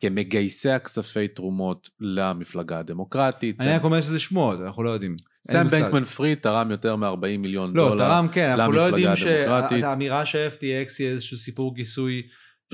כמגייסי 0.00 0.70
הכספי 0.70 1.28
תרומות 1.28 1.90
למפלגה 2.00 2.78
הדמוקרטית. 2.78 3.60
אני 3.60 3.72
רק 3.72 3.84
אומר 3.84 4.00
שזה 4.00 4.18
שמועות, 4.18 4.60
אנחנו 4.60 4.82
לא 4.82 4.90
יודעים. 4.90 5.16
סם 5.46 5.66
בנקמן 5.66 6.04
פריד 6.04 6.38
תרם 6.38 6.70
יותר 6.70 6.96
מ-40 6.96 7.38
מיליון 7.38 7.72
לא, 7.76 7.88
דולר 7.88 8.08
תרם 8.08 8.28
כן, 8.32 8.50
אנחנו 8.50 8.72
לא 8.72 8.80
יודעים 8.80 9.16
שהאמירה 9.16 10.26
ש-FTX 10.26 10.94
היא 10.98 11.08
איזשהו 11.08 11.36
סיפור 11.36 11.76
כיסוי 11.76 12.22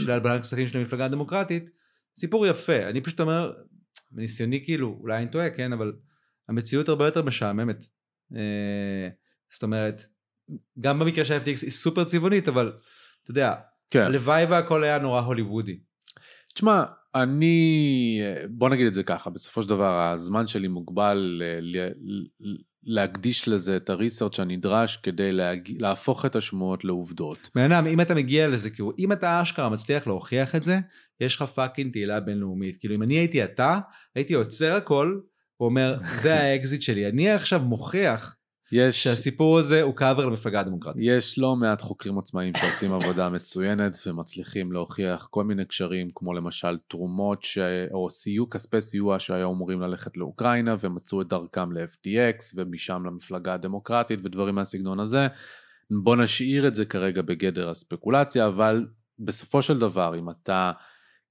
של 0.00 0.10
הלבנת 0.10 0.40
כספים 0.40 0.68
של 0.68 0.78
המפלגה 0.78 1.04
הדמוקרטית, 1.04 1.70
סיפור 2.18 2.46
יפה. 2.46 2.88
אני 2.88 3.00
פשוט 3.00 3.20
אומר, 3.20 3.52
מניסיוני 4.12 4.64
כאילו, 4.64 4.98
אולי 5.00 5.18
אני 5.18 5.30
טועה, 5.30 5.50
כן, 5.50 5.72
אבל 5.72 5.92
המציאות 6.48 6.88
הרבה 6.88 7.04
יותר 7.04 7.22
משעממת. 7.22 7.84
אה, 8.36 9.08
זאת 9.52 9.62
אומרת, 9.62 10.06
גם 10.80 10.98
במקרה 10.98 11.24
של 11.24 11.38
FTX 11.38 11.62
היא 11.62 11.70
סופר 11.70 12.04
צבעונית, 12.04 12.48
אבל 12.48 12.72
אתה 13.22 13.30
יודע, 13.30 13.54
כן. 13.90 14.02
הלוואי 14.02 14.44
והכל 14.44 14.84
היה 14.84 14.98
נורא 14.98 15.20
הוליוודי. 15.20 15.78
תשמע, 16.54 16.84
אני, 17.14 18.20
בוא 18.50 18.68
נגיד 18.68 18.86
את 18.86 18.94
זה 18.94 19.02
ככה, 19.02 19.30
בסופו 19.30 19.62
של 19.62 19.68
דבר 19.68 20.00
הזמן 20.00 20.46
שלי 20.46 20.68
מוגבל 20.68 21.42
להקדיש 22.86 23.48
לזה 23.48 23.76
את 23.76 23.90
ה 23.90 23.96
research 23.96 24.40
הנדרש 24.40 24.96
כדי 24.96 25.32
להג... 25.32 25.72
להפוך 25.78 26.26
את 26.26 26.36
השמועות 26.36 26.84
לעובדות. 26.84 27.50
בן 27.54 27.72
אדם, 27.72 27.86
אם 27.86 28.00
אתה 28.00 28.14
מגיע 28.14 28.48
לזה, 28.48 28.70
כאילו, 28.70 28.92
אם 28.98 29.12
אתה 29.12 29.42
אשכרה 29.42 29.68
מצליח 29.68 30.06
להוכיח 30.06 30.54
את 30.54 30.62
זה, 30.62 30.78
יש 31.20 31.36
לך 31.36 31.42
fucking 31.42 31.92
תהילה 31.92 32.20
בינלאומית. 32.20 32.76
כאילו, 32.76 32.94
אם 32.96 33.02
אני 33.02 33.14
הייתי 33.14 33.44
אתה, 33.44 33.78
הייתי 34.14 34.34
עוצר 34.34 34.72
הכל, 34.72 35.18
ואומר, 35.60 35.96
זה 36.22 36.34
האקזיט 36.34 36.82
שלי. 36.82 37.08
אני 37.08 37.30
עכשיו 37.30 37.60
מוכיח 37.60 38.35
יש... 38.72 39.04
שהסיפור 39.04 39.58
הזה 39.58 39.82
הוא 39.82 39.94
קאבר 39.94 40.26
למפלגה 40.26 40.60
הדמוקרטית. 40.60 41.02
יש 41.04 41.38
לא 41.38 41.56
מעט 41.56 41.82
חוקרים 41.82 42.18
עצמאיים 42.18 42.52
שעושים 42.56 42.92
עבודה 42.92 43.28
מצוינת 43.28 43.92
ומצליחים 44.06 44.72
להוכיח 44.72 45.26
כל 45.30 45.44
מיני 45.44 45.64
קשרים 45.64 46.08
כמו 46.14 46.32
למשל 46.32 46.78
תרומות 46.88 47.42
ש... 47.42 47.58
או 47.92 48.10
סיוע, 48.10 48.46
כספי 48.50 48.80
סיוע 48.80 49.18
שהיו 49.18 49.52
אמורים 49.52 49.80
ללכת 49.80 50.16
לאוקראינה 50.16 50.76
ומצאו 50.80 51.22
את 51.22 51.28
דרכם 51.28 51.72
ל-FTX 51.72 52.54
ומשם 52.56 53.02
למפלגה 53.06 53.54
הדמוקרטית 53.54 54.20
ודברים 54.24 54.54
מהסגנון 54.54 55.00
הזה. 55.00 55.26
בוא 56.02 56.16
נשאיר 56.16 56.68
את 56.68 56.74
זה 56.74 56.84
כרגע 56.84 57.22
בגדר 57.22 57.70
הספקולציה 57.70 58.46
אבל 58.46 58.86
בסופו 59.18 59.62
של 59.62 59.78
דבר 59.78 60.18
אם 60.18 60.30
אתה 60.30 60.72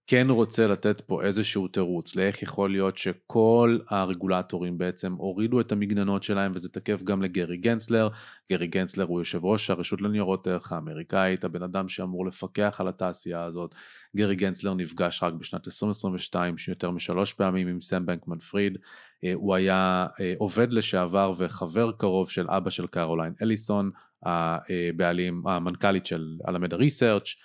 כן 0.07 0.29
רוצה 0.29 0.67
לתת 0.67 1.01
פה 1.01 1.23
איזשהו 1.23 1.67
תירוץ 1.67 2.15
לאיך 2.15 2.43
יכול 2.43 2.71
להיות 2.71 2.97
שכל 2.97 3.77
הרגולטורים 3.89 4.77
בעצם 4.77 5.13
הורידו 5.13 5.61
את 5.61 5.71
המגננות 5.71 6.23
שלהם 6.23 6.51
וזה 6.55 6.69
תקף 6.69 7.03
גם 7.03 7.21
לגרי 7.21 7.57
גנסלר. 7.57 8.09
גרי 8.51 8.67
גנסלר 8.67 9.05
הוא 9.05 9.19
יושב 9.19 9.45
ראש 9.45 9.69
הרשות 9.69 10.01
לניירות 10.01 10.47
ערך 10.47 10.71
האמריקאית, 10.71 11.43
הבן 11.43 11.63
אדם 11.63 11.87
שאמור 11.87 12.25
לפקח 12.25 12.77
על 12.79 12.87
התעשייה 12.87 13.43
הזאת. 13.43 13.75
גרי 14.15 14.35
גנסלר 14.35 14.73
נפגש 14.73 15.23
רק 15.23 15.33
בשנת 15.33 15.67
2022 15.67 16.55
יותר 16.67 16.91
משלוש 16.91 17.33
פעמים 17.33 17.67
עם 17.67 17.81
סם 17.81 18.05
בנקמן 18.05 18.39
פריד. 18.39 18.77
אה, 19.23 19.33
הוא 19.33 19.55
היה 19.55 20.07
אה, 20.19 20.33
עובד 20.37 20.71
לשעבר 20.71 21.31
וחבר 21.37 21.91
קרוב 21.91 22.29
של 22.29 22.45
אבא 22.49 22.69
של 22.69 22.87
קרוליין 22.87 23.33
אליסון, 23.41 23.91
הבעלים, 24.23 25.47
המנכ"לית 25.47 26.05
של 26.05 26.37
אלמדה 26.47 26.75
ריסרצ'. 26.75 27.35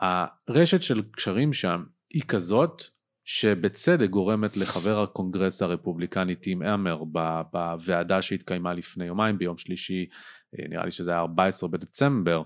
הרשת 0.00 0.82
של 0.82 1.02
קשרים 1.12 1.52
שם 1.52 1.84
היא 2.10 2.22
כזאת 2.28 2.82
שבצדק 3.24 4.10
גורמת 4.10 4.56
לחבר 4.56 5.02
הקונגרס 5.02 5.62
הרפובליקני 5.62 6.34
טים 6.34 6.62
אמר 6.62 7.04
בוועדה 7.52 8.22
שהתקיימה 8.22 8.74
לפני 8.74 9.04
יומיים 9.04 9.38
ביום 9.38 9.58
שלישי, 9.58 10.06
אה, 10.58 10.68
נראה 10.68 10.84
לי 10.84 10.90
שזה 10.90 11.10
היה 11.10 11.20
14 11.20 11.68
בדצמבר, 11.68 12.42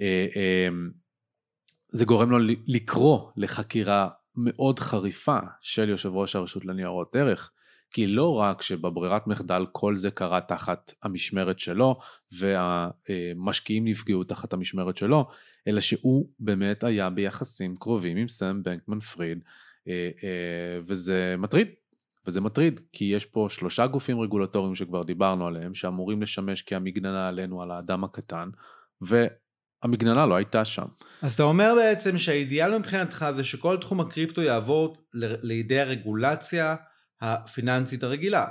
אה, 0.00 0.26
אמ, 0.36 0.90
זה 1.88 2.04
גורם 2.04 2.30
לו 2.30 2.38
לקרוא 2.66 3.30
לחקירה 3.36 4.08
מאוד 4.36 4.78
חריפה 4.78 5.38
של 5.60 5.88
יושב 5.88 6.10
ראש 6.12 6.36
הרשות 6.36 6.64
לניירות 6.64 7.16
ערך, 7.16 7.50
כי 7.92 8.06
לא 8.06 8.34
רק 8.34 8.62
שבברירת 8.62 9.26
מחדל 9.26 9.66
כל 9.72 9.94
זה 9.94 10.10
קרה 10.10 10.40
תחת 10.40 10.92
המשמרת 11.02 11.58
שלו 11.58 11.98
והמשקיעים 12.32 13.84
נפגעו 13.84 14.24
תחת 14.24 14.52
המשמרת 14.52 14.96
שלו, 14.96 15.28
אלא 15.68 15.80
שהוא 15.80 16.28
באמת 16.38 16.84
היה 16.84 17.10
ביחסים 17.10 17.76
קרובים 17.76 18.16
עם 18.16 18.28
סם 18.28 18.62
בנקמן 18.62 19.00
פריד, 19.00 19.44
אה, 19.88 20.10
אה, 20.24 20.80
וזה 20.86 21.34
מטריד. 21.38 21.68
וזה 22.26 22.40
מטריד, 22.40 22.80
כי 22.92 23.04
יש 23.04 23.26
פה 23.26 23.46
שלושה 23.50 23.86
גופים 23.86 24.20
רגולטוריים 24.20 24.74
שכבר 24.74 25.02
דיברנו 25.02 25.46
עליהם, 25.46 25.74
שאמורים 25.74 26.22
לשמש 26.22 26.62
כהמגננה 26.66 27.28
עלינו, 27.28 27.62
על 27.62 27.70
האדם 27.70 28.04
הקטן, 28.04 28.48
והמגננה 29.00 30.26
לא 30.26 30.34
הייתה 30.34 30.64
שם. 30.64 30.86
אז 31.22 31.34
אתה 31.34 31.42
אומר 31.42 31.74
בעצם 31.76 32.18
שהאידיאל 32.18 32.78
מבחינתך 32.78 33.26
זה 33.36 33.44
שכל 33.44 33.76
תחום 33.76 34.00
הקריפטו 34.00 34.42
יעבור 34.42 34.96
לידי 35.14 35.80
הרגולציה 35.80 36.76
הפיננסית 37.22 38.02
הרגילה. 38.02 38.46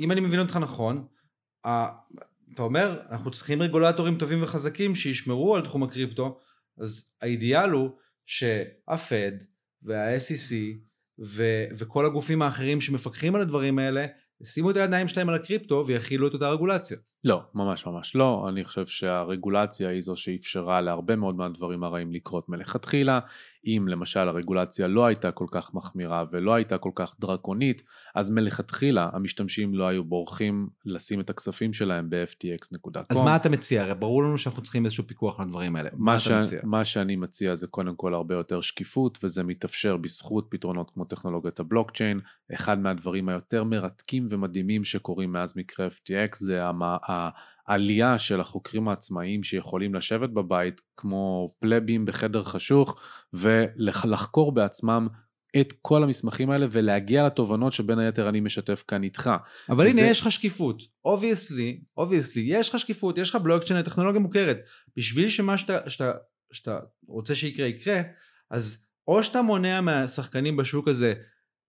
אם 0.00 0.12
אני 0.12 0.20
מבין 0.20 0.40
אותך 0.40 0.56
נכון, 0.56 1.06
אתה 2.54 2.62
אומר, 2.62 3.00
אנחנו 3.10 3.30
צריכים 3.30 3.62
רגולטורים 3.62 4.18
טובים 4.18 4.42
וחזקים 4.42 4.94
שישמרו 4.94 5.56
על 5.56 5.62
תחום 5.62 5.82
הקריפטו, 5.82 6.38
אז 6.78 7.12
האידיאל 7.22 7.70
הוא 7.70 7.90
שהפד 8.26 9.32
וה-SEC 9.82 10.54
ו- 11.24 11.64
וכל 11.78 12.06
הגופים 12.06 12.42
האחרים 12.42 12.80
שמפקחים 12.80 13.34
על 13.34 13.40
הדברים 13.40 13.78
האלה, 13.78 14.06
ישימו 14.40 14.70
את 14.70 14.76
הידיים 14.76 15.08
שלהם 15.08 15.28
על 15.28 15.34
הקריפטו 15.34 15.84
ויכילו 15.86 16.28
את 16.28 16.34
אותה 16.34 16.50
רגולציה. 16.50 16.96
לא, 17.24 17.42
ממש 17.54 17.86
ממש 17.86 18.16
לא. 18.16 18.44
אני 18.48 18.64
חושב 18.64 18.86
שהרגולציה 18.86 19.88
היא 19.88 20.02
זו 20.02 20.16
שאפשרה 20.16 20.80
להרבה 20.80 21.16
מאוד 21.16 21.34
מהדברים 21.34 21.84
הרעים 21.84 22.12
לקרות 22.12 22.48
מלכתחילה. 22.48 23.20
אם 23.66 23.86
למשל 23.88 24.20
הרגולציה 24.20 24.88
לא 24.88 25.06
הייתה 25.06 25.30
כל 25.30 25.46
כך 25.50 25.74
מחמירה 25.74 26.24
ולא 26.32 26.54
הייתה 26.54 26.78
כל 26.78 26.90
כך 26.94 27.14
דרקונית, 27.20 27.82
אז 28.14 28.30
מלכתחילה 28.30 29.08
המשתמשים 29.12 29.74
לא 29.74 29.88
היו 29.88 30.04
בורחים 30.04 30.68
לשים 30.84 31.20
את 31.20 31.30
הכספים 31.30 31.72
שלהם 31.72 32.10
ב-ftx.com. 32.10 33.04
אז 33.08 33.20
מה 33.20 33.36
אתה 33.36 33.48
מציע? 33.48 33.82
הרי 33.82 33.94
ברור 33.94 34.22
לנו 34.22 34.38
שאנחנו 34.38 34.62
צריכים 34.62 34.84
איזשהו 34.84 35.06
פיקוח 35.06 35.40
על 35.40 35.46
הדברים 35.46 35.76
האלה. 35.76 35.90
מה, 35.92 35.98
מה, 35.98 36.14
אתה 36.14 36.20
ש... 36.20 36.30
מציע? 36.30 36.60
מה 36.64 36.84
שאני 36.84 37.16
מציע 37.16 37.54
זה 37.54 37.66
קודם 37.66 37.96
כל 37.96 38.14
הרבה 38.14 38.34
יותר 38.34 38.60
שקיפות 38.60 39.18
וזה 39.22 39.42
מתאפשר 39.42 39.96
בזכות 39.96 40.46
פתרונות 40.48 40.90
כמו 40.90 41.04
טכנולוגיית 41.04 41.60
הבלוקצ'יין. 41.60 42.20
אחד 42.54 42.78
מהדברים 42.78 43.28
היותר 43.28 43.64
מרתקים 43.64 44.28
ומדהימים 44.30 44.84
שקורים 44.84 45.32
מאז 45.32 45.56
מקרה 45.56 45.86
FTX 45.86 46.36
זה 46.36 46.64
המ... 46.64 46.82
העלייה 47.66 48.18
של 48.18 48.40
החוקרים 48.40 48.88
העצמאיים 48.88 49.42
שיכולים 49.42 49.94
לשבת 49.94 50.30
בבית 50.30 50.80
כמו 50.96 51.48
פלבים 51.60 52.04
בחדר 52.04 52.42
חשוך 52.44 53.00
ולחקור 53.32 54.52
בעצמם 54.54 55.08
את 55.60 55.72
כל 55.82 56.02
המסמכים 56.02 56.50
האלה 56.50 56.66
ולהגיע 56.70 57.26
לתובנות 57.26 57.72
שבין 57.72 57.98
היתר 57.98 58.28
אני 58.28 58.40
משתף 58.40 58.84
כאן 58.88 59.02
איתך. 59.02 59.30
אבל 59.68 59.86
וזה- 59.86 60.00
הנה 60.00 60.10
יש 60.10 60.20
לך 60.20 60.32
שקיפות. 60.32 60.82
obviously, 61.04 61.80
obviously, 61.96 62.42
יש 62.46 62.68
לך 62.68 62.78
שקיפות, 62.78 63.18
יש 63.18 63.30
לך 63.30 63.36
בלוקצ'יין 63.36 63.78
לטכנולוגיה 63.78 64.20
מוכרת. 64.20 64.58
בשביל 64.96 65.28
שמה 65.28 65.58
שאתה, 65.58 65.90
שאתה, 65.90 66.12
שאתה 66.52 66.78
רוצה 67.08 67.34
שיקרה 67.34 67.66
יקרה, 67.66 68.00
אז 68.50 68.84
או 69.08 69.24
שאתה 69.24 69.42
מונע 69.42 69.80
מהשחקנים 69.80 70.56
בשוק 70.56 70.88
הזה 70.88 71.14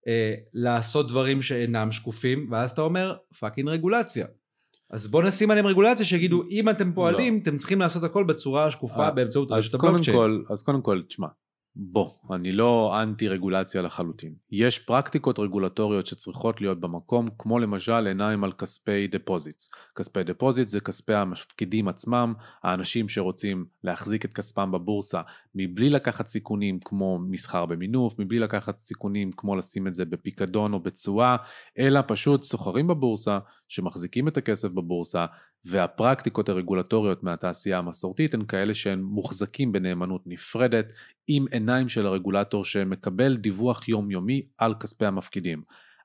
אה, 0.07 0.33
לעשות 0.53 1.07
דברים 1.07 1.41
שאינם 1.41 1.91
שקופים, 1.91 2.47
ואז 2.51 2.71
אתה 2.71 2.81
אומר 2.81 3.15
fucking 3.39 3.69
רגולציה. 3.69 4.25
אז 4.93 5.07
בוא 5.07 5.23
נשים 5.23 5.51
עליהם 5.51 5.67
רגולציה 5.67 6.05
שיגידו 6.05 6.43
אם 6.49 6.69
אתם 6.69 6.93
פועלים 6.93 7.39
אתם 7.43 7.57
צריכים 7.57 7.79
לעשות 7.79 8.03
הכל 8.03 8.23
בצורה 8.23 8.71
שקופה 8.71 8.97
לא. 8.97 9.03
אה, 9.03 9.11
באמצעות 9.11 9.51
רשת 9.51 9.73
הבלוקצ'יין. 9.73 10.43
אז 10.49 10.63
קודם 10.63 10.81
כל, 10.81 11.01
תשמע, 11.07 11.27
בוא, 11.75 12.09
אני 12.31 12.51
לא 12.51 13.01
אנטי 13.01 13.27
רגולציה 13.27 13.81
לחלוטין. 13.81 14.33
יש 14.51 14.79
פרקטיקות 14.79 15.39
רגולטוריות 15.39 16.07
שצריכות 16.07 16.61
להיות 16.61 16.79
במקום, 16.79 17.29
כמו 17.37 17.59
למשל 17.59 18.07
עיניים 18.07 18.43
על 18.43 18.51
כספי 18.51 19.07
deposits. 19.07 19.69
כספי 19.95 20.23
deposit 20.23 20.67
זה 20.67 20.79
כספי 20.79 21.13
המפקידים 21.13 21.87
עצמם, 21.87 22.33
האנשים 22.63 23.09
שרוצים 23.09 23.65
להחזיק 23.83 24.25
את 24.25 24.33
כספם 24.33 24.71
בבורסה 24.71 25.21
מבלי 25.55 25.89
לקחת 25.89 26.27
סיכונים 26.27 26.79
כמו 26.79 27.19
מסחר 27.19 27.65
במינוף, 27.65 28.19
מבלי 28.19 28.39
לקחת 28.39 28.77
סיכונים 28.77 29.31
כמו 29.31 29.55
לשים 29.55 29.87
את 29.87 29.93
זה 29.93 30.05
בפיקדון 30.05 30.73
או 30.73 30.79
בתשואה, 30.79 31.35
אלא 31.79 31.99
פשוט 32.07 32.43
סוחרים 32.43 32.87
בבורסה, 32.87 33.39
שמחזיקים 33.67 34.27
את 34.27 34.37
הכסף 34.37 34.69
בבורסה, 34.69 35.25
והפרקטיקות 35.65 36.49
הרגולטוריות 36.49 37.23
מהתעשייה 37.23 37.77
המסורתית 37.77 38.33
הן 38.33 38.45
כאלה 38.45 38.75
שהן 38.75 39.01
מוחזקים 39.01 39.71
בנאמנות 39.71 40.21
נפרדת 40.25 40.93
עם 41.27 41.45
עיניים 41.51 41.89
של 41.89 42.05
הרגולטור 42.05 42.65
שמקבל 42.65 43.37
דיווח 43.37 43.87
יומיומי 43.87 44.47
על 44.57 44.75
כספי 44.79 45.05
המפקידים. 45.05 45.63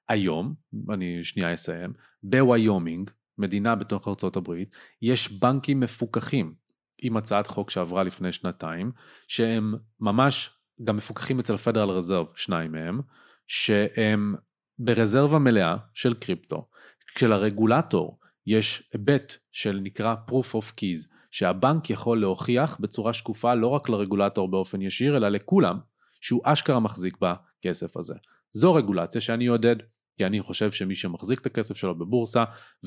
היום, 0.09 0.55
אני 0.91 1.25
שנייה 1.25 1.55
אסיים, 1.55 1.93
בוויומינג, 2.23 3.11
מדינה 3.39 3.75
בתוך 3.75 4.09
ארצות 4.09 4.37
הברית, 4.37 4.77
יש 5.03 5.33
בנקים 5.33 5.81
מפוקחים 5.81 6.55
עם 7.03 7.17
הצעת 7.17 7.47
חוק 7.47 7.71
שעברה 7.71 8.03
לפני 8.03 8.33
שנתיים, 8.33 8.93
שהם 9.29 9.75
ממש 10.01 10.51
גם 10.85 10.97
מפוקחים 10.97 11.39
אצל 11.39 11.57
פדרל 11.57 11.91
רזרב, 11.91 12.27
שניים 12.37 12.73
מהם, 12.73 13.01
שהם 13.47 14.35
ברזרבה 14.79 15.39
מלאה 15.39 15.77
של 15.95 16.15
קריפטו. 16.15 16.69
כשלרגולטור 17.15 18.19
יש 18.49 18.91
היבט 18.93 19.37
של 19.53 19.81
נקרא 19.83 20.15
proof 20.29 20.55
of 20.55 20.73
keys, 20.81 21.09
שהבנק 21.31 21.91
יכול 21.91 22.21
להוכיח 22.21 22.77
בצורה 22.81 23.13
שקופה 23.13 23.55
לא 23.55 23.67
רק 23.67 23.89
לרגולטור 23.89 24.51
באופן 24.51 24.83
ישיר, 24.83 25.17
אלא 25.17 25.29
לכולם, 25.29 25.79
שהוא 26.21 26.41
אשכרה 26.45 26.81
מחזיק 26.81 27.19
בכסף 27.21 27.97
הזה. 27.97 28.15
זו 28.51 28.75
רגולציה 28.75 29.21
שאני 29.21 29.49
אעודד, 29.49 29.77
כי 30.17 30.27
אני 30.27 30.41
חושב 30.41 30.73
שמי 30.73 30.95
שמחזיק 30.95 31.41
את 31.41 31.47
הכסף 31.47 31.77
שלו 31.77 31.99
בבורסה 31.99 32.45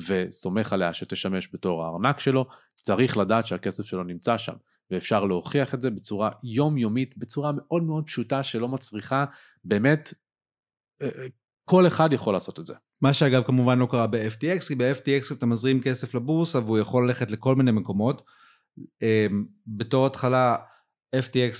וסומך 0.08 0.72
עליה 0.72 0.94
שתשמש 0.94 1.48
בתור 1.52 1.84
הארנק 1.84 2.20
שלו, 2.20 2.46
צריך 2.74 3.16
לדעת 3.16 3.46
שהכסף 3.46 3.84
שלו 3.84 4.04
נמצא 4.04 4.38
שם. 4.38 4.54
ואפשר 4.90 5.24
להוכיח 5.24 5.74
את 5.74 5.80
זה 5.80 5.90
בצורה 5.90 6.30
יומיומית, 6.42 7.18
בצורה 7.18 7.52
מאוד 7.52 7.82
מאוד 7.82 8.06
פשוטה 8.06 8.42
שלא 8.42 8.68
מצריכה 8.68 9.24
באמת, 9.64 10.14
אה, 11.02 11.08
אה, 11.18 11.26
כל 11.64 11.86
אחד 11.86 12.12
יכול 12.12 12.34
לעשות 12.34 12.60
את 12.60 12.66
זה. 12.66 12.74
מה 13.02 13.12
שאגב 13.12 13.42
כמובן 13.42 13.78
לא 13.78 13.88
קרה 13.90 14.06
ב-FTX, 14.06 14.68
כי 14.68 14.74
ב-FTX 14.74 15.34
אתה 15.34 15.46
מזרים 15.46 15.80
כסף 15.80 16.14
לבורסה 16.14 16.58
והוא 16.58 16.78
יכול 16.78 17.06
ללכת 17.06 17.30
לכל 17.30 17.56
מיני 17.56 17.70
מקומות. 17.70 18.22
אמ, 19.02 19.44
בתור 19.66 20.06
התחלה, 20.06 20.56
FTX, 21.16 21.56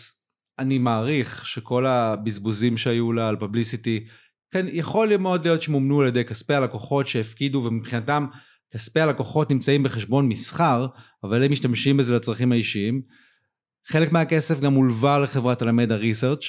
אני 0.58 0.78
מעריך 0.78 1.46
שכל 1.46 1.86
הבזבוזים 1.86 2.76
שהיו 2.76 3.12
לה 3.12 3.28
על 3.28 3.36
פבליסיטי, 3.36 4.06
כן, 4.50 4.66
יכול 4.72 5.16
מאוד 5.16 5.46
להיות 5.46 5.62
שמומנו 5.62 6.00
על 6.00 6.06
ידי 6.06 6.24
כספי 6.24 6.54
הלקוחות 6.54 7.06
שהפקידו 7.06 7.62
ומבחינתם 7.64 8.26
כספי 8.74 9.00
הלקוחות 9.00 9.50
נמצאים 9.50 9.82
בחשבון 9.82 10.28
מסחר, 10.28 10.86
אבל 11.24 11.42
הם 11.42 11.52
משתמשים 11.52 11.96
בזה 11.96 12.16
לצרכים 12.16 12.52
האישיים. 12.52 13.02
חלק 13.86 14.12
מהכסף 14.12 14.60
גם 14.60 14.74
הולווה 14.74 15.18
לחברת 15.18 15.62
הלמדה 15.62 15.96
ריסרצ'. 15.96 16.44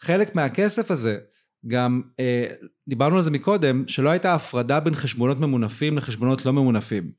חלק 0.00 0.34
מהכסף 0.34 0.90
הזה 0.90 1.18
גם 1.66 2.02
אה, 2.20 2.46
דיברנו 2.88 3.16
על 3.16 3.22
זה 3.22 3.30
מקודם 3.30 3.84
שלא 3.88 4.10
הייתה 4.10 4.34
הפרדה 4.34 4.80
בין 4.80 4.94
חשבונות 4.94 5.40
ממונפים 5.40 5.96
לחשבונות 5.96 6.46
לא 6.46 6.52
ממונפים. 6.52 7.10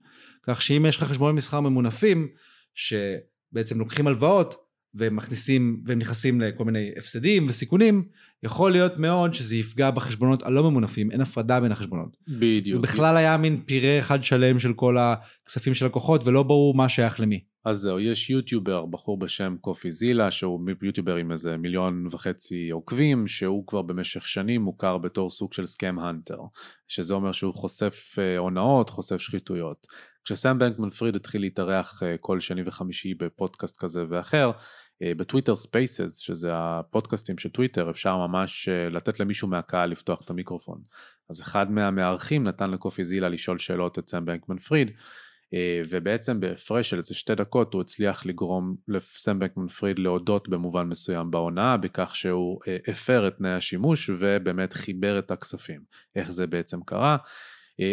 כך 0.44 0.62
שאם 0.62 0.86
יש 0.86 0.98
לך 0.98 1.04
חשבונות 1.04 1.36
מסחר 1.36 1.60
ממונפים 1.60 2.28
שבעצם 2.76 3.80
לוקחים 3.80 4.08
הלוואות 4.08 4.56
והם 4.94 5.16
מכניסים 5.16 5.82
והם 5.86 6.00
נכנסים 6.00 6.42
לכל 6.42 6.66
מיני 6.66 6.92
הפסדים 6.98 7.48
וסיכונים 7.50 8.04
יכול 8.44 8.72
להיות 8.72 8.98
מאוד 8.98 9.34
שזה 9.34 9.56
יפגע 9.56 9.92
בחשבונות 9.92 10.44
הלא 10.44 10.70
ממונפים 10.70 11.12
אין 11.12 11.22
הפרדה 11.22 11.60
בין 11.60 11.72
החשבונות. 11.72 12.18
בדיוק. 12.28 12.84
בכלל 12.84 13.18
היה 13.18 13.38
מין 13.38 13.62
פירה 13.66 14.00
אחד 14.00 14.24
שלם 14.24 14.60
של 14.60 14.74
כל 14.74 14.98
הכספים 14.98 15.74
של 15.74 15.86
לקוחות 15.86 16.28
ולא 16.28 16.44
ברור 16.44 16.76
מה 16.76 16.90
שייך 16.90 17.20
למי. 17.20 17.40
אז 17.66 17.78
זהו, 17.78 18.00
יש 18.00 18.30
יוטיובר, 18.30 18.86
בחור 18.86 19.20
בשם 19.20 19.56
קופי 19.62 19.92
זילה, 19.92 20.32
שהוא 20.32 20.70
יוטיובר 20.82 21.16
עם 21.16 21.32
איזה 21.32 21.58
מיליון 21.58 22.08
וחצי 22.12 22.70
עוקבים, 22.72 23.28
שהוא 23.28 23.68
כבר 23.68 23.82
במשך 23.82 24.28
שנים 24.28 24.62
מוכר 24.62 24.98
בתור 24.98 25.30
סוג 25.30 25.54
של 25.54 25.66
סקאם 25.66 26.00
הנטר, 26.00 26.40
שזה 26.88 27.14
אומר 27.14 27.32
שהוא 27.32 27.54
חושף 27.54 28.16
אה, 28.20 28.38
הונאות, 28.38 28.90
חושף 28.90 29.18
שחיתויות. 29.18 29.88
כשסאם 30.24 30.60
בנקמן 30.60 30.90
פריד 30.90 31.16
התחיל 31.16 31.42
להתארח 31.42 32.04
אה, 32.04 32.16
כל 32.20 32.40
שני 32.40 32.62
וחמישי 32.66 33.14
בפודקאסט 33.14 33.78
כזה 33.78 34.04
ואחר, 34.10 34.52
אה, 35.04 35.12
בטוויטר 35.18 35.56
Spaces, 35.56 36.18
שזה 36.18 36.50
הפודקאסטים 36.54 37.38
של 37.38 37.50
טוויטר, 37.50 37.90
אפשר 37.90 38.18
ממש 38.18 38.70
לתת 38.92 39.20
למישהו 39.20 39.48
מהקהל 39.48 39.90
לפתוח 39.90 40.22
את 40.26 40.30
המיקרופון. 40.30 40.82
אז 41.30 41.42
אחד 41.42 41.72
מהמארחים 41.72 42.44
נתן 42.44 42.72
לקופי 42.72 43.04
זילה 43.04 43.30
לשאול 43.30 43.58
שאלות 43.58 44.00
את 44.00 44.10
סאם 44.10 44.26
בנקמן 44.26 44.58
פריד, 44.58 44.92
ובעצם 45.90 46.40
בהפרש 46.40 46.90
של 46.90 46.98
איזה 46.98 47.16
שתי 47.16 47.36
דקות 47.36 47.74
הוא 47.74 47.82
הצליח 47.82 48.26
לגרום 48.26 48.76
לסם 48.88 49.40
בנקמן 49.40 49.68
פריד 49.68 50.00
להודות 50.00 50.50
במובן 50.50 50.88
מסוים 50.88 51.32
בהונאה 51.32 51.78
בכך 51.78 52.16
שהוא 52.16 52.60
הפר 52.88 53.28
את 53.28 53.38
תנאי 53.38 53.52
השימוש 53.52 54.10
ובאמת 54.20 54.74
חיבר 54.74 55.20
את 55.20 55.32
הכספים. 55.32 55.82
איך 56.16 56.32
זה 56.32 56.48
בעצם 56.48 56.84
קרה? 56.86 57.18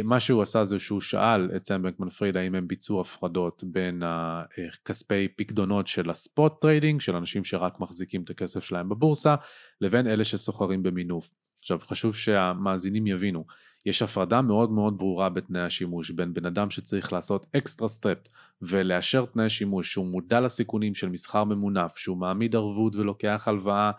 מה 0.04 0.20
שהוא 0.20 0.42
עשה 0.42 0.64
זה 0.64 0.78
שהוא 0.78 1.00
שאל 1.00 1.50
את 1.56 1.66
סם 1.66 1.82
בנקמן 1.82 2.08
פריד 2.08 2.36
האם 2.36 2.54
הם 2.54 2.68
ביצעו 2.68 3.00
הפרדות 3.00 3.64
בין 3.66 4.02
הכספי 4.04 5.28
פקדונות 5.36 5.86
של 5.86 6.10
ה 6.10 6.20
spot 6.20 6.60
trading 6.60 7.00
של 7.00 7.16
אנשים 7.16 7.44
שרק 7.44 7.80
מחזיקים 7.80 8.22
את 8.22 8.30
הכסף 8.30 8.64
שלהם 8.64 8.88
בבורסה 8.88 9.34
לבין 9.80 10.06
אלה 10.06 10.24
שסוחרים 10.24 10.82
במינוף. 10.82 11.30
עכשיו 11.60 11.78
חשוב 11.78 12.14
שהמאזינים 12.14 13.06
יבינו 13.06 13.44
יש 13.86 14.02
הפרדה 14.02 14.42
מאוד 14.42 14.70
מאוד 14.70 14.98
ברורה 14.98 15.28
בתנאי 15.28 15.60
השימוש 15.60 16.10
בין 16.10 16.34
בן 16.34 16.46
אדם 16.46 16.70
שצריך 16.70 17.12
לעשות 17.12 17.46
extra 17.56 17.88
step 17.88 18.18
ולאשר 18.62 19.24
תנאי 19.26 19.50
שימוש 19.50 19.92
שהוא 19.92 20.06
מודע 20.06 20.40
לסיכונים 20.40 20.94
של 20.94 21.08
מסחר 21.08 21.44
ממונף, 21.44 21.96
שהוא 21.96 22.16
מעמיד 22.16 22.56
ערבות 22.56 22.94
ולוקח 22.96 23.48
הלוואה 23.48 23.90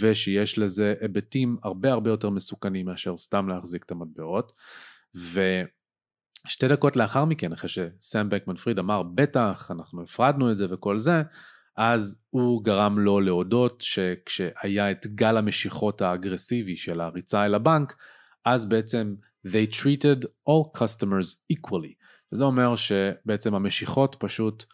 ושיש 0.00 0.58
לזה 0.58 0.94
היבטים 1.00 1.56
הרבה 1.62 1.92
הרבה 1.92 2.10
יותר 2.10 2.30
מסוכנים 2.30 2.86
מאשר 2.86 3.16
סתם 3.16 3.48
להחזיק 3.48 3.84
את 3.84 3.90
המטבעות. 3.90 4.52
ושתי 5.14 6.68
דקות 6.68 6.96
לאחר 6.96 7.24
מכן, 7.24 7.52
אחרי 7.52 7.68
שסם 7.68 8.28
בקמן 8.28 8.56
פריד 8.56 8.78
אמר 8.78 9.02
בטח 9.02 9.70
אנחנו 9.70 10.02
הפרדנו 10.02 10.50
את 10.50 10.56
זה 10.56 10.66
וכל 10.70 10.98
זה, 10.98 11.22
אז 11.76 12.22
הוא 12.30 12.64
גרם 12.64 12.98
לו 12.98 13.20
להודות 13.20 13.80
שכשהיה 13.80 14.90
את 14.90 15.06
גל 15.06 15.36
המשיכות 15.36 16.02
האגרסיבי 16.02 16.76
של 16.76 17.00
הריצה 17.00 17.46
אל 17.46 17.54
הבנק, 17.54 17.96
אז 18.46 18.66
בעצם 18.66 19.14
they 19.46 19.74
treated 19.74 20.24
all 20.48 20.78
customers 20.78 21.36
equally. 21.52 21.94
זה 22.30 22.44
אומר 22.44 22.76
שבעצם 22.76 23.54
המשיכות 23.54 24.16
פשוט, 24.18 24.64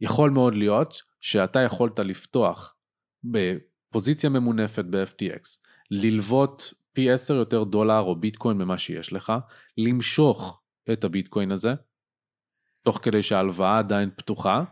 יכול 0.00 0.30
מאוד 0.30 0.54
להיות 0.54 1.02
שאתה 1.20 1.60
יכולת 1.60 1.98
לפתוח 1.98 2.76
בפוזיציה 3.24 4.30
ממונפת 4.30 4.84
ב-FTX, 4.84 5.58
ללוות 5.90 6.74
פי 6.92 7.10
10 7.10 7.34
יותר 7.34 7.64
דולר 7.64 8.00
או 8.00 8.16
ביטקוין 8.16 8.58
ממה 8.58 8.78
שיש 8.78 9.12
לך, 9.12 9.32
למשוך 9.78 10.62
את 10.92 11.04
הביטקוין 11.04 11.52
הזה, 11.52 11.74
תוך 12.82 12.98
כדי 13.02 13.22
שההלוואה 13.22 13.78
עדיין 13.78 14.10
פתוחה, 14.16 14.64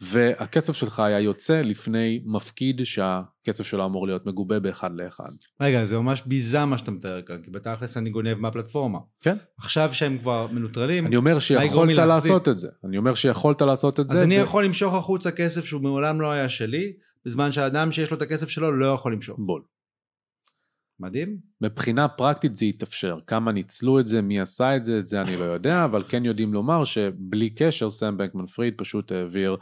והכסף 0.00 0.72
שלך 0.72 0.98
היה 0.98 1.20
יוצא 1.20 1.60
לפני 1.60 2.22
מפקיד 2.24 2.80
שהכסף 2.84 3.66
שלו 3.66 3.84
אמור 3.84 4.06
להיות 4.06 4.26
מגובה 4.26 4.60
באחד 4.60 4.90
לאחד. 4.94 5.30
רגע, 5.60 5.84
זה 5.84 5.98
ממש 5.98 6.22
ביזה 6.26 6.64
מה 6.64 6.78
שאתה 6.78 6.90
מתאר 6.90 7.22
כאן, 7.22 7.42
כי 7.42 7.50
בתכלס 7.50 7.96
אני 7.96 8.10
גונב 8.10 8.34
מהפלטפורמה. 8.34 8.98
כן. 9.20 9.36
עכשיו 9.58 9.90
שהם 9.92 10.18
כבר 10.18 10.46
מנוטרלים, 10.46 11.06
אני 11.06 11.16
אומר 11.16 11.38
שיכולת? 11.38 11.96
לעשות 11.96 12.48
את 12.48 12.58
זה. 12.58 12.68
אני 12.84 12.98
אומר 12.98 13.14
שיכולת 13.14 13.62
לעשות 13.62 14.00
את 14.00 14.08
זה. 14.08 14.16
אז 14.16 14.22
אני 14.22 14.40
ו- 14.40 14.42
יכול 14.42 14.64
למשוך 14.64 14.94
החוצה 14.94 15.30
כסף 15.30 15.64
שהוא 15.64 15.82
מעולם 15.82 16.20
לא 16.20 16.30
היה 16.30 16.48
שלי, 16.48 16.92
בזמן 17.26 17.52
שהאדם 17.52 17.92
שיש 17.92 18.10
לו 18.10 18.16
את 18.16 18.22
הכסף 18.22 18.48
שלו 18.48 18.72
לא 18.72 18.86
יכול 18.86 19.12
למשוך. 19.12 19.38
בול. 19.38 19.62
מדהים? 21.00 21.36
מבחינה 21.60 22.08
פרקטית 22.08 22.56
זה 22.56 22.66
יתאפשר. 22.66 23.16
כמה 23.26 23.52
ניצלו 23.52 24.00
את 24.00 24.06
זה, 24.06 24.22
מי 24.22 24.40
עשה 24.40 24.76
את 24.76 24.84
זה, 24.84 24.98
את 24.98 25.06
זה 25.06 25.22
אני 25.22 25.36
לא 25.36 25.44
יודע, 25.44 25.84
אבל 25.84 26.04
כן 26.08 26.24
יודעים 26.24 26.54
לומר 26.54 26.84
שבלי 26.84 27.50
קשר 27.50 27.90
סם 27.90 28.16
בנקמן 28.16 28.46
פריד 28.46 28.74
פשוט 28.76 29.12
העביר 29.12 29.56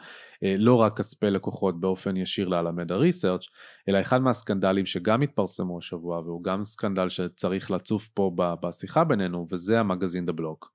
אה, 0.45 0.55
לא 0.59 0.75
רק 0.75 0.99
כספי 0.99 1.31
לקוחות 1.31 1.81
באופן 1.81 2.17
ישיר 2.17 2.49
לאלמדה 2.49 2.97
ריסרצ', 2.97 3.47
אלא 3.89 4.01
אחד 4.01 4.23
מהסקנדלים 4.23 4.87
שגם 4.87 5.23
התפרסמו 5.23 5.79
השבוע, 5.79 6.21
והוא 6.21 6.45
גם 6.45 6.65
סקנדל 6.65 7.09
שצריך 7.09 7.71
לצוף 7.71 8.09
פה 8.09 8.33
בשיחה 8.37 9.05
בינינו, 9.05 9.47
וזה 9.51 9.81
המגזין 9.81 10.27
דה 10.27 10.33
בלוק. 10.33 10.73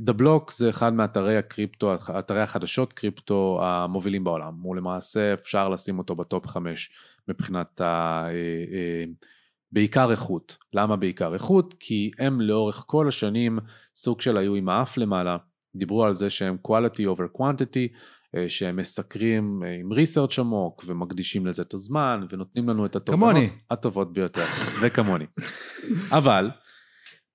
דה 0.00 0.12
בלוק 0.12 0.52
זה 0.52 0.70
אחד 0.70 0.94
מאתרי 0.94 1.36
הקריפטו, 1.36 1.94
אתרי 2.18 2.40
החדשות 2.40 2.92
קריפטו 2.92 3.60
המובילים 3.62 4.24
בעולם. 4.24 4.54
הוא 4.62 4.76
למעשה 4.76 5.34
אפשר 5.34 5.68
לשים 5.68 5.98
אותו 5.98 6.16
בטופ 6.16 6.46
5 6.46 6.90
מבחינת 7.28 7.80
ה... 7.80 7.84
אה, 8.26 8.30
אה, 8.72 9.04
בעיקר 9.74 10.10
איכות. 10.10 10.56
למה 10.72 10.96
בעיקר 10.96 11.34
איכות? 11.34 11.74
כי 11.80 12.10
הם 12.18 12.40
לאורך 12.40 12.84
כל 12.86 13.08
השנים 13.08 13.58
סוג 13.96 14.20
של 14.20 14.36
היו 14.36 14.54
עם 14.54 14.68
האף 14.68 14.96
למעלה, 14.96 15.36
דיברו 15.76 16.04
על 16.04 16.14
זה 16.14 16.30
שהם 16.30 16.56
quality 16.68 17.00
over 17.00 17.38
quantity, 17.38 17.96
אה, 18.36 18.48
שהם 18.48 18.76
מסקרים 18.76 19.62
אה, 19.64 19.74
עם 19.80 19.92
research 19.92 20.38
עמוק 20.38 20.84
ומקדישים 20.86 21.46
לזה 21.46 21.62
את 21.62 21.74
הזמן 21.74 22.26
ונותנים 22.30 22.68
לנו 22.68 22.86
את 22.86 22.96
התובנות 22.96 23.34
כמוני. 23.34 23.48
הטובות 23.70 24.12
ביותר, 24.12 24.44
וכמוני. 24.82 25.26
אבל 26.10 26.50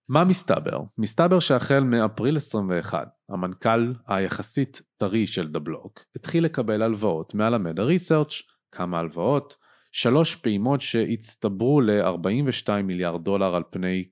מה 0.09 0.23
מסתבר? 0.23 0.79
מסתבר 0.97 1.39
שהחל 1.39 1.79
מאפריל 1.79 2.37
21, 2.37 3.07
המנכ"ל 3.29 3.93
היחסית 4.07 4.81
טרי 4.97 5.27
של 5.27 5.47
דה 5.47 5.59
בלוק 5.59 5.99
התחיל 6.15 6.45
לקבל 6.45 6.81
הלוואות 6.81 7.33
מהלמדה 7.33 7.83
ריסרצ' 7.83 8.41
כמה 8.71 8.99
הלוואות? 8.99 9.55
שלוש 9.91 10.35
פעימות 10.35 10.81
שהצטברו 10.81 11.81
ל-42 11.81 12.81
מיליארד 12.83 13.23
דולר 13.23 13.55
על 13.55 13.63
פני 13.69 14.03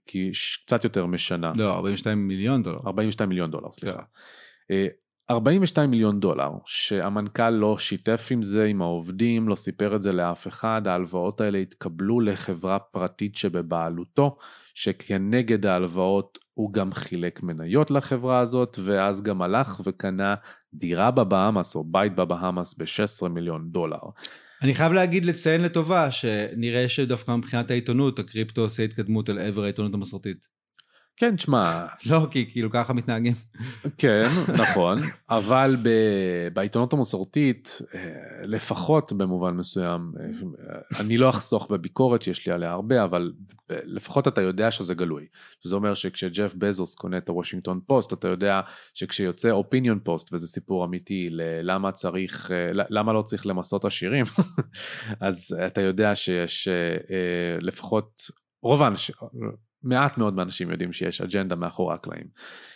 קצת 0.66 0.84
יותר 0.84 1.06
משנה. 1.06 1.54
לא, 1.56 1.76
42 1.76 2.28
מיליון 2.28 2.64
דולר. 2.64 2.80
42 2.88 3.30
מיליון 3.30 3.52
דולר, 3.52 3.72
סליחה. 3.72 3.98
כן. 3.98 4.04
אה, 4.72 4.88
42 5.30 5.92
מיליון 5.92 6.20
דולר, 6.20 6.52
שהמנכ"ל 6.66 7.50
לא 7.50 7.78
שיתף 7.78 8.28
עם 8.32 8.44
זה, 8.44 8.66
עם 8.66 8.82
העובדים, 8.82 9.48
לא 9.48 9.56
סיפר 9.56 9.96
את 9.96 10.02
זה 10.02 10.12
לאף 10.12 10.48
אחד, 10.48 10.88
ההלוואות 10.88 11.42
האלה 11.42 11.58
התקבלו 11.58 12.20
לחברה 12.20 12.80
פרטית 12.80 13.36
שבבעלותו, 13.36 14.38
שכנגד 14.74 15.66
ההלוואות 15.66 16.40
הוא 16.54 16.74
גם 16.74 16.94
חילק 16.94 17.44
מניות 17.44 17.92
לחברה 17.92 18.40
הזאת, 18.40 18.80
ואז 18.84 19.22
גם 19.22 19.42
הלך 19.42 19.82
וקנה 19.84 20.36
דירה 20.74 21.12
בבהאמאס 21.12 21.76
או 21.76 21.84
בית 21.84 22.16
בבהאמאס 22.16 22.76
ב-16 22.78 23.28
מיליון 23.28 23.70
דולר. 23.72 24.00
אני 24.62 24.74
חייב 24.74 24.94
להגיד, 24.94 25.26
לציין 25.26 25.62
לטובה, 25.62 26.12
שנראה 26.12 26.90
שדווקא 26.90 27.32
מבחינת 27.36 27.72
העיתונות, 27.72 28.20
הקריפטו 28.20 28.62
עושה 28.62 28.84
התקדמות 28.84 29.30
אל 29.30 29.40
עבר 29.40 29.64
העיתונות 29.64 29.94
המסורתית. 29.94 30.57
כן, 31.20 31.36
תשמע, 31.36 31.86
לא, 32.06 32.28
כי 32.32 32.52
כאילו 32.52 32.72
ככה 32.72 32.94
מתנהגים. 32.94 33.34
כן, 33.98 34.28
נכון, 34.58 34.98
אבל 35.30 35.76
ב- 35.84 36.48
בעיתונות 36.54 36.94
המסורתית, 36.94 37.82
אה, 37.96 38.00
לפחות 38.44 39.14
במובן 39.14 39.54
מסוים, 39.56 40.12
אה, 40.20 41.00
אני 41.00 41.18
לא 41.18 41.30
אחסוך 41.30 41.72
בביקורת 41.72 42.22
שיש 42.22 42.48
לי 42.48 42.54
עליה 42.54 42.72
הרבה, 42.72 43.04
אבל 43.04 43.34
לפחות 43.70 44.28
אתה 44.28 44.42
יודע 44.42 44.72
שזה 44.72 44.94
גלוי. 44.94 45.26
זה 45.64 45.76
אומר 45.76 45.94
שכשג'ף 45.94 46.54
בזוס 46.56 46.96
קונה 46.96 47.18
את 47.18 47.30
הוושינגטון 47.30 47.80
פוסט, 47.88 48.14
אתה 48.14 48.28
יודע 48.28 48.62
שכשיוצא 48.94 49.52
opinion 49.52 50.00
post, 50.04 50.34
וזה 50.34 50.48
סיפור 50.48 50.86
אמיתי, 50.86 51.28
ללמה 51.32 51.92
צריך, 51.92 52.52
אה, 52.52 52.70
למה 52.74 53.14
לא 53.14 53.22
צריך 53.22 53.46
למסות 53.48 53.86
עשירים, 53.86 54.26
אז 55.28 55.56
אתה 55.68 55.82
יודע 55.82 56.16
שיש 56.16 56.68
לפחות, 57.62 58.22
רוב 58.64 58.84
האנשים, 58.84 59.16
מעט 59.84 60.18
מאוד 60.18 60.34
מהאנשים 60.36 60.72
יודעים 60.72 60.94
שיש 60.94 61.22
אג'נדה 61.22 61.56
מאחורי 61.56 61.94
הקלעים. 61.94 62.26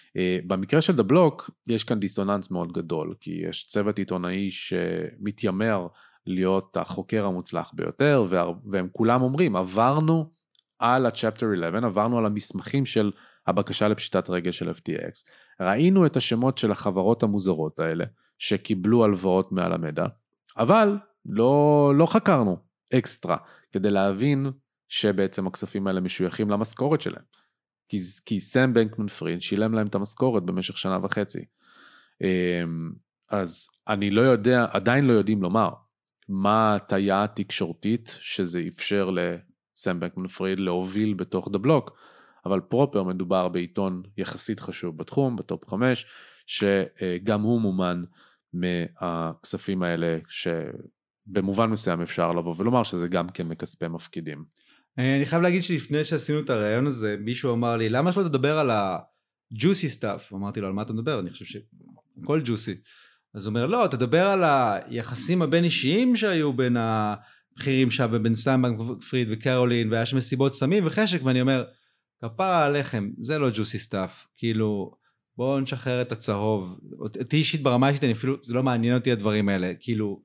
אה, 0.09 0.47
במקרה 0.47 0.81
של 0.81 0.95
דה 0.95 1.03
בלוק 1.03 1.49
יש 1.67 1.83
כאן 1.83 1.99
דיסוננס 1.99 2.51
מאוד 2.51 2.71
גדול 2.71 3.15
כי 3.19 3.31
יש 3.49 3.67
צוות 3.67 3.99
עיתונאי 3.99 4.51
שמתיימר 4.51 5.87
להיות 6.27 6.77
החוקר 6.77 7.25
המוצלח 7.25 7.71
ביותר 7.75 8.23
וה- 8.29 8.45
והם 8.71 8.87
כולם 8.91 9.21
אומרים 9.21 9.55
עברנו 9.55 10.31
על 10.79 11.05
ה-Chapter 11.05 11.45
11 11.59 11.85
עברנו 11.85 12.17
על 12.17 12.25
המסמכים 12.25 12.85
של 12.85 13.11
הבקשה 13.47 13.87
לפשיטת 13.87 14.29
רגל 14.29 14.51
של 14.51 14.69
FTX 14.69 15.29
ראינו 15.61 16.05
את 16.05 16.17
השמות 16.17 16.57
של 16.57 16.71
החברות 16.71 17.23
המוזרות 17.23 17.79
האלה 17.79 18.05
שקיבלו 18.37 19.03
הלוואות 19.03 19.51
מהלמדה 19.51 20.05
אבל 20.57 20.97
לא, 21.25 21.93
לא 21.95 22.05
חקרנו 22.05 22.57
אקסטרה 22.93 23.37
כדי 23.71 23.89
להבין 23.89 24.51
שבעצם 24.91 25.47
הכספים 25.47 25.87
האלה 25.87 26.01
משויכים 26.01 26.49
למשכורת 26.49 27.01
שלהם. 27.01 27.23
כי, 27.89 27.97
כי 28.25 28.39
סם 28.39 28.73
בנקמן 28.73 29.07
פריד 29.07 29.41
שילם 29.41 29.73
להם 29.73 29.87
את 29.87 29.95
המשכורת 29.95 30.43
במשך 30.43 30.77
שנה 30.77 30.97
וחצי. 31.01 31.45
אמ, 32.21 32.91
אז 33.29 33.69
אני 33.87 34.09
לא 34.09 34.21
יודע, 34.21 34.65
עדיין 34.71 35.05
לא 35.05 35.13
יודעים 35.13 35.41
לומר 35.41 35.69
מה 36.29 36.71
ההטייה 36.71 37.23
התקשורתית 37.23 38.17
שזה 38.21 38.63
אפשר 38.67 39.09
לסם 39.09 39.99
בנקמן 39.99 40.27
פריד 40.27 40.59
להוביל 40.59 41.13
בתוך 41.13 41.49
דה 41.51 41.57
בלוק, 41.57 41.97
אבל 42.45 42.59
proper 42.59 43.03
מדובר 43.03 43.47
בעיתון 43.47 44.03
יחסית 44.17 44.59
חשוב 44.59 44.97
בתחום, 44.97 45.35
בטופ 45.35 45.69
5, 45.69 46.05
שגם 46.45 47.41
הוא 47.41 47.61
מומן 47.61 48.03
מהכספים 48.53 49.83
האלה, 49.83 50.17
שבמובן 50.27 51.69
מסוים 51.69 52.01
אפשר 52.01 52.31
לבוא 52.31 52.55
ולומר 52.57 52.83
שזה 52.83 53.07
גם 53.07 53.29
כן 53.29 53.47
מכספי 53.47 53.87
מפקידים. 53.87 54.43
אה, 54.99 55.15
אני 55.15 55.25
חייב 55.25 55.41
להגיד 55.41 55.63
שלפני 55.63 56.03
שעשינו 56.03 56.39
את 56.39 56.49
הראיון 56.49 56.87
הזה, 56.87 57.15
מישהו 57.19 57.53
אמר 57.53 57.77
לי, 57.77 57.89
למה 57.89 58.11
שלא 58.11 58.23
תדבר 58.23 58.57
על 58.57 58.69
ה-juicy 58.69 59.99
stuff? 59.99 60.35
אמרתי 60.35 60.61
לו, 60.61 60.67
על 60.67 60.73
מה 60.73 60.81
אתה 60.81 60.93
מדבר? 60.93 61.19
אני 61.19 61.29
חושב 61.29 61.45
שהכל 61.45 62.41
juicy. 62.45 62.77
אז 63.33 63.45
הוא 63.45 63.49
אומר, 63.49 63.65
לא, 63.65 63.87
תדבר 63.91 64.27
על 64.27 64.43
היחסים 64.43 65.41
הבין 65.41 65.63
אישיים 65.63 66.15
שהיו 66.15 66.53
בין 66.53 66.77
הבכירים 66.77 67.91
שם, 67.91 68.09
ובין 68.11 68.35
סמבנק 68.35 68.79
פריד 69.09 69.27
וקרולין, 69.31 69.91
והיה 69.91 70.05
שם 70.05 70.17
מסיבות 70.17 70.53
סמים 70.53 70.87
וחשק, 70.87 71.23
ואני 71.23 71.41
אומר, 71.41 71.63
כפרה 72.21 72.65
עליכם, 72.65 73.09
זה 73.19 73.39
לא 73.39 73.49
juicy 73.49 73.89
stuff. 73.89 74.27
כאילו, 74.37 74.91
בואו 75.37 75.59
נשחרר 75.59 76.01
את 76.01 76.11
הצהוב. 76.11 76.79
אותי 76.99 77.37
אישית 77.37 77.63
ברמה 77.63 77.89
אישית, 77.89 78.03
אני 78.03 78.11
אפילו, 78.11 78.37
זה 78.43 78.53
לא 78.53 78.63
מעניין 78.63 78.95
אותי 78.95 79.11
הדברים 79.11 79.49
האלה. 79.49 79.73
כאילו, 79.79 80.21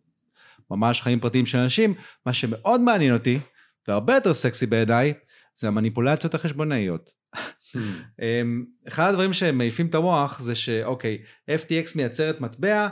ממש 0.70 1.02
חיים 1.02 1.20
פרטיים 1.20 1.46
של 1.46 1.58
אנשים. 1.58 1.94
מה 2.26 2.32
שמאוד 2.32 2.80
מעניין 2.80 3.14
אותי, 3.14 3.38
והרבה 3.88 4.14
יותר 4.14 4.34
סקסי 4.34 4.66
בעיניי, 4.66 5.14
זה 5.56 5.68
המניפולציות 5.68 6.34
החשבונאיות. 6.34 7.10
אמ, 8.22 8.56
אחד 8.88 9.08
הדברים 9.08 9.32
שמעיפים 9.32 9.86
את 9.86 9.94
המוח 9.94 10.40
זה 10.40 10.54
שאוקיי, 10.54 11.22
FTX 11.50 11.96
מייצרת 11.96 12.40
מטבע, 12.40 12.88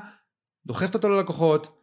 דוחפת 0.66 0.94
אותו 0.94 1.08
ללקוחות, 1.08 1.80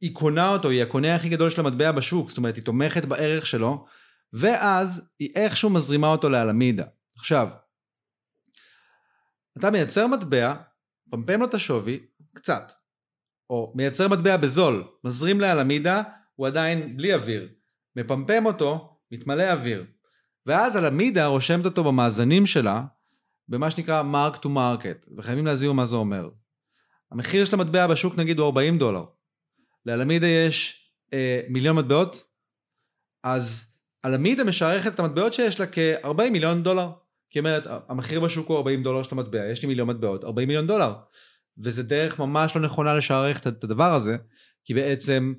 היא 0.00 0.14
קונה 0.14 0.48
אותו, 0.48 0.68
היא 0.68 0.82
הקונה 0.82 1.14
הכי 1.14 1.28
גדול 1.28 1.50
של 1.50 1.60
המטבע 1.60 1.92
בשוק, 1.92 2.28
זאת 2.28 2.38
אומרת 2.38 2.56
היא 2.56 2.64
תומכת 2.64 3.04
בערך 3.04 3.46
שלו, 3.46 3.86
ואז 4.32 5.10
היא 5.18 5.30
איכשהו 5.34 5.70
מזרימה 5.70 6.06
אותו 6.08 6.28
לאלמידה. 6.28 6.84
עכשיו, 7.16 7.48
אתה 9.58 9.70
מייצר 9.70 10.06
מטבע, 10.06 10.54
פמפם 11.10 11.40
לו 11.40 11.46
את 11.46 11.54
השווי, 11.54 12.06
קצת, 12.34 12.72
או 13.50 13.72
מייצר 13.76 14.08
מטבע 14.08 14.36
בזול, 14.36 14.84
מזרים 15.04 15.40
לאלמידה, 15.40 16.02
הוא 16.34 16.46
עדיין 16.46 16.96
בלי 16.96 17.14
אוויר, 17.14 17.48
מפמפם 17.96 18.46
אותו, 18.46 18.98
מתמלא 19.12 19.52
אוויר. 19.52 19.84
ואז 20.46 20.76
הלמידה 20.76 21.26
רושמת 21.26 21.64
אותו 21.64 21.84
במאזנים 21.84 22.46
שלה, 22.46 22.84
במה 23.48 23.70
שנקרא 23.70 24.02
mark 24.02 24.36
to 24.36 24.46
market, 24.46 25.14
וחייבים 25.16 25.46
להסביר 25.46 25.72
מה 25.72 25.86
זה 25.86 25.96
אומר. 25.96 26.28
המחיר 27.12 27.44
של 27.44 27.54
המטבע 27.54 27.86
בשוק 27.86 28.18
נגיד 28.18 28.38
הוא 28.38 28.46
40 28.46 28.78
דולר. 28.78 29.04
ללמידה 29.86 30.26
יש 30.26 30.84
אה, 31.12 31.40
מיליון 31.48 31.76
מטבעות, 31.76 32.24
אז 33.24 33.66
הלמידה 34.04 34.44
משערכת 34.44 34.94
את 34.94 35.00
המטבעות 35.00 35.32
שיש 35.32 35.60
לה 35.60 35.66
כ-40 35.66 36.30
מיליון 36.30 36.62
דולר. 36.62 36.90
כי 37.30 37.38
אומרת, 37.38 37.66
המחיר 37.88 38.20
בשוק 38.20 38.48
הוא 38.48 38.56
40 38.56 38.82
דולר 38.82 39.02
של 39.02 39.10
המטבע, 39.12 39.50
יש 39.52 39.62
לי 39.62 39.68
מיליון 39.68 39.88
מטבעות, 39.88 40.24
40 40.24 40.48
מיליון 40.48 40.66
דולר. 40.66 40.94
וזה 41.58 41.82
דרך 41.82 42.18
ממש 42.18 42.56
לא 42.56 42.62
נכונה 42.62 42.94
לשערך 42.94 43.46
את 43.46 43.64
הדבר 43.64 43.94
הזה, 43.94 44.16
כי 44.64 44.74
בעצם 44.74 45.34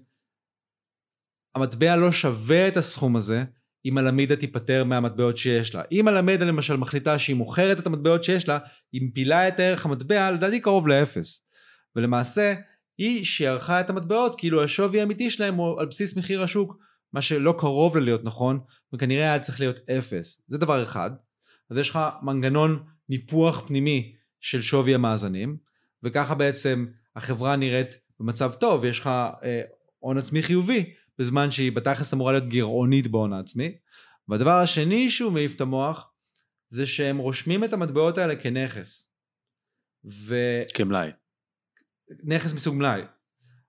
המטבע 1.55 1.95
לא 1.95 2.11
שווה 2.11 2.67
את 2.67 2.77
הסכום 2.77 3.15
הזה, 3.15 3.43
אם 3.85 3.97
הלמידה 3.97 4.35
תיפטר 4.35 4.83
מהמטבעות 4.83 5.37
שיש 5.37 5.75
לה. 5.75 5.81
אם 5.91 6.07
הלמידה 6.07 6.45
למשל 6.45 6.77
מחליטה 6.77 7.19
שהיא 7.19 7.35
מוכרת 7.35 7.79
את 7.79 7.87
המטבעות 7.87 8.23
שיש 8.23 8.47
לה, 8.47 8.59
היא 8.91 9.01
מפילה 9.07 9.47
את 9.47 9.59
ערך 9.59 9.85
המטבע 9.85 10.31
לדעתי 10.31 10.59
קרוב 10.59 10.87
לאפס. 10.87 11.47
ולמעשה, 11.95 12.53
היא 12.97 13.25
שערכה 13.25 13.79
את 13.79 13.89
המטבעות 13.89 14.35
כאילו 14.37 14.63
השווי 14.63 14.99
האמיתי 14.99 15.29
שלהם 15.29 15.55
הוא 15.55 15.79
על 15.79 15.85
בסיס 15.85 16.17
מחיר 16.17 16.43
השוק, 16.43 16.77
מה 17.13 17.21
שלא 17.21 17.55
קרוב 17.57 17.97
ללהיות 17.97 18.23
נכון, 18.23 18.59
וכנראה 18.93 19.23
היה 19.23 19.39
צריך 19.39 19.59
להיות 19.59 19.79
אפס. 19.89 20.41
זה 20.47 20.57
דבר 20.57 20.83
אחד. 20.83 21.11
אז 21.69 21.77
יש 21.77 21.89
לך 21.89 21.99
מנגנון 22.21 22.83
ניפוח 23.09 23.67
פנימי 23.67 24.15
של 24.39 24.61
שווי 24.61 24.95
המאזנים, 24.95 25.57
וככה 26.03 26.35
בעצם 26.35 26.85
החברה 27.15 27.55
נראית 27.55 27.95
במצב 28.19 28.53
טוב, 28.53 28.85
יש 28.85 28.99
לך 28.99 29.07
אה, 29.43 29.61
הון 29.99 30.17
עצמי 30.17 30.43
חיובי, 30.43 30.93
בזמן 31.19 31.51
שהיא 31.51 31.71
בתכלס 31.71 32.13
אמורה 32.13 32.31
להיות 32.31 32.47
גירעונית 32.47 33.07
בהון 33.07 33.33
העצמי. 33.33 33.77
והדבר 34.27 34.51
השני 34.51 35.09
שהוא 35.09 35.31
מעיף 35.31 35.55
את 35.55 35.61
המוח, 35.61 36.11
זה 36.69 36.87
שהם 36.87 37.17
רושמים 37.17 37.63
את 37.63 37.73
המטבעות 37.73 38.17
האלה 38.17 38.35
כנכס. 38.35 39.13
ו... 40.05 40.35
כמלאי. 40.73 41.11
נכס 42.23 42.53
מסוג 42.53 42.75
מלאי. 42.75 43.01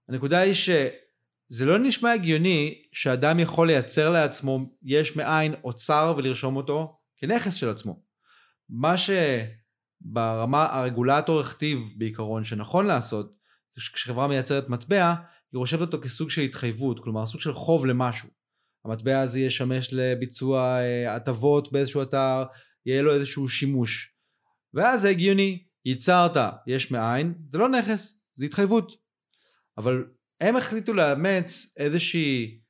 הנקודה 0.08 0.38
היא 0.38 0.54
שזה 0.54 1.66
לא 1.66 1.78
נשמע 1.78 2.12
הגיוני 2.12 2.82
שאדם 2.92 3.38
יכול 3.38 3.66
לייצר 3.66 4.10
לעצמו 4.10 4.76
יש 4.82 5.16
מאין 5.16 5.54
אוצר 5.64 6.14
ולרשום 6.16 6.56
אותו 6.56 6.98
כנכס 7.16 7.54
של 7.54 7.68
עצמו. 7.68 8.02
מה 8.68 8.94
שברמה 8.96 10.64
הרגולטור 10.64 11.40
הכתיב 11.40 11.78
בעיקרון 11.96 12.44
שנכון 12.44 12.86
לעשות, 12.86 13.36
זה 13.74 13.80
שכשחברה 13.82 14.28
מייצרת 14.28 14.68
מטבע, 14.68 15.14
היא 15.52 15.58
רושמת 15.58 15.80
אותו 15.80 16.00
כסוג 16.00 16.30
של 16.30 16.40
התחייבות, 16.40 17.00
כלומר 17.00 17.26
סוג 17.26 17.40
של 17.40 17.52
חוב 17.52 17.86
למשהו. 17.86 18.28
המטבע 18.84 19.20
הזה 19.20 19.40
ישמש 19.40 19.88
לביצוע 19.92 20.78
אה, 20.80 21.16
הטבות 21.16 21.72
באיזשהו 21.72 22.02
אתר, 22.02 22.42
יהיה 22.86 23.02
לו 23.02 23.14
איזשהו 23.14 23.48
שימוש. 23.48 24.14
ואז 24.74 25.00
זה 25.00 25.08
הגיוני, 25.08 25.64
ייצרת 25.84 26.36
יש 26.66 26.90
מאין, 26.90 27.34
זה 27.48 27.58
לא 27.58 27.68
נכס, 27.68 28.20
זה 28.34 28.44
התחייבות. 28.44 28.92
אבל 29.78 30.04
הם 30.40 30.56
החליטו 30.56 30.92
לאמץ 30.92 31.72
איזושהי 31.76 32.60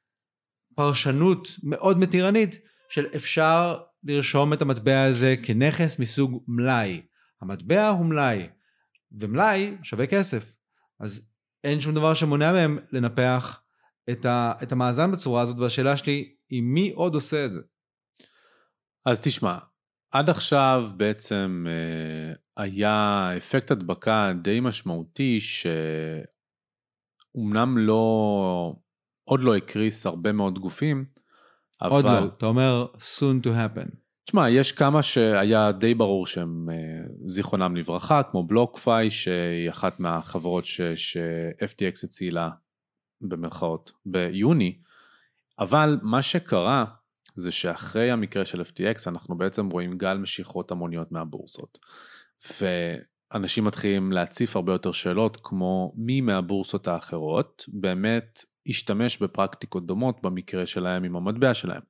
פרשנות 0.74 1.48
מאוד 1.62 1.98
מתירנית 1.98 2.58
של 2.90 3.06
אפשר 3.16 3.80
לרשום 4.04 4.52
את 4.52 4.62
המטבע 4.62 5.02
הזה 5.02 5.34
כנכס 5.42 5.98
מסוג 5.98 6.44
מלאי. 6.48 7.02
המטבע 7.42 7.88
הוא 7.88 8.06
מלאי, 8.06 8.48
ומלאי 9.20 9.76
שווה 9.82 10.06
כסף. 10.06 10.52
אז 11.00 11.29
אין 11.64 11.80
שום 11.80 11.94
דבר 11.94 12.14
שמונע 12.14 12.52
מהם 12.52 12.78
לנפח 12.92 13.62
את, 14.10 14.24
ה, 14.24 14.52
את 14.62 14.72
המאזן 14.72 15.12
בצורה 15.12 15.42
הזאת, 15.42 15.58
והשאלה 15.58 15.96
שלי 15.96 16.34
היא 16.50 16.62
מי 16.62 16.92
עוד 16.94 17.14
עושה 17.14 17.44
את 17.44 17.52
זה? 17.52 17.60
אז 19.06 19.20
תשמע, 19.20 19.58
עד 20.10 20.30
עכשיו 20.30 20.90
בעצם 20.96 21.66
אה, 21.68 22.32
היה 22.64 23.28
אפקט 23.36 23.70
הדבקה 23.70 24.32
די 24.42 24.60
משמעותי 24.60 25.38
שאומנם 27.34 27.78
לא, 27.78 28.74
עוד 29.24 29.40
לא 29.42 29.56
הקריס 29.56 30.06
הרבה 30.06 30.32
מאוד 30.32 30.58
גופים, 30.58 31.04
אבל... 31.82 31.90
עוד 31.92 32.04
לא, 32.04 32.24
אתה 32.24 32.46
אומר 32.46 32.86
soon 32.98 33.46
to 33.46 33.48
happen. 33.48 33.96
תשמע, 34.30 34.50
יש 34.50 34.72
כמה 34.72 35.02
שהיה 35.02 35.72
די 35.72 35.94
ברור 35.94 36.26
שהם 36.26 36.68
אה, 36.72 36.76
זיכרונם 37.26 37.76
לברכה, 37.76 38.22
כמו 38.22 38.46
בלוקפיי, 38.46 39.10
שהיא 39.10 39.70
אחת 39.70 40.00
מהחברות 40.00 40.64
ש-FTX 40.64 42.04
הצילה 42.04 42.50
במרכאות 43.20 43.92
ביוני, 44.06 44.78
אבל 45.58 45.98
מה 46.02 46.22
שקרה 46.22 46.84
זה 47.36 47.50
שאחרי 47.50 48.10
המקרה 48.10 48.44
של 48.44 48.60
FTX 48.60 49.02
אנחנו 49.06 49.38
בעצם 49.38 49.70
רואים 49.70 49.98
גל 49.98 50.18
משיכות 50.18 50.70
המוניות 50.70 51.12
מהבורסות. 51.12 51.78
ואנשים 52.60 53.64
מתחילים 53.64 54.12
להציף 54.12 54.56
הרבה 54.56 54.72
יותר 54.72 54.92
שאלות 54.92 55.38
כמו 55.42 55.92
מי 55.96 56.20
מהבורסות 56.20 56.88
האחרות 56.88 57.64
באמת 57.68 58.40
השתמש 58.66 59.22
בפרקטיקות 59.22 59.86
דומות 59.86 60.22
במקרה 60.22 60.66
שלהם 60.66 61.04
עם 61.04 61.16
המטבע 61.16 61.54
שלהם. 61.54 61.80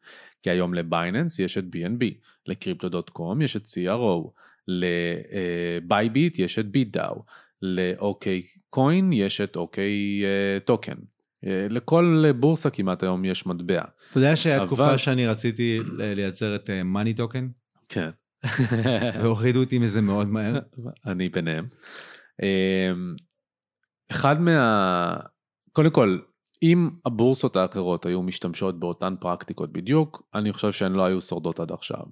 כי 0.43 0.51
היום 0.51 0.75
ל 0.75 0.83
Binance 0.83 1.39
יש 1.39 1.59
את 1.59 1.65
BNB, 1.65 2.05
ל 2.47 2.55
Crypto.com 2.55 3.43
יש 3.43 3.57
את 3.57 3.65
CRO, 3.65 4.31
ל 4.69 4.97
Bybit 4.97 6.39
יש 6.39 6.59
את 6.59 6.67
BitDAO, 6.67 7.25
ל 7.63 8.43
OKCoin 8.71 9.13
יש 9.13 9.41
את 9.41 9.57
OK 9.57 10.23
Token. 10.65 10.97
לכל 11.43 12.25
בורסה 12.37 12.71
כמעט 12.71 13.03
היום 13.03 13.25
יש 13.25 13.47
מטבע. 13.47 13.83
אתה 14.11 14.19
יודע 14.19 14.37
שהיה 14.37 14.67
תקופה 14.67 14.99
שאני 14.99 15.27
רציתי 15.27 15.81
לייצר 15.99 16.55
את 16.55 16.71
Money 16.71 17.15
Token? 17.15 17.49
כן. 17.89 18.11
והורידו 19.23 19.61
אותי 19.61 19.79
מזה 19.79 20.01
מאוד 20.01 20.29
מהר. 20.29 20.59
אני 21.07 21.29
ביניהם. 21.29 21.67
אחד 24.11 24.41
מה... 24.41 25.17
קודם 25.73 25.91
כל, 25.91 26.19
אם 26.63 26.91
הבורסות 27.07 27.57
האחרות 27.57 28.07
היו 28.07 28.23
משתמשות 28.23 28.81
באותן 28.81 29.15
פרקטיקות 29.21 29.73
בדיוק, 29.73 30.23
אני 30.35 30.53
חושב 30.53 30.73
שהן 30.73 30.93
לא 30.93 31.05
היו 31.05 31.23
שורדות 31.23 31.61
עד 31.61 31.73
עכשיו. 31.73 32.03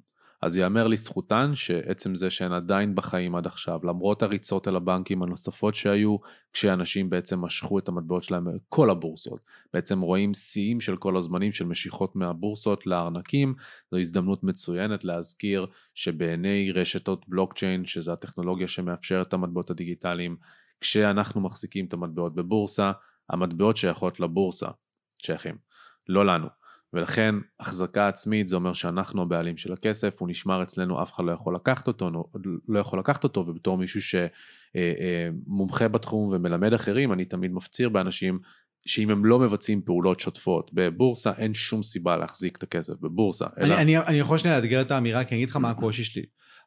אז 0.43 0.57
ייאמר 0.57 0.87
לזכותן 0.87 1.51
שעצם 1.55 2.15
זה 2.15 2.31
שהן 2.31 2.53
עדיין 2.53 2.95
בחיים 2.95 3.35
עד 3.35 3.47
עכשיו, 3.47 3.81
למרות 3.85 4.23
הריצות 4.23 4.69
אל 4.69 4.77
הבנקים 4.77 5.23
הנוספות 5.23 5.75
שהיו, 5.75 6.17
כשאנשים 6.53 7.11
בעצם 7.11 7.41
משכו 7.41 7.79
את 7.79 7.89
המטבעות 7.89 8.23
שלהם 8.23 8.47
בכל 8.69 8.91
הבורסות. 8.91 9.41
בעצם 9.73 10.01
רואים 10.01 10.35
שיאים 10.35 10.81
של 10.81 10.97
כל 10.97 11.17
הזמנים 11.17 11.53
של 11.53 11.65
משיכות 11.65 12.17
מהבורסות 12.17 12.87
לארנקים, 12.87 13.55
זו 13.91 13.99
הזדמנות 13.99 14.45
מצוינת 14.45 15.05
להזכיר 15.05 15.67
שבעיני 15.95 16.73
רשתות 16.73 17.29
בלוקצ'יין, 17.29 17.87
שזו 17.87 18.13
הטכנולוגיה 18.13 18.69
שמאפשרת 18.69 19.29
את 19.29 19.33
המטבעות 19.33 19.71
הדיגיטליים, 19.71 20.37
כשאנחנו 20.81 21.41
מחזיקים 21.41 21.85
את 21.85 21.93
המטבעות 21.93 22.35
בבורסה, 22.35 22.93
המטבעות 23.31 23.77
שייכות 23.77 24.21
לבורסה, 24.21 24.69
שייכים, 25.23 25.57
לא 26.09 26.27
לנו. 26.27 26.47
ולכן 26.93 27.35
החזקה 27.61 28.09
עצמית 28.09 28.49
זה 28.49 28.57
אומר 28.57 28.73
שאנחנו 28.73 29.23
הבעלים 29.23 29.57
של 29.57 29.73
הכסף, 29.73 30.17
הוא 30.21 30.29
נשמר 30.29 30.63
אצלנו, 30.63 31.03
אף 31.03 31.13
אחד 31.13 31.25
לא 31.25 31.33
יכול 31.33 31.55
לקחת 31.55 31.89
אותו, 31.89 32.11
לא 32.69 32.79
יכול 32.79 32.99
לקחת 32.99 33.25
אותו, 33.25 33.41
ובתור 33.41 33.79
מישהו 33.79 34.01
שמומחה 34.03 35.85
אה, 35.85 35.89
אה, 35.89 35.89
בתחום 35.89 36.31
ומלמד 36.33 36.73
אחרים, 36.73 37.13
אני 37.13 37.25
תמיד 37.25 37.53
מפציר 37.53 37.89
באנשים 37.89 38.39
שאם 38.87 39.11
הם 39.11 39.25
לא 39.25 39.39
מבצעים 39.39 39.83
פעולות 39.83 40.21
שוטפות 40.21 40.71
בבורסה, 40.75 41.33
אין 41.39 41.55
שום 41.55 41.83
סיבה 41.83 42.17
להחזיק 42.17 42.57
את 42.57 42.63
הכסף 42.63 42.95
בבורסה. 43.01 43.47
אלא... 43.61 43.75
אני, 43.75 43.83
אני, 43.83 43.99
אני 43.99 44.19
יכול 44.19 44.39
שנייה 44.39 44.61
לאתגר 44.61 44.81
את 44.81 44.91
האמירה, 44.91 45.25
כי 45.25 45.35
אני 45.35 45.43
אגיד 45.43 45.51
לך 45.51 45.57
מה 45.57 45.71
הקושי 45.71 46.05
שלי. 46.05 46.23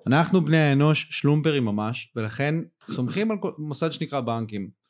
אנחנו 0.08 0.46
בני 0.46 0.58
האנוש 0.58 1.08
שלומפרים 1.10 1.66
ממש, 1.66 2.12
ולכן 2.16 2.56
סומכים 2.88 3.32
על 3.32 3.38
מוסד 3.58 3.92
שנקרא 3.92 4.20
בנקים. 4.20 4.81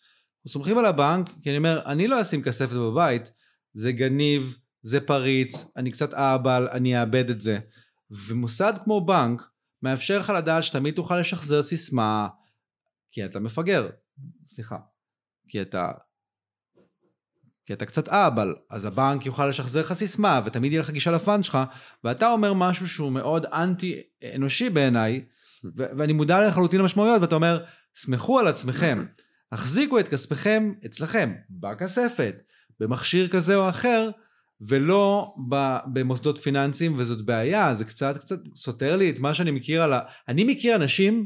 אנחנו 0.45 0.51
סומכים 0.51 0.77
על 0.77 0.85
הבנק, 0.85 1.29
כי 1.43 1.49
אני 1.49 1.57
אומר, 1.57 1.81
אני 1.85 2.07
לא 2.07 2.21
אשים 2.21 2.43
כספת 2.43 2.73
בבית, 2.73 3.31
זה 3.73 3.91
גניב, 3.91 4.57
זה 4.81 5.01
פריץ, 5.01 5.65
אני 5.77 5.91
קצת 5.91 6.13
אהבל, 6.13 6.67
אני 6.71 7.01
אאבד 7.01 7.29
את 7.29 7.41
זה. 7.41 7.59
ומוסד 8.11 8.73
כמו 8.83 9.05
בנק 9.05 9.41
מאפשר 9.81 10.19
לך 10.19 10.29
לדעת 10.29 10.63
שתמיד 10.63 10.95
תוכל 10.95 11.19
לשחזר 11.19 11.63
סיסמה, 11.63 12.27
כי 13.11 13.25
אתה 13.25 13.39
מפגר, 13.39 13.89
סליחה, 14.45 14.77
כי 15.47 15.61
אתה 15.61 15.91
כי 17.65 17.73
אתה 17.73 17.85
קצת 17.85 18.09
אהבל, 18.09 18.55
אז 18.69 18.85
הבנק 18.85 19.25
יוכל 19.25 19.47
לשחזר 19.47 19.79
לך 19.79 19.93
סיסמה 19.93 20.41
ותמיד 20.45 20.71
יהיה 20.71 20.81
לך 20.81 20.89
גישה 20.89 21.11
לפאנד 21.11 21.43
שלך, 21.43 21.59
ואתה 22.03 22.31
אומר 22.31 22.53
משהו 22.53 22.87
שהוא 22.87 23.11
מאוד 23.11 23.45
אנטי 23.45 24.01
אנושי 24.35 24.69
בעיניי, 24.69 25.25
ואני 25.75 26.13
מודע 26.13 26.47
לחלוטין 26.47 26.79
למשמעויות, 26.79 27.21
ואתה 27.21 27.35
אומר, 27.35 27.65
סמכו 27.95 28.39
על 28.39 28.47
עצמכם, 28.47 29.05
החזיקו 29.51 29.99
את 29.99 30.07
כספכם 30.07 30.73
אצלכם, 30.85 31.33
בכספת, 31.49 32.43
במכשיר 32.79 33.27
כזה 33.27 33.55
או 33.55 33.69
אחר, 33.69 34.09
ולא 34.61 35.35
במוסדות 35.93 36.37
פיננסיים, 36.37 36.93
וזאת 36.97 37.25
בעיה, 37.25 37.73
זה 37.73 37.85
קצת 37.85 38.17
קצת 38.17 38.39
סותר 38.55 38.95
לי 38.95 39.09
את 39.09 39.19
מה 39.19 39.33
שאני 39.33 39.51
מכיר 39.51 39.83
על 39.83 39.93
ה... 39.93 39.99
אני 40.27 40.43
מכיר 40.43 40.75
אנשים 40.75 41.25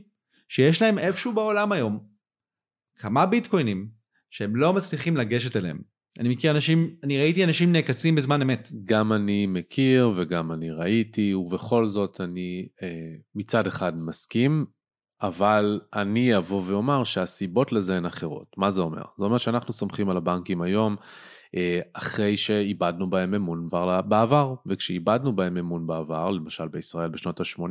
שיש 0.49 0.81
להם 0.81 0.99
איפשהו 0.99 1.33
בעולם 1.33 1.71
היום 1.71 1.99
כמה 2.97 3.25
ביטקוינים 3.25 3.89
שהם 4.29 4.55
לא 4.55 4.73
מצליחים 4.73 5.17
לגשת 5.17 5.57
אליהם. 5.57 5.79
אני 6.19 6.29
מכיר 6.29 6.51
אנשים, 6.51 6.95
אני 7.03 7.17
ראיתי 7.17 7.43
אנשים 7.43 7.71
נעקצים 7.71 8.15
בזמן 8.15 8.41
אמת. 8.41 8.69
גם 8.85 9.13
אני 9.13 9.45
מכיר 9.47 10.13
וגם 10.15 10.51
אני 10.51 10.71
ראיתי, 10.71 11.33
ובכל 11.33 11.85
זאת 11.85 12.21
אני 12.21 12.67
אה, 12.83 12.87
מצד 13.35 13.67
אחד 13.67 13.93
מסכים, 13.97 14.65
אבל 15.21 15.79
אני 15.93 16.37
אבוא 16.37 16.61
ואומר 16.65 17.03
שהסיבות 17.03 17.71
לזה 17.71 17.97
הן 17.97 18.05
אחרות. 18.05 18.55
מה 18.57 18.71
זה 18.71 18.81
אומר? 18.81 19.03
זה 19.17 19.25
אומר 19.25 19.37
שאנחנו 19.37 19.73
סומכים 19.73 20.09
על 20.09 20.17
הבנקים 20.17 20.61
היום 20.61 20.95
אה, 21.55 21.79
אחרי 21.93 22.37
שאיבדנו 22.37 23.09
בהם 23.09 23.33
אמון 23.33 23.69
בעבר, 24.05 24.55
וכשאיבדנו 24.65 25.35
בהם 25.35 25.57
אמון 25.57 25.87
בעבר, 25.87 26.31
למשל 26.31 26.67
בישראל 26.67 27.09
בשנות 27.09 27.39
ה-80, 27.39 27.61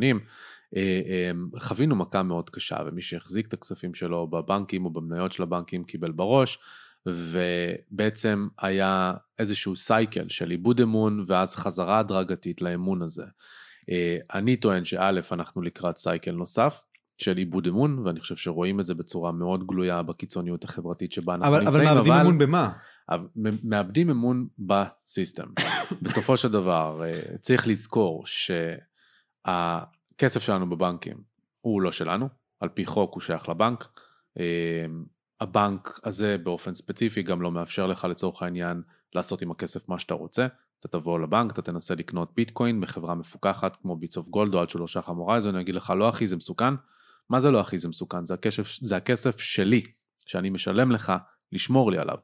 אה, 0.77 1.01
אה, 1.07 1.31
חווינו 1.61 1.97
מכה 1.97 2.23
מאוד 2.23 2.51
קשה, 2.51 2.77
ומי 2.87 3.03
שהחזיק 3.03 3.49
את 3.49 3.53
הכספים 3.53 3.95
שלו 3.95 4.27
בבנקים 4.27 4.85
או 4.85 4.91
במניות 4.91 5.33
של 5.33 5.43
הבנקים 5.43 5.85
קיבל 5.85 6.13
בראש, 6.13 6.59
ובעצם 7.07 8.49
היה 8.59 9.13
איזשהו 9.39 9.77
סייקל 9.77 10.29
של 10.29 10.51
איבוד 10.51 10.81
אמון 10.81 11.25
ואז 11.27 11.57
חזרה 11.57 11.99
הדרגתית 11.99 12.63
לאמון 12.63 13.03
הזה. 13.03 13.25
אה, 13.91 14.17
אני 14.35 14.57
טוען 14.57 14.85
שא', 14.85 15.11
אנחנו 15.33 15.63
לקראת 15.63 15.97
סייקל 15.97 16.33
נוסף, 16.33 16.83
של 17.19 17.39
איבוד 17.39 17.67
אמון, 17.67 17.99
ואני 17.99 18.21
חושב 18.21 18.37
שרואים 18.37 18.81
את 18.81 18.87
זה 18.87 18.95
בצורה 18.95 19.33
מאוד 19.33 19.67
גלויה 19.67 20.03
בקיצוניות 20.03 20.65
החברתית 20.65 21.13
שבה 21.13 21.35
אנחנו 21.35 21.49
אבל, 21.49 21.65
נמצאים. 21.65 21.89
אבל 21.89 21.95
מאבדים 21.95 22.13
אמון 22.13 22.39
במה? 22.39 22.73
אבל 23.09 23.27
מאבדים 23.63 24.11
אמון 24.11 24.49
בסיסטם. 24.59 25.47
בסופו 26.03 26.37
של 26.37 26.49
דבר, 26.49 27.03
אה, 27.05 27.21
צריך 27.41 27.69
לזכור 27.69 28.25
שהכסף 29.47 30.43
שלנו 30.43 30.71
בבנקים 30.71 31.17
הוא 31.61 31.83
לא 31.83 31.93
שלנו, 31.93 32.29
על 32.61 32.69
פי 32.69 32.87
חוק 32.87 33.15
הוא 33.15 33.21
שייך 33.21 33.49
לבנק. 33.49 33.89
אה, 34.39 34.87
הבנק 35.41 36.01
הזה 36.05 36.39
באופן 36.39 36.75
ספציפי 36.75 37.23
גם 37.23 37.43
לא 37.43 37.51
מאפשר 37.51 37.87
לך 37.87 38.05
לצורך 38.05 38.43
העניין 38.43 38.83
לעשות 39.15 39.43
עם 39.43 39.51
הכסף 39.51 39.89
מה 39.89 39.99
שאתה 39.99 40.15
רוצה. 40.15 40.47
אתה 40.81 40.89
תבוא 40.89 41.21
לבנק, 41.21 41.53
אתה 41.53 41.63
תנסה 41.63 41.95
לקנות 41.95 42.33
ביטקוין 42.37 42.81
בחברה 42.81 43.15
מפוקחת 43.15 43.77
כמו 43.77 43.97
Bits 43.97 44.17
of 44.17 44.29
Gold 44.29 44.55
או 44.55 44.61
עד 44.61 44.71
שלושה 44.71 45.03
חמורייז, 45.03 45.47
ואני 45.47 45.61
אגיד 45.61 45.75
לך 45.75 45.93
לא 45.97 46.09
אחי 46.09 46.27
זה 46.27 46.37
מסוכן. 46.37 46.75
מה 47.31 47.41
זה 47.41 47.51
לא 47.51 47.61
אחי 47.61 47.79
זה 47.79 47.89
מסוכן? 47.89 48.25
זה 48.25 48.35
הכסף, 48.35 48.77
זה 48.81 48.97
הכסף 48.97 49.41
שלי, 49.41 49.83
שאני 50.27 50.51
משלם 50.51 50.93
לך 50.93 51.13
לשמור 51.53 51.91
לי 51.91 51.99
עליו. 51.99 52.17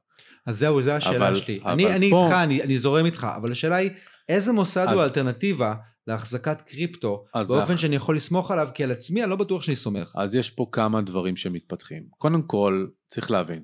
אז 0.47 0.59
זהו, 0.59 0.83
זו 0.83 0.91
השאלה 0.91 1.29
אבל- 1.29 1.37
שלי. 1.37 1.61
אבל 1.63 1.71
אני, 1.73 1.87
אני 1.95 2.11
פה- 2.11 2.25
איתך, 2.25 2.35
אני, 2.35 2.63
אני 2.63 2.79
זורם 2.79 3.07
איתך, 3.07 3.27
אבל 3.37 3.53
השאלה 3.53 3.77
היא, 3.77 3.91
איזה 4.29 4.53
מוסד 4.53 4.87
אז- 4.89 4.95
הוא 4.95 5.03
האלטרנטיבה 5.03 5.75
להחזקת 6.07 6.63
קריפטו, 6.63 7.25
באופן 7.49 7.73
אח- 7.73 7.79
שאני 7.79 7.97
יכול 7.97 8.17
לסמוך 8.17 8.51
עליו, 8.51 8.69
כי 8.75 8.85
על 8.85 8.91
עצמי 8.91 9.23
אני 9.23 9.31
לא 9.31 9.37
בטוח 9.37 9.63
שאני 9.63 9.77
סומך. 9.77 10.13
אז 10.17 10.35
יש 10.35 10.51
פה 10.51 10.67
כמה 10.73 11.03
דברים 11.03 11.37
שמתפתחים. 11.37 12.03
קודם 12.19 12.43
כל, 12.43 12.87
צריך 13.09 13.31
להבין, 13.31 13.63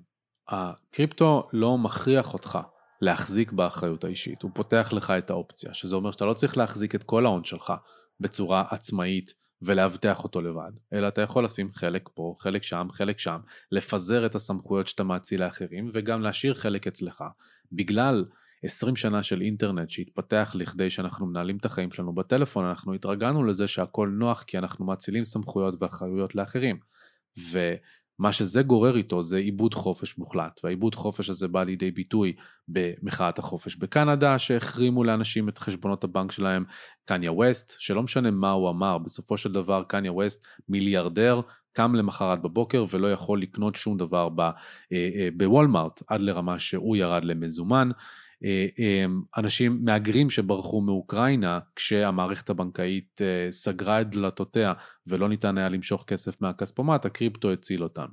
הקריפטו 0.48 1.48
לא 1.52 1.78
מכריח 1.78 2.32
אותך 2.34 2.58
להחזיק 3.00 3.52
באחריות 3.52 4.04
האישית, 4.04 4.42
הוא 4.42 4.50
פותח 4.54 4.88
לך 4.92 5.10
את 5.10 5.30
האופציה, 5.30 5.74
שזה 5.74 5.96
אומר 5.96 6.10
שאתה 6.10 6.24
לא 6.24 6.34
צריך 6.34 6.56
להחזיק 6.56 6.94
את 6.94 7.02
כל 7.02 7.26
ההון 7.26 7.44
שלך 7.44 7.72
בצורה 8.20 8.64
עצמאית 8.70 9.34
ולאבטח 9.62 10.24
אותו 10.24 10.40
לבד, 10.40 10.72
אלא 10.92 11.08
אתה 11.08 11.22
יכול 11.22 11.44
לשים 11.44 11.72
חלק 11.72 12.08
פה, 12.14 12.34
חלק 12.38 12.62
שם, 12.62 12.88
חלק 12.92 13.18
שם, 13.18 13.40
לפזר 13.72 14.26
את 14.26 14.34
הסמכויות 14.34 14.88
שאתה 14.88 15.04
מאציל 15.04 15.44
לאחרים 15.44 15.90
וגם 15.92 16.22
להשאיר 16.22 16.54
חלק 16.54 16.86
אצלך. 16.86 17.24
בגלל 17.72 18.24
20 18.62 18.96
שנה 18.96 19.22
של 19.22 19.40
אינטרנט 19.40 19.90
שהתפתח 19.90 20.52
לכדי 20.54 20.90
שאנחנו 20.90 21.26
מנהלים 21.26 21.56
את 21.56 21.64
החיים 21.64 21.90
שלנו 21.90 22.14
בטלפון, 22.14 22.64
אנחנו 22.64 22.94
התרגלנו 22.94 23.44
לזה 23.44 23.66
שהכל 23.66 24.08
נוח 24.08 24.42
כי 24.42 24.58
אנחנו 24.58 24.84
מאצילים 24.84 25.24
סמכויות 25.24 25.82
ואחריויות 25.82 26.34
לאחרים. 26.34 26.78
ומה 28.20 28.32
שזה 28.32 28.62
גורר 28.62 28.96
איתו 28.96 29.22
זה 29.22 29.36
עיבוד 29.36 29.74
חופש 29.74 30.18
מוחלט, 30.18 30.60
והעיבוד 30.64 30.94
חופש 30.94 31.30
הזה 31.30 31.48
בא 31.48 31.62
לידי 31.62 31.90
ביטוי 31.90 32.32
במחאת 32.68 33.38
החופש 33.38 33.76
בקנדה, 33.76 34.38
שהחרימו 34.38 35.04
לאנשים 35.04 35.48
את 35.48 35.58
חשבונות 35.58 36.04
הבנק 36.04 36.32
שלהם, 36.32 36.64
קניה 37.04 37.32
ווסט, 37.32 37.76
שלא 37.78 38.02
משנה 38.02 38.30
מה 38.30 38.50
הוא 38.50 38.70
אמר, 38.70 38.98
בסופו 38.98 39.36
של 39.36 39.52
דבר 39.52 39.82
קניה 39.82 40.12
ווסט 40.12 40.44
מיליארדר, 40.68 41.40
קם 41.72 41.94
למחרת 41.94 42.42
בבוקר 42.42 42.84
ולא 42.90 43.12
יכול 43.12 43.42
לקנות 43.42 43.74
שום 43.74 43.96
דבר 43.96 44.28
אה, 44.38 44.50
אה, 44.92 45.28
בוולמארט, 45.36 46.02
עד 46.08 46.20
לרמה 46.20 46.58
שהוא 46.58 46.96
ירד 46.96 47.24
למזומן. 47.24 47.90
אה, 48.46 48.66
אה, 48.78 49.04
אנשים 49.36 49.84
מהגרים 49.84 50.30
שברחו 50.30 50.80
מאוקראינה 50.80 51.58
כשהמערכת 51.76 52.50
הבנקאית 52.50 53.20
אה, 53.22 53.52
סגרה 53.52 54.00
את 54.00 54.10
דלתותיה 54.10 54.72
ולא 55.06 55.28
ניתן 55.28 55.58
היה 55.58 55.68
למשוך 55.68 56.04
כסף 56.06 56.40
מהכספומט, 56.40 57.04
הקריפטו 57.04 57.52
הציל 57.52 57.82
אותם. 57.82 58.06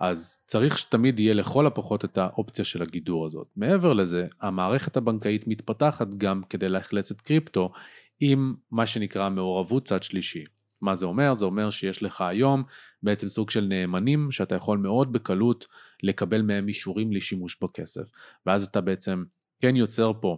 אז 0.00 0.38
צריך 0.46 0.78
שתמיד 0.78 1.20
יהיה 1.20 1.34
לכל 1.34 1.66
הפחות 1.66 2.04
את 2.04 2.18
האופציה 2.18 2.64
של 2.64 2.82
הגידור 2.82 3.26
הזאת. 3.26 3.46
מעבר 3.56 3.92
לזה, 3.92 4.26
המערכת 4.40 4.96
הבנקאית 4.96 5.46
מתפתחת 5.46 6.08
גם 6.14 6.42
כדי 6.50 6.68
לאכלס 6.68 7.12
את 7.12 7.20
קריפטו 7.20 7.72
עם 8.20 8.54
מה 8.70 8.86
שנקרא 8.86 9.28
מעורבות 9.28 9.84
צד 9.84 10.02
שלישי. 10.02 10.44
מה 10.80 10.94
זה 10.94 11.06
אומר? 11.06 11.34
זה 11.34 11.44
אומר 11.44 11.70
שיש 11.70 12.02
לך 12.02 12.20
היום 12.20 12.62
בעצם 13.02 13.28
סוג 13.28 13.50
של 13.50 13.64
נאמנים 13.64 14.30
שאתה 14.30 14.54
יכול 14.54 14.78
מאוד 14.78 15.12
בקלות 15.12 15.66
לקבל 16.02 16.42
מהם 16.42 16.68
אישורים 16.68 17.12
לשימוש 17.12 17.56
בכסף. 17.62 18.02
ואז 18.46 18.64
אתה 18.66 18.80
בעצם 18.80 19.24
כן 19.60 19.76
יוצר 19.76 20.12
פה 20.20 20.36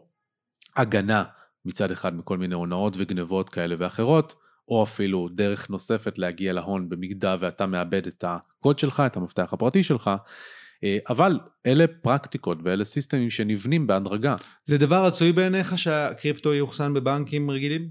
הגנה 0.77 1.25
מצד 1.65 1.91
אחד 1.91 2.15
מכל 2.15 2.39
מיני 2.39 2.55
הונאות 2.55 2.95
וגנבות 2.97 3.51
כאלה 3.51 3.75
ואחרות, 3.79 4.35
או 4.69 4.83
אפילו 4.83 5.29
דרך 5.29 5.71
נוספת 5.71 6.19
להגיע 6.19 6.53
להון 6.53 6.89
במידה 6.89 7.37
ואתה 7.41 7.67
מאבד 7.67 8.07
את 8.07 8.25
הקוד 8.27 8.79
שלך, 8.79 9.03
את 9.07 9.17
המפתח 9.17 9.53
הפרטי 9.53 9.83
שלך, 9.83 10.11
אה, 10.85 10.99
אבל 11.09 11.41
אלה 11.67 11.85
פרקטיקות 12.03 12.59
ואלה 12.65 12.85
סיסטמים 12.85 13.31
שנבנים 13.31 13.87
בהדרגה. 13.87 14.37
זה 14.65 14.79
דבר 14.79 15.07
רצוי 15.07 15.33
בעיניך 15.33 15.79
שהקריפטו 15.79 16.55
יאוחסן 16.55 16.95
בבנקים 16.95 17.51
רגילים? 17.51 17.89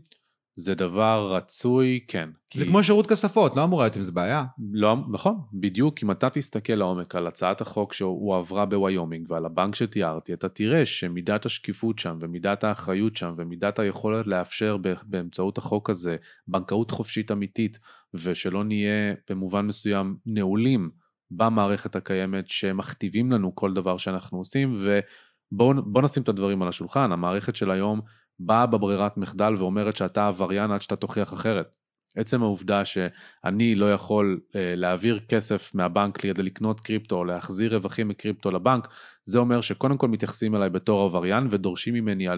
זה 0.59 0.75
דבר 0.75 1.33
רצוי, 1.35 1.99
כן. 2.07 2.29
זה 2.53 2.63
כי- 2.65 2.69
כמו 2.69 2.83
שירות 2.83 3.07
כספות, 3.07 3.55
לא 3.55 3.63
אמורה 3.63 3.83
להיות 3.85 3.95
עם 3.95 4.01
זה 4.01 4.11
בעיה. 4.11 4.45
לא, 4.71 4.95
נכון, 5.11 5.35
בדיוק 5.53 6.03
אם 6.03 6.11
אתה 6.11 6.29
תסתכל 6.29 6.73
לעומק 6.73 7.15
על 7.15 7.27
הצעת 7.27 7.61
החוק 7.61 7.93
שהועברה 7.93 8.65
בוויומינג 8.65 9.31
ועל 9.31 9.45
הבנק 9.45 9.75
שתיארתי, 9.75 10.33
אתה 10.33 10.49
תראה 10.49 10.85
שמידת 10.85 11.45
השקיפות 11.45 11.99
שם 11.99 12.17
ומידת 12.21 12.63
האחריות 12.63 13.15
שם 13.15 13.33
ומידת 13.37 13.79
היכולת 13.79 14.27
לאפשר 14.27 14.77
באמצעות 15.03 15.57
החוק 15.57 15.89
הזה 15.89 16.15
בנקאות 16.47 16.91
חופשית 16.91 17.31
אמיתית 17.31 17.79
ושלא 18.13 18.63
נהיה 18.63 19.13
במובן 19.29 19.65
מסוים 19.67 20.17
נעולים 20.25 20.89
במערכת 21.31 21.95
הקיימת 21.95 22.47
שמכתיבים 22.47 23.31
לנו 23.31 23.55
כל 23.55 23.73
דבר 23.73 23.97
שאנחנו 23.97 24.37
עושים 24.37 24.73
ובואו 24.77 25.73
בוא 25.85 26.01
נשים 26.01 26.23
את 26.23 26.29
הדברים 26.29 26.61
על 26.61 26.67
השולחן, 26.67 27.11
המערכת 27.11 27.55
של 27.55 27.71
היום 27.71 28.01
באה 28.39 28.65
בברירת 28.65 29.17
מחדל 29.17 29.53
ואומרת 29.57 29.95
שאתה 29.95 30.27
עבריין 30.27 30.71
עד 30.71 30.81
שאתה 30.81 30.95
תוכיח 30.95 31.33
אחרת. 31.33 31.69
עצם 32.17 32.43
העובדה 32.43 32.85
שאני 32.85 33.75
לא 33.75 33.93
יכול 33.93 34.39
אה, 34.55 34.73
להעביר 34.75 35.19
כסף 35.29 35.71
מהבנק 35.75 36.17
כדי 36.17 36.43
לקנות 36.43 36.79
קריפטו 36.79 37.15
או 37.15 37.23
להחזיר 37.25 37.75
רווחים 37.75 38.07
מקריפטו 38.07 38.51
לבנק, 38.51 38.87
זה 39.23 39.39
אומר 39.39 39.61
שקודם 39.61 39.97
כל 39.97 40.07
מתייחסים 40.07 40.55
אליי 40.55 40.69
בתור 40.69 41.03
עבריין 41.05 41.47
ודורשים 41.49 41.93
ממני 41.93 42.29
אה, 42.29 42.33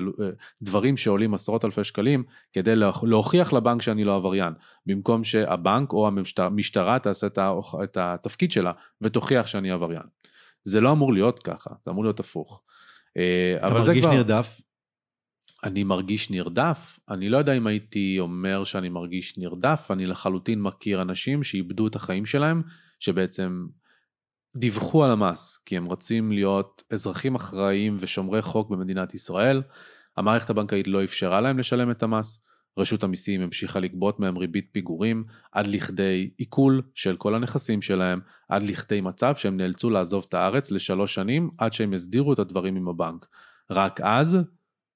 דברים 0.62 0.98
שעולים 0.98 1.34
עשרות 1.34 1.66
אלפי 1.66 1.84
שקלים 1.84 2.24
כדי 2.54 2.74
להוכ- 2.76 3.06
להוכיח 3.06 3.54
לבנק 3.54 3.82
שאני 3.82 4.04
לא 4.04 4.16
עבריין, 4.16 4.54
במקום 4.86 5.24
שהבנק 5.24 5.94
או 5.94 6.10
המשטרה 6.38 7.00
תעשה 7.00 7.28
את 7.84 7.98
התפקיד 7.98 8.52
שלה 8.52 8.72
ותוכיח 9.02 9.48
שאני 9.48 9.72
עבריין. 9.72 10.04
זה 10.64 10.82
לא 10.82 10.92
אמור 10.92 11.14
להיות 11.14 11.40
ככה, 11.44 11.70
זה 11.86 11.92
אמור 11.92 12.04
להיות 12.04 12.20
הפוך. 12.20 12.62
אה, 13.18 13.56
אתה 13.66 13.74
מרגיש 13.74 14.04
כבר- 14.06 14.14
נרדף? 14.14 14.62
אני 15.64 15.84
מרגיש 15.84 16.32
נרדף, 16.32 17.00
אני 17.10 17.30
לא 17.30 17.38
יודע 17.38 17.54
אם 17.54 17.68
הייתי 17.68 18.16
אומר 18.20 18.64
שאני 18.64 18.90
מרגיש 18.90 19.38
נרדף, 19.38 19.88
אני 19.92 20.06
לחלוטין 20.06 20.62
מכיר 20.62 21.02
אנשים 21.02 21.44
שאיבדו 21.44 21.88
את 21.88 21.96
החיים 21.96 22.26
שלהם, 22.26 22.62
שבעצם 23.00 23.68
דיווחו 24.56 25.04
על 25.04 25.12
המס, 25.12 25.58
כי 25.66 25.78
הם 25.78 25.86
רוצים 25.86 26.32
להיות 26.32 26.84
אזרחים 26.90 27.36
אחראיים 27.36 27.98
ושומרי 28.00 28.42
חוק 28.42 28.70
במדינת 28.70 29.14
ישראל, 29.14 29.62
המערכת 30.18 30.50
הבנקאית 30.50 30.88
לא 30.88 31.04
אפשרה 31.04 31.42
להם 31.42 31.60
לשלם 31.60 31.92
את 31.92 32.04
המס, 32.04 32.44
רשות 32.78 33.04
המיסים 33.04 33.42
המשיכה 33.42 33.80
לגבות 33.80 34.20
מהם 34.20 34.38
ריבית 34.38 34.70
פיגורים 34.72 35.24
עד 35.52 35.68
לכדי 35.68 36.30
עיכול 36.38 36.82
של 36.96 37.16
כל 37.16 37.36
הנכסים 37.36 37.82
שלהם, 37.82 38.20
עד 38.50 38.64
לכדי 38.64 39.02
מצב 39.02 39.36
שהם 39.36 39.58
נאלצו 39.58 39.90
לעזוב 39.90 40.26
את 40.30 40.34
הארץ 40.34 40.72
לשלוש 40.72 41.14
שנים 41.16 41.50
עד 41.58 41.74
שהם 41.74 41.94
הסדירו 41.94 42.34
את 42.34 42.40
הדברים 42.40 42.76
עם 42.76 42.88
הבנק. 42.88 43.26
רק 43.72 44.02
אז 44.02 44.38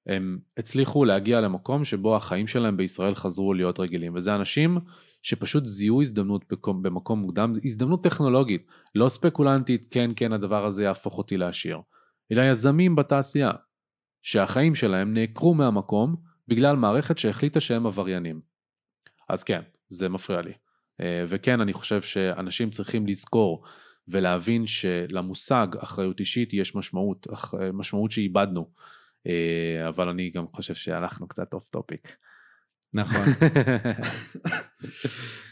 הם 0.08 0.40
הצליחו 0.58 1.06
להגיע 1.06 1.42
למקום 1.42 1.86
שבו 1.86 2.16
החיים 2.16 2.48
שלהם 2.48 2.78
בישראל 2.78 3.16
חזרו 3.16 3.54
להיות 3.54 3.80
רגילים, 3.80 4.16
וזה 4.16 4.36
אנשים 4.36 4.78
שפשוט 5.24 5.66
זיהו 5.66 6.02
הזדמנות 6.02 6.46
במקום, 6.50 6.84
במקום 6.84 7.20
מוקדם, 7.20 7.52
הזדמנות 7.66 8.04
טכנולוגית, 8.04 8.68
לא 8.96 9.10
ספקולנטית, 9.10 9.88
כן 9.92 10.12
כן 10.16 10.34
הדבר 10.34 10.66
הזה 10.66 10.84
יהפוך 10.84 11.18
אותי 11.18 11.38
לעשיר, 11.38 11.80
אלא 12.32 12.42
יזמים 12.42 12.96
בתעשייה, 12.96 13.52
שהחיים 14.22 14.76
שלהם 14.76 15.14
נעקרו 15.14 15.54
מהמקום 15.54 16.16
בגלל 16.48 16.76
מערכת 16.76 17.18
שהחליטה 17.18 17.60
שהם 17.60 17.86
עבריינים. 17.86 18.42
אז 19.30 19.44
כן, 19.44 19.62
זה 19.88 20.10
מפריע 20.10 20.42
לי. 20.42 20.54
אה, 21.02 21.24
וכן, 21.28 21.62
אני 21.62 21.74
חושב 21.74 22.02
שאנשים 22.02 22.72
צריכים 22.72 23.08
לזכור 23.08 23.64
ולהבין 24.08 24.68
שלמושג 24.68 25.68
אחריות 25.80 26.20
אישית 26.20 26.54
יש 26.54 26.76
משמעות, 26.76 27.28
משמעות 27.74 28.12
שאיבדנו. 28.12 28.70
אה, 29.28 29.88
אבל 29.88 30.10
אני 30.10 30.30
גם 30.30 30.46
חושב 30.54 30.74
שהלכנו 30.74 31.28
קצת 31.28 31.54
off 31.54 31.68
topic. 31.70 32.18
נכון. 32.94 33.26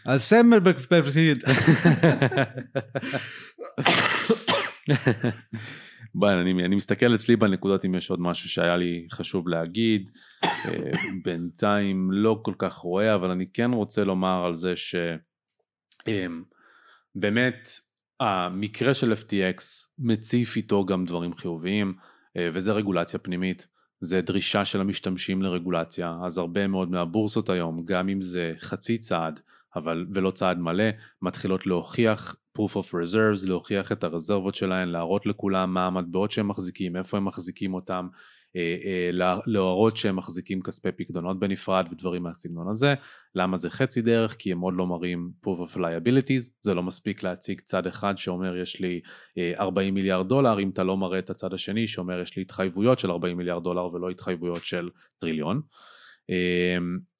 אז 0.05 0.21
סם 0.21 0.32
בנקמן 0.32 0.59
פריד. 0.59 1.43
בואי, 6.15 6.33
אני, 6.33 6.65
אני 6.65 6.75
מסתכל 6.75 7.15
אצלי 7.15 7.35
בנקודות 7.35 7.85
אם 7.85 7.95
יש 7.95 8.09
עוד 8.09 8.21
משהו 8.21 8.49
שהיה 8.49 8.77
לי 8.77 9.07
חשוב 9.11 9.47
להגיד. 9.47 10.09
אה, 10.43 10.91
בינתיים 11.23 12.11
לא 12.11 12.39
כל 12.43 12.53
כך 12.57 12.73
רואה, 12.73 13.15
אבל 13.15 13.31
אני 13.31 13.45
כן 13.53 13.71
רוצה 13.71 14.03
לומר 14.03 14.45
על 14.45 14.55
זה 14.55 14.73
שבאמת 16.05 17.67
המקרה 18.19 18.93
של 18.93 19.13
FTX 19.13 19.61
מציף 19.99 20.55
איתו 20.55 20.85
גם 20.85 21.05
דברים 21.05 21.37
חיוביים, 21.37 21.93
וזה 22.37 22.71
רגולציה 22.71 23.19
פנימית. 23.19 23.67
זה 23.99 24.21
דרישה 24.21 24.65
של 24.65 24.81
המשתמשים 24.81 25.41
לרגולציה, 25.41 26.17
אז 26.25 26.37
הרבה 26.37 26.67
מאוד 26.67 26.91
מהבורסות 26.91 27.49
היום, 27.49 27.85
גם 27.85 28.09
אם 28.09 28.21
זה 28.21 28.53
חצי 28.59 28.97
צעד, 28.97 29.39
אבל 29.75 30.05
ולא 30.13 30.31
צעד 30.31 30.57
מלא, 30.57 30.83
מתחילות 31.21 31.67
להוכיח 31.67 32.35
proof 32.57 32.71
of 32.71 32.87
reserves, 32.93 33.47
להוכיח 33.47 33.91
את 33.91 34.03
הרזרבות 34.03 34.55
שלהן, 34.55 34.89
להראות 34.89 35.25
לכולם 35.25 35.73
מה 35.73 35.85
המטבעות 35.85 36.31
שהם 36.31 36.47
מחזיקים, 36.47 36.95
איפה 36.95 37.17
הם 37.17 37.25
מחזיקים 37.25 37.73
אותם, 37.73 38.07
אה, 38.07 38.07
אה, 38.07 38.42
להראות 39.45 39.97
שהם 39.97 40.15
מחזיקים 40.15 40.61
כספי 40.61 40.91
פקדונות 40.91 41.39
בנפרד 41.39 41.87
ודברים 41.91 42.23
מהסגנון 42.23 42.69
הזה. 42.69 42.93
למה 43.35 43.57
זה 43.57 43.69
חצי 43.69 44.01
דרך? 44.01 44.35
כי 44.39 44.51
הם 44.51 44.59
עוד 44.59 44.73
לא 44.77 44.87
מראים 44.87 45.31
proof 45.45 45.69
of 45.69 45.77
liabilities, 45.77 46.49
זה 46.61 46.73
לא 46.73 46.83
מספיק 46.83 47.23
להציג 47.23 47.61
צד 47.61 47.87
אחד 47.87 48.17
שאומר 48.17 48.57
יש 48.57 48.79
לי 48.79 49.01
40 49.59 49.87
אה, 49.87 49.91
מיליארד 49.91 50.27
דולר, 50.27 50.59
אם 50.59 50.69
אתה 50.69 50.83
לא 50.83 50.97
מראה 50.97 51.19
את 51.19 51.29
הצד 51.29 51.53
השני 51.53 51.87
שאומר 51.87 52.19
יש 52.19 52.37
לי 52.37 52.41
התחייבויות 52.41 52.99
של 52.99 53.11
40 53.11 53.37
מיליארד 53.37 53.63
דולר 53.63 53.93
ולא 53.93 54.09
התחייבויות 54.09 54.65
של 54.65 54.89
טריליון. 55.19 55.61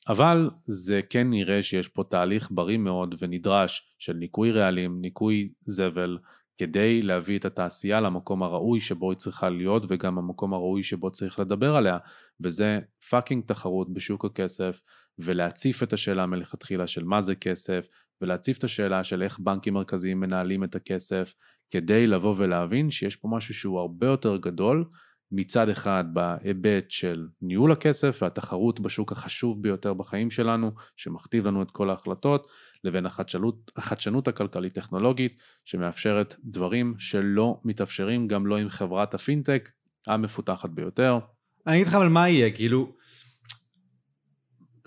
אבל 0.07 0.49
זה 0.65 1.01
כן 1.09 1.29
נראה 1.29 1.63
שיש 1.63 1.87
פה 1.87 2.03
תהליך 2.09 2.49
בריא 2.51 2.77
מאוד 2.77 3.15
ונדרש 3.19 3.95
של 3.99 4.13
ניקוי 4.13 4.51
רעלים, 4.51 5.01
ניקוי 5.01 5.49
זבל, 5.65 6.17
כדי 6.57 7.01
להביא 7.01 7.39
את 7.39 7.45
התעשייה 7.45 8.01
למקום 8.01 8.43
הראוי 8.43 8.79
שבו 8.79 9.11
היא 9.11 9.17
צריכה 9.17 9.49
להיות 9.49 9.85
וגם 9.87 10.17
המקום 10.17 10.53
הראוי 10.53 10.83
שבו 10.83 11.11
צריך 11.11 11.39
לדבר 11.39 11.75
עליה. 11.75 11.97
וזה 12.41 12.79
fucking 13.09 13.43
תחרות 13.45 13.93
בשוק 13.93 14.25
הכסף 14.25 14.81
ולהציף 15.19 15.83
את 15.83 15.93
השאלה 15.93 16.25
מלכתחילה 16.25 16.87
של 16.87 17.03
מה 17.03 17.21
זה 17.21 17.35
כסף 17.35 17.87
ולהציף 18.21 18.57
את 18.57 18.63
השאלה 18.63 19.03
של 19.03 19.23
איך 19.23 19.39
בנקים 19.39 19.73
מרכזיים 19.73 20.19
מנהלים 20.19 20.63
את 20.63 20.75
הכסף 20.75 21.33
כדי 21.71 22.07
לבוא 22.07 22.33
ולהבין 22.37 22.91
שיש 22.91 23.15
פה 23.15 23.27
משהו 23.31 23.53
שהוא 23.53 23.79
הרבה 23.79 24.07
יותר 24.07 24.37
גדול 24.37 24.85
מצד 25.31 25.69
אחד 25.69 26.03
בהיבט 26.13 26.91
של 26.91 27.27
ניהול 27.41 27.71
הכסף 27.71 28.19
והתחרות 28.21 28.79
בשוק 28.79 29.11
החשוב 29.11 29.61
ביותר 29.63 29.93
בחיים 29.93 30.31
שלנו 30.31 30.71
שמכתיב 30.97 31.47
לנו 31.47 31.61
את 31.61 31.71
כל 31.71 31.89
ההחלטות 31.89 32.47
לבין 32.83 33.05
החדשנות, 33.05 33.71
החדשנות 33.75 34.27
הכלכלית 34.27 34.73
טכנולוגית 34.73 35.39
שמאפשרת 35.65 36.35
דברים 36.43 36.95
שלא 36.97 37.59
מתאפשרים 37.65 38.27
גם 38.27 38.47
לא 38.47 38.57
עם 38.57 38.69
חברת 38.69 39.13
הפינטק 39.13 39.69
המפותחת 40.07 40.69
ביותר. 40.69 41.19
אני 41.67 41.75
אגיד 41.75 41.87
לך 41.87 41.93
אבל 41.93 42.07
מה 42.07 42.29
יהיה, 42.29 42.51
כאילו, 42.51 42.91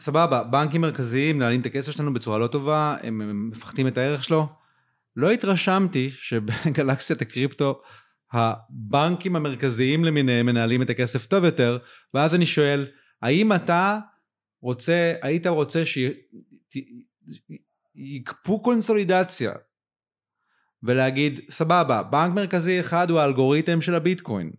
סבבה, 0.00 0.42
בנקים 0.42 0.80
מרכזיים 0.80 1.36
מנהלים 1.36 1.60
את 1.60 1.66
הכסף 1.66 1.92
שלנו 1.92 2.14
בצורה 2.14 2.38
לא 2.38 2.46
טובה, 2.46 2.96
הם, 3.02 3.20
הם 3.20 3.50
מפחדים 3.50 3.86
את 3.86 3.98
הערך 3.98 4.24
שלו. 4.24 4.48
לא 5.16 5.30
התרשמתי 5.30 6.10
שבגלקסיית 6.10 7.22
הקריפטו 7.22 7.80
הבנקים 8.32 9.36
המרכזיים 9.36 10.04
למיניהם 10.04 10.46
מנהלים 10.46 10.82
את 10.82 10.90
הכסף 10.90 11.26
טוב 11.26 11.44
יותר, 11.44 11.78
ואז 12.14 12.34
אני 12.34 12.46
שואל, 12.46 12.86
האם 13.22 13.52
אתה 13.52 13.98
רוצה, 14.62 15.14
היית 15.22 15.46
רוצה 15.46 15.82
שיקפו 17.96 18.62
קונסולידציה 18.62 19.52
ולהגיד, 20.82 21.40
סבבה, 21.50 22.02
בנק 22.02 22.34
מרכזי 22.34 22.80
אחד 22.80 23.10
הוא 23.10 23.20
האלגוריתם 23.20 23.80
של 23.80 23.94
הביטקוין, 23.94 24.52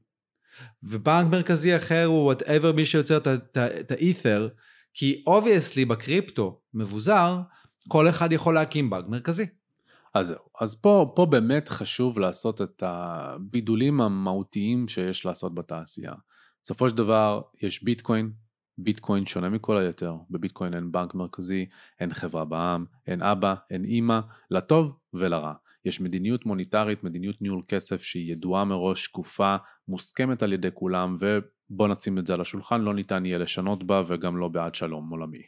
ובנק 0.83 1.31
מרכזי 1.31 1.75
אחר 1.75 2.05
הוא 2.05 2.23
whatever 2.23 2.71
מי 2.71 2.85
שיוצר 2.85 3.17
את 3.57 3.91
האית'ר, 3.91 4.47
כי 4.93 5.23
obviously 5.27 5.85
בקריפטו 5.85 6.61
מבוזר, 6.73 7.41
כל 7.87 8.09
אחד 8.09 8.31
יכול 8.31 8.53
להקים 8.53 8.89
בנק 8.89 9.05
מרכזי. 9.07 9.45
אז 10.13 10.27
זהו, 10.27 10.43
אז 10.61 10.75
פה, 10.75 11.13
פה 11.15 11.25
באמת 11.25 11.69
חשוב 11.69 12.19
לעשות 12.19 12.61
את 12.61 12.83
הבידולים 12.85 14.01
המהותיים 14.01 14.87
שיש 14.87 15.25
לעשות 15.25 15.55
בתעשייה. 15.55 16.13
בסופו 16.63 16.89
של 16.89 16.95
דבר 16.95 17.41
יש 17.61 17.83
ביטקוין, 17.83 18.31
ביטקוין 18.77 19.25
שונה 19.25 19.49
מכל 19.49 19.77
היתר, 19.77 20.15
בביטקוין 20.29 20.73
אין 20.73 20.91
בנק 20.91 21.15
מרכזי, 21.15 21.65
אין 21.99 22.13
חברה 22.13 22.45
בעם, 22.45 22.85
אין 23.07 23.21
אבא, 23.21 23.55
אין 23.71 23.85
אימא, 23.85 24.19
לטוב 24.51 24.97
ולרע. 25.13 25.53
יש 25.85 26.01
מדיניות 26.01 26.45
מוניטרית, 26.45 27.03
מדיניות 27.03 27.41
ניהול 27.41 27.61
כסף 27.67 28.01
שהיא 28.01 28.31
ידועה 28.31 28.65
מראש, 28.65 29.03
שקופה, 29.03 29.55
מוסכמת 29.87 30.43
על 30.43 30.53
ידי 30.53 30.69
כולם, 30.73 31.15
ובוא 31.19 31.87
נשים 31.87 32.17
את 32.17 32.27
זה 32.27 32.33
על 32.33 32.41
השולחן, 32.41 32.81
לא 32.81 32.93
ניתן 32.93 33.25
יהיה 33.25 33.37
לשנות 33.37 33.83
בה 33.83 34.03
וגם 34.07 34.37
לא 34.37 34.47
בעד 34.47 34.75
שלום 34.75 35.09
עולמי. 35.09 35.41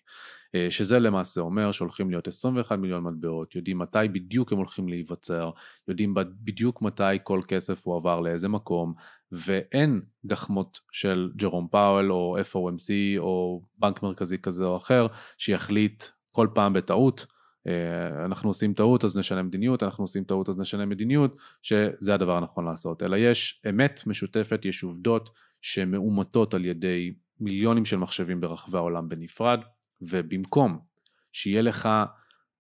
אה, 0.56 0.68
שזה 0.70 1.00
למעשה 1.00 1.42
אומר 1.42 1.72
שהולכים 1.72 2.10
להיות 2.10 2.28
21 2.28 2.80
מיליון 2.80 3.04
מטבעות, 3.04 3.56
יודעים 3.56 3.78
מתי 3.78 4.08
בדיוק 4.12 4.52
הם 4.52 4.58
הולכים 4.58 4.88
להיווצר, 4.88 5.52
יודעים 5.88 6.14
בדיוק 6.44 6.82
מתי 6.82 7.18
כל 7.24 7.42
כסף 7.48 7.88
הוא 7.88 7.96
עבר 7.96 8.20
לאיזה 8.20 8.48
מקום, 8.48 8.94
ואין 9.32 10.02
גחמות 10.26 10.80
של 10.92 11.32
ג'רום 11.36 11.68
פאוול 11.72 12.12
או 12.12 12.38
FOMC 12.52 13.20
או 13.20 13.62
בנק 13.78 14.04
מרכזי 14.04 14.38
כזה 14.38 14.66
או 14.66 14.78
אחר 14.78 15.08
שיחליט 15.38 16.04
כל 16.32 16.48
פעם 16.54 16.74
בטעות 16.74 17.26
אה, 17.68 18.26
אנחנו 18.26 18.50
עושים 18.50 18.74
טעות 18.74 19.04
אז 19.04 19.18
נשנה 19.18 19.44
מדיניות, 19.44 19.84
אנחנו 19.84 20.04
עושים 20.04 20.24
טעות 20.24 20.50
אז 20.50 20.60
נשנה 20.60 20.86
מדיניות, 20.86 21.38
שזה 21.62 22.14
הדבר 22.14 22.38
הנכון 22.38 22.66
לעשות, 22.66 23.04
אלא 23.04 23.16
יש 23.16 23.62
אמת 23.70 24.04
משותפת, 24.08 24.66
יש 24.66 24.84
עובדות 24.84 25.30
שמאומתות 25.62 26.54
על 26.54 26.66
ידי 26.66 27.14
מיליונים 27.40 27.86
של 27.86 27.98
מחשבים 27.98 28.42
ברחבי 28.42 28.78
העולם 28.78 29.10
בנפרד, 29.10 29.60
ובמקום 30.02 30.80
שיהיה 31.32 31.62
לך 31.62 31.90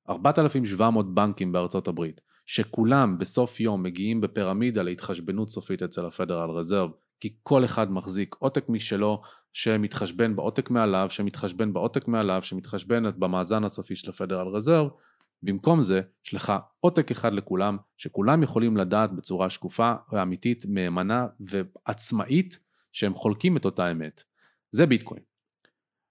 4,700 0.09 1.13
בנקים 1.13 1.51
בארצות 1.51 1.87
הברית, 1.87 2.21
שכולם 2.45 3.17
בסוף 3.17 3.59
יום 3.59 3.83
מגיעים 3.83 4.21
בפירמידה 4.21 4.83
להתחשבנות 4.83 5.49
סופית 5.49 5.83
אצל 5.83 6.05
הפדרל 6.05 6.49
רזרב, 6.49 6.91
כי 7.19 7.35
כל 7.43 7.65
אחד 7.65 7.91
מחזיק 7.91 8.35
עותק 8.39 8.69
משלו 8.69 9.21
שמתחשבן 9.53 10.35
בעותק 10.35 10.69
מעליו, 10.69 11.07
שמתחשבן 11.09 11.73
בעותק 11.73 12.07
מעליו, 12.07 12.43
שמתחשבן 12.43 13.03
במאזן 13.19 13.63
הסופי 13.63 13.95
של 13.95 14.09
הפדרל 14.09 14.47
רזרב, 14.47 14.87
במקום 15.43 15.81
זה 15.81 16.01
יש 16.25 16.33
לך 16.33 16.53
עותק 16.79 17.11
אחד 17.11 17.33
לכולם, 17.33 17.77
שכולם 17.97 18.43
יכולים 18.43 18.77
לדעת 18.77 19.13
בצורה 19.13 19.49
שקופה 19.49 19.93
ואמיתית, 20.11 20.65
מהימנה 20.65 21.27
ועצמאית, 21.39 22.59
שהם 22.91 23.13
חולקים 23.13 23.57
את 23.57 23.65
אותה 23.65 23.91
אמת. 23.91 24.23
זה 24.71 24.85
ביטקוין. 24.85 25.21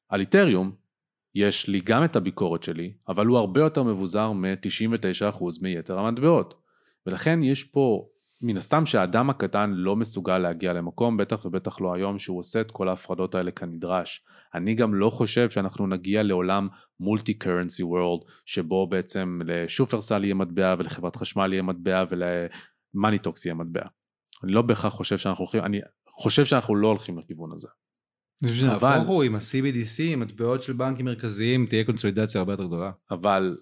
על 0.09 0.20
איתריום 0.20 0.72
יש 1.39 1.68
לי 1.68 1.80
גם 1.84 2.05
את 2.05 2.16
הביקורת 2.16 2.62
שלי, 2.62 2.93
אבל 3.09 3.26
הוא 3.26 3.39
הרבה 3.39 3.61
יותר 3.61 3.82
מבוזר 3.82 4.32
מ-99% 4.32 5.45
מיתר 5.62 5.99
המטבעות. 5.99 6.55
ולכן 7.07 7.43
יש 7.43 7.64
פה, 7.64 8.07
מן 8.43 8.57
הסתם 8.57 8.86
שהאדם 8.86 9.30
הקטן 9.30 9.70
לא 9.74 9.97
מסוגל 9.97 10.39
להגיע 10.39 10.72
למקום, 10.72 11.16
בטח 11.16 11.45
ובטח 11.45 11.80
לא 11.80 11.95
היום 11.95 12.18
שהוא 12.18 12.39
עושה 12.39 12.61
את 12.61 12.70
כל 12.70 12.89
ההפרדות 12.89 13.34
האלה 13.34 13.51
כנדרש. 13.51 14.24
אני 14.55 14.74
גם 14.74 14.95
לא 14.95 15.11
חושב 15.11 15.51
שאנחנו 15.51 15.86
נגיע 15.86 16.22
לעולם 16.22 16.68
multi 17.01 17.35
currency 17.35 17.83
world, 17.83 18.21
שבו 18.47 18.86
בעצם 18.86 19.41
לשופרסל 19.45 20.24
יהיה 20.24 20.34
מטבע 20.34 20.74
ולחברת 20.78 21.16
חשמל 21.16 21.53
יהיה 21.53 21.62
מטבע 21.62 22.05
ול 22.11 22.33
Moneytalks 22.33 23.47
יהיה 23.47 23.55
מטבע. 23.55 23.82
אני 24.45 24.53
לא 24.53 24.62
בהכרח 24.62 24.93
חושב 24.93 25.18
שאנחנו 25.18 25.43
הולכים, 25.43 25.64
אני 25.64 25.80
חושב 26.09 26.45
שאנחנו 26.45 26.76
לא 26.76 26.89
הולכים 26.89 27.18
לכיוון 27.18 27.53
הזה. 27.53 27.68
אבל 28.74 28.99
הוא 29.07 29.22
עם 29.22 29.34
ה-CBDC, 29.34 30.03
עם 30.03 30.20
מטבעות 30.20 30.62
של 30.62 30.72
בנקים 30.72 31.05
מרכזיים, 31.05 31.66
תהיה 31.66 31.84
קונסולידציה 31.84 32.39
הרבה 32.39 32.53
יותר 32.53 32.64
גדולה. 32.64 32.91
אבל 33.11 33.59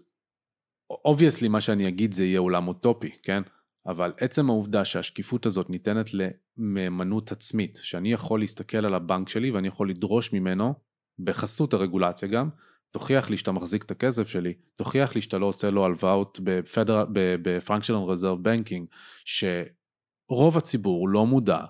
obviously 1.05 1.49
מה 1.49 1.61
שאני 1.61 1.89
אגיד 1.89 2.13
זה 2.13 2.25
יהיה 2.25 2.41
עולם 2.41 2.69
אוטופי, 2.69 3.11
כן? 3.23 3.43
אבל 3.87 4.13
עצם 4.21 4.51
העובדה 4.51 4.85
שהשקיפות 4.85 5.47
הזאת 5.47 5.71
ניתנת 5.71 6.11
למהימנות 6.15 7.33
עצמית, 7.33 7.79
שאני 7.83 8.13
יכול 8.13 8.41
להסתכל 8.41 8.87
על 8.87 8.95
הבנק 8.95 9.29
שלי 9.29 9.51
ואני 9.51 9.69
יכול 9.69 9.91
לדרוש 9.91 10.33
ממנו, 10.33 10.75
בחסות 11.19 11.75
הרגולציה 11.75 12.29
גם, 12.29 12.49
תוכיח 12.91 13.31
לי 13.31 13.37
שאתה 13.37 13.53
מחזיק 13.53 13.85
את 13.85 13.91
הכסף 13.91 14.29
שלי, 14.29 14.55
תוכיח 14.77 15.15
לי 15.15 15.21
שאתה 15.21 15.39
לא 15.39 15.47
עושה 15.47 15.71
לו 15.71 15.85
הלוואות 15.85 16.41
ב-functional 16.43 18.11
reserve 18.15 18.47
banking, 18.47 18.87
שרוב 19.25 20.57
הציבור 20.57 21.09
לא 21.09 21.27
מודע 21.27 21.61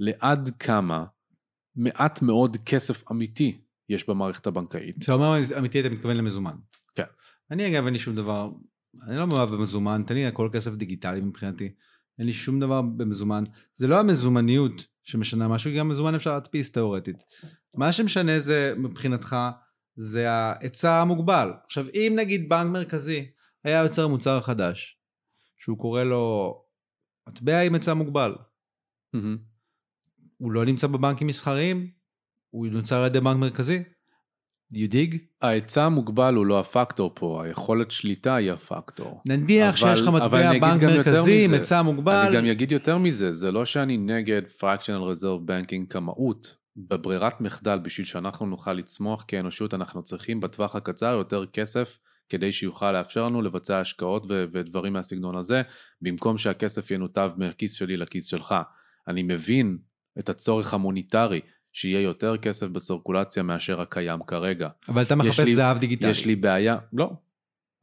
לעד 0.00 0.50
כמה 0.58 1.04
מעט 1.78 2.22
מאוד 2.22 2.56
כסף 2.66 3.10
אמיתי 3.10 3.60
יש 3.88 4.08
במערכת 4.08 4.46
הבנקאית. 4.46 4.98
כשאתה 4.98 5.12
אומר 5.12 5.40
אמיתי 5.58 5.80
אתה 5.80 5.88
מתכוון 5.88 6.16
למזומן. 6.16 6.56
כן. 6.94 7.02
אני 7.50 7.68
אגב 7.68 7.84
אין 7.84 7.92
לי 7.92 7.98
שום 7.98 8.14
דבר, 8.14 8.50
אני 9.02 9.16
לא 9.16 9.26
מאוהב 9.26 9.50
במזומן, 9.50 10.02
תן 10.06 10.14
לי 10.14 10.26
הכל 10.26 10.48
כסף 10.52 10.74
דיגיטלי 10.74 11.20
מבחינתי. 11.20 11.72
אין 12.18 12.26
לי 12.26 12.32
שום 12.32 12.60
דבר 12.60 12.82
במזומן. 12.82 13.44
זה 13.74 13.86
לא 13.86 14.00
המזומניות 14.00 14.86
שמשנה 15.02 15.48
משהו, 15.48 15.70
גם 15.78 15.88
מזומן 15.88 16.14
אפשר 16.14 16.32
להדפיס 16.32 16.70
תאורטית. 16.70 17.22
מה 17.74 17.92
שמשנה 17.92 18.40
זה 18.40 18.74
מבחינתך, 18.76 19.36
זה 19.96 20.30
ההיצע 20.30 21.00
המוגבל. 21.00 21.50
עכשיו 21.64 21.86
אם 21.94 22.12
נגיד 22.16 22.48
בנק 22.48 22.70
מרכזי 22.72 23.30
היה 23.64 23.82
יוצר 23.82 24.08
מוצר 24.08 24.40
חדש, 24.40 24.98
שהוא 25.58 25.78
קורא 25.78 26.04
לו 26.04 26.54
מטבע 27.28 27.60
עם 27.60 27.74
היצע 27.74 27.94
מוגבל. 27.94 28.34
Mm-hmm. 29.16 29.47
הוא 30.38 30.52
לא 30.52 30.64
נמצא 30.64 30.86
בבנקים 30.86 31.26
מסחריים, 31.26 31.90
הוא 32.50 32.66
נוצר 32.66 32.98
על 33.00 33.06
ידי 33.06 33.20
בנק 33.20 33.36
מרכזי. 33.36 33.82
you 34.74 34.92
dig? 34.92 35.16
ההיצע 35.42 35.84
המוגבל 35.84 36.34
הוא 36.34 36.46
לא 36.46 36.60
הפקטור 36.60 37.12
פה, 37.14 37.44
היכולת 37.44 37.90
שליטה 37.90 38.34
היא 38.34 38.52
הפקטור. 38.52 39.22
נניח 39.26 39.82
אבל- 39.82 39.94
שיש 39.94 40.00
לך 40.00 40.08
מטבע 40.08 40.58
בנק 40.58 40.82
מרכזי 40.82 41.44
עם. 41.44 41.54
היצע 41.54 41.82
מוגבל. 41.82 42.26
אני 42.26 42.36
גם 42.36 42.46
אגיד 42.46 42.72
יותר 42.72 42.98
מזה, 42.98 43.32
זה 43.32 43.52
לא 43.52 43.64
שאני 43.64 43.96
נגד 43.96 44.42
fractional 44.60 45.14
reserve 45.14 45.48
banking 45.48 45.86
כמהות. 45.90 46.56
בברירת 46.76 47.40
מחדל, 47.40 47.78
בשביל 47.78 48.06
שאנחנו 48.06 48.46
נוכל 48.46 48.72
לצמוח 48.72 49.24
כאנושות, 49.28 49.74
אנחנו 49.74 50.02
צריכים 50.02 50.40
בטווח 50.40 50.76
הקצר 50.76 51.06
יותר 51.12 51.46
כסף 51.46 51.98
כדי 52.28 52.52
שיוכל 52.52 52.92
לאפשר 52.92 53.24
לנו 53.26 53.42
לבצע 53.42 53.80
השקעות 53.80 54.26
ו- 54.28 54.44
ודברים 54.52 54.92
מהסגנון 54.92 55.36
הזה, 55.36 55.62
במקום 56.02 56.38
שהכסף 56.38 56.90
ינותב 56.90 57.30
מהכיס 57.36 57.72
שלי 57.72 57.96
לכיס 57.96 58.26
שלך. 58.26 58.54
אני 59.08 59.22
מבין 59.22 59.78
את 60.18 60.28
הצורך 60.28 60.74
המוניטרי, 60.74 61.40
שיהיה 61.72 62.00
יותר 62.00 62.36
כסף 62.36 62.66
בסרקולציה 62.66 63.42
מאשר 63.42 63.80
הקיים 63.80 64.22
כרגע. 64.26 64.68
אבל 64.88 65.02
אתה 65.02 65.14
מחפש 65.14 65.40
לי- 65.40 65.54
זהב 65.54 65.78
דיגיטלי. 65.78 66.10
יש 66.10 66.26
לי 66.26 66.36
בעיה, 66.36 66.78
לא. 66.92 67.10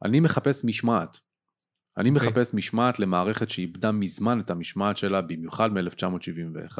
אני 0.04 0.20
מחפש 0.20 0.64
משמעת. 0.64 1.20
אני 1.98 2.10
אוקיי. 2.10 2.28
מחפש 2.28 2.54
משמעת 2.54 2.98
למערכת 2.98 3.50
שאיבדה 3.50 3.92
מזמן 3.92 4.40
את 4.40 4.50
המשמעת 4.50 4.96
שלה, 4.96 5.20
במיוחד 5.20 5.70
מ-1971. 5.72 6.78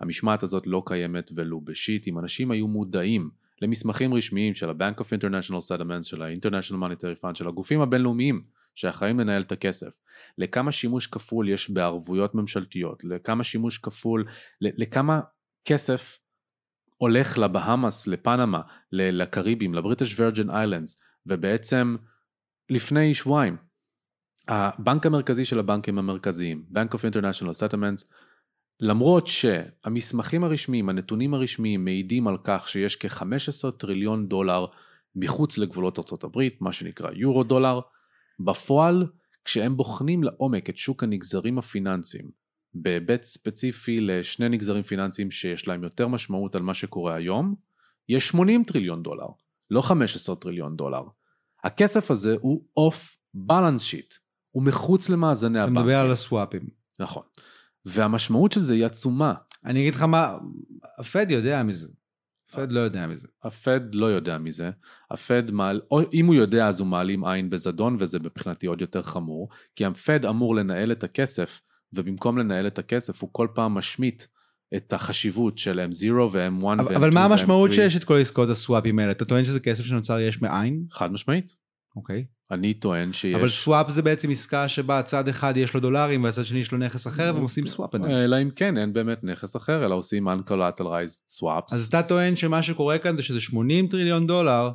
המשמעת 0.00 0.42
הזאת 0.42 0.66
לא 0.66 0.82
קיימת 0.86 1.30
ולו 1.36 1.60
בשיט. 1.60 2.08
אם 2.08 2.18
אנשים 2.18 2.50
היו 2.50 2.68
מודעים 2.68 3.30
למסמכים 3.62 4.14
רשמיים 4.14 4.54
של 4.54 4.70
ה-Bank 4.70 5.00
of 5.00 5.04
International 5.04 5.78
Settlements, 5.78 6.02
של 6.02 6.22
ה-International 6.22 6.74
Monetary 6.74 7.24
Fund, 7.24 7.34
של 7.34 7.48
הגופים 7.48 7.80
הבינלאומיים 7.80 8.42
שאחראים 8.74 9.20
לנהל 9.20 9.42
את 9.42 9.52
הכסף, 9.52 9.94
לכמה 10.38 10.72
שימוש 10.72 11.06
כפול 11.06 11.48
יש 11.48 11.70
בערבויות 11.70 12.34
ממשלתיות, 12.34 13.04
לכמה 13.04 13.44
שימוש 13.44 13.78
כפול, 13.78 14.24
לכמה 14.60 15.20
כסף 15.64 16.18
הולך 16.96 17.38
לבהאמאס, 17.38 18.06
לפנמה, 18.06 18.60
לקריבים, 18.92 19.74
לבריטיש 19.74 20.20
וירג'ן 20.20 20.50
איילנדס, 20.50 21.00
ובעצם 21.26 21.96
לפני 22.70 23.14
שבועיים, 23.14 23.56
הבנק 24.48 25.06
המרכזי 25.06 25.44
של 25.44 25.58
הבנקים 25.58 25.98
המרכזיים, 25.98 26.64
Bank 26.72 26.94
of 26.94 26.98
International 26.98 27.72
Settlements, 27.72 28.04
למרות 28.80 29.26
שהמסמכים 29.26 30.44
הרשמיים, 30.44 30.88
הנתונים 30.88 31.34
הרשמיים 31.34 31.84
מעידים 31.84 32.28
על 32.28 32.36
כך 32.44 32.68
שיש 32.68 32.96
כ-15 32.96 33.70
טריליון 33.78 34.28
דולר 34.28 34.66
מחוץ 35.16 35.58
לגבולות 35.58 36.24
הברית, 36.24 36.60
מה 36.60 36.72
שנקרא 36.72 37.10
יורו 37.12 37.44
דולר, 37.44 37.80
בפועל, 38.40 39.06
כשהם 39.44 39.76
בוחנים 39.76 40.24
לעומק 40.24 40.70
את 40.70 40.76
שוק 40.76 41.02
הנגזרים 41.02 41.58
הפיננסיים, 41.58 42.30
בהיבט 42.74 43.22
ספציפי 43.22 44.00
לשני 44.00 44.48
נגזרים 44.48 44.82
פיננסיים 44.82 45.30
שיש 45.30 45.68
להם 45.68 45.84
יותר 45.84 46.08
משמעות 46.08 46.54
על 46.54 46.62
מה 46.62 46.74
שקורה 46.74 47.14
היום, 47.14 47.54
יש 48.08 48.28
80 48.28 48.64
טריליון 48.64 49.02
דולר, 49.02 49.26
לא 49.70 49.80
15 49.82 50.36
טריליון 50.36 50.76
דולר. 50.76 51.02
הכסף 51.64 52.10
הזה 52.10 52.36
הוא 52.40 52.64
off 52.76 53.16
balance 53.34 53.82
sheet, 53.82 54.14
הוא 54.50 54.62
מחוץ 54.62 55.08
למאזני 55.08 55.58
אתה 55.58 55.64
הבנקים. 55.64 55.82
מדבר 55.82 55.98
על 55.98 56.10
הסוואפים. 56.10 56.68
נכון. 56.98 57.22
והמשמעות 57.84 58.52
של 58.52 58.60
זה 58.60 58.74
היא 58.74 58.84
עצומה. 58.84 59.34
אני 59.64 59.80
אגיד 59.80 59.94
לך 59.94 60.02
מה, 60.02 60.38
הפד 60.98 61.30
יודע 61.30 61.62
מזה. 61.62 61.88
הפד 62.54 62.72
לא 62.72 62.80
יודע 62.80 63.06
מזה. 63.06 63.28
הפד 63.44 63.94
לא 63.94 64.06
יודע 64.06 64.38
מזה, 64.38 64.70
הפד 65.10 65.50
מעל, 65.50 65.80
או 65.90 66.00
אם 66.12 66.26
הוא 66.26 66.34
יודע 66.34 66.68
אז 66.68 66.80
הוא 66.80 66.88
מעלים 66.88 67.24
עין 67.24 67.50
בזדון 67.50 67.96
וזה 68.00 68.18
מבחינתי 68.18 68.66
עוד 68.66 68.80
יותר 68.80 69.02
חמור, 69.02 69.48
כי 69.76 69.84
הפד 69.84 70.26
אמור 70.26 70.56
לנהל 70.56 70.92
את 70.92 71.04
הכסף, 71.04 71.60
ובמקום 71.92 72.38
לנהל 72.38 72.66
את 72.66 72.78
הכסף 72.78 73.22
הוא 73.22 73.30
כל 73.32 73.48
פעם 73.54 73.74
משמיט 73.74 74.24
את 74.76 74.92
החשיבות 74.92 75.58
של 75.58 75.80
M0 75.80 76.12
ו-M1 76.12 76.64
ו-M2 76.64 76.80
אבל 76.80 76.96
אבל 76.96 77.10
מה 77.10 77.24
המשמעות 77.24 77.70
ו-M3. 77.70 77.74
שיש 77.76 77.96
את 77.96 78.04
כל 78.04 78.20
עסקאות 78.20 78.48
הסוואפים 78.48 78.98
האלה? 78.98 79.12
אתה 79.12 79.24
טוען 79.24 79.44
שזה 79.44 79.60
כסף 79.60 79.84
שנוצר 79.84 80.18
יש 80.18 80.42
מאין? 80.42 80.84
חד 80.90 81.12
משמעית. 81.12 81.54
אוקיי. 81.96 82.24
אני 82.50 82.74
טוען 82.74 83.12
שיש... 83.12 83.34
אבל 83.34 83.48
סוואפ 83.48 83.90
זה 83.90 84.02
בעצם 84.02 84.30
עסקה 84.30 84.68
שבה 84.68 85.02
צד 85.02 85.28
אחד 85.28 85.56
יש 85.56 85.74
לו 85.74 85.80
דולרים 85.80 86.24
והצד 86.24 86.44
שני 86.44 86.58
יש 86.58 86.72
לו 86.72 86.78
נכס 86.78 87.06
אחר 87.06 87.30
והם 87.34 87.42
עושים 87.42 87.66
סוואפ 87.66 87.92
ביניהם. 87.92 88.10
אלא 88.10 88.42
אם 88.42 88.50
כן 88.56 88.78
אין 88.78 88.92
באמת 88.92 89.24
נכס 89.24 89.56
אחר, 89.56 89.84
אלא 89.86 89.94
עושים 89.94 90.28
uncollateralized 90.28 91.38
swaps. 91.40 91.74
אז 91.74 91.86
אתה 91.88 92.02
טוען 92.02 92.36
שמה 92.36 92.62
שקורה 92.62 92.98
כאן 92.98 93.16
זה 93.16 93.22
שזה 93.22 93.40
80 93.40 93.86
טריליון 93.88 94.26
דולר 94.26 94.70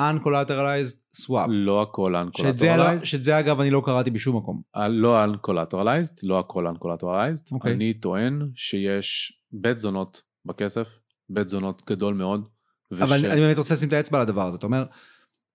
uncollateralized 0.00 1.22
swap. 1.26 1.46
לא 1.48 1.82
הכל 1.82 2.14
לא- 2.14 2.22
uncollateralized. 2.30 3.04
שאת 3.04 3.24
זה 3.24 3.38
אגב 3.38 3.60
אני 3.60 3.70
לא 3.70 3.82
קראתי 3.84 4.10
בשום 4.10 4.36
מקום. 4.36 4.62
ה- 4.74 4.88
לא 4.88 5.24
uncollateralized, 5.24 6.20
לא 6.22 6.38
הכל 6.38 6.66
uncollateralized. 6.66 7.52
אוקיי. 7.52 7.72
אני 7.72 7.94
טוען 7.94 8.50
שיש 8.54 9.32
בית 9.52 9.78
זונות 9.78 10.22
בכסף, 10.44 10.88
בית 11.28 11.48
זונות 11.48 11.82
גדול 11.90 12.14
מאוד. 12.14 12.44
וש... 12.92 13.00
אבל 13.00 13.26
אני 13.26 13.40
באמת 13.40 13.58
רוצה 13.58 13.74
לשים 13.74 13.88
את 13.88 13.92
האצבע 13.92 14.18
על 14.18 14.22
הדבר 14.22 14.46
הזה. 14.46 14.56
אתה 14.56 14.66
אומר, 14.66 14.84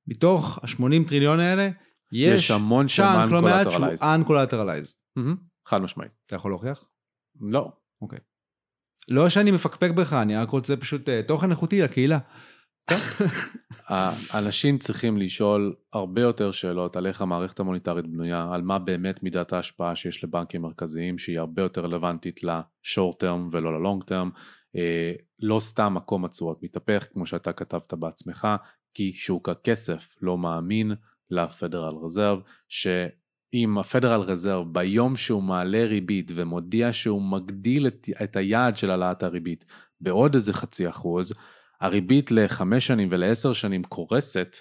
מתוך 0.07 0.59
ה-80 0.63 1.07
טריליון 1.07 1.39
האלה, 1.39 1.69
יש 2.11 2.43
יש 2.43 2.51
המון 2.51 2.87
שם 2.87 3.27
לא 3.31 3.41
מעט 3.41 3.71
שהוא 3.71 3.85
uncollateralized. 3.85 5.01
חד 5.67 5.81
משמעית. 5.81 6.11
אתה 6.25 6.35
יכול 6.35 6.51
להוכיח? 6.51 6.89
לא. 7.41 7.71
לא 9.09 9.29
שאני 9.29 9.51
מפקפק 9.51 9.91
בך, 9.91 10.13
אני 10.13 10.35
רק 10.35 10.49
רוצה 10.49 10.77
פשוט 10.77 11.09
אה, 11.09 11.21
תוכן 11.27 11.51
איכותי 11.51 11.81
לקהילה. 11.81 12.19
האנשים 13.87 14.77
צריכים 14.77 15.17
לשאול 15.17 15.75
הרבה 15.93 16.21
יותר 16.21 16.51
שאלות 16.51 16.95
על 16.95 17.07
איך 17.07 17.21
המערכת 17.21 17.59
המוניטרית 17.59 18.07
בנויה, 18.07 18.49
על 18.53 18.61
מה 18.61 18.79
באמת 18.79 19.23
מידת 19.23 19.53
ההשפעה 19.53 19.95
שיש 19.95 20.23
לבנקים 20.23 20.61
מרכזיים, 20.61 21.17
שהיא 21.17 21.39
הרבה 21.39 21.61
יותר 21.61 21.81
רלוונטית 21.81 22.43
ל-short 22.43 23.23
term 23.23 23.49
ולא 23.51 23.81
ל-long 23.81 24.03
term. 24.03 24.39
אה, 24.75 25.13
לא 25.39 25.59
סתם 25.59 25.93
עקום 25.93 26.25
התשואות 26.25 26.63
מתהפך, 26.63 27.07
כמו 27.13 27.25
שאתה 27.25 27.53
כתבת 27.53 27.93
בעצמך, 27.93 28.47
כי 28.95 29.13
שוק 29.13 29.49
הכסף 29.49 30.15
לא 30.21 30.37
מאמין 30.37 30.91
לפדרל 31.29 31.95
רזרב, 31.95 32.39
שאם 32.69 33.77
הפדרל 33.77 34.21
רזרב 34.21 34.73
ביום 34.73 35.15
שהוא 35.15 35.43
מעלה 35.43 35.85
ריבית 35.85 36.31
ומודיע 36.35 36.93
שהוא 36.93 37.21
מגדיל 37.21 37.87
את, 37.87 38.07
את 38.23 38.35
היעד 38.35 38.77
של 38.77 38.89
העלאת 38.89 39.23
הריבית 39.23 39.65
בעוד 40.01 40.35
איזה 40.35 40.53
חצי 40.53 40.89
אחוז, 40.89 41.33
הריבית 41.81 42.31
לחמש 42.31 42.87
שנים 42.87 43.07
ולעשר 43.11 43.53
שנים 43.53 43.83
קורסת, 43.83 44.55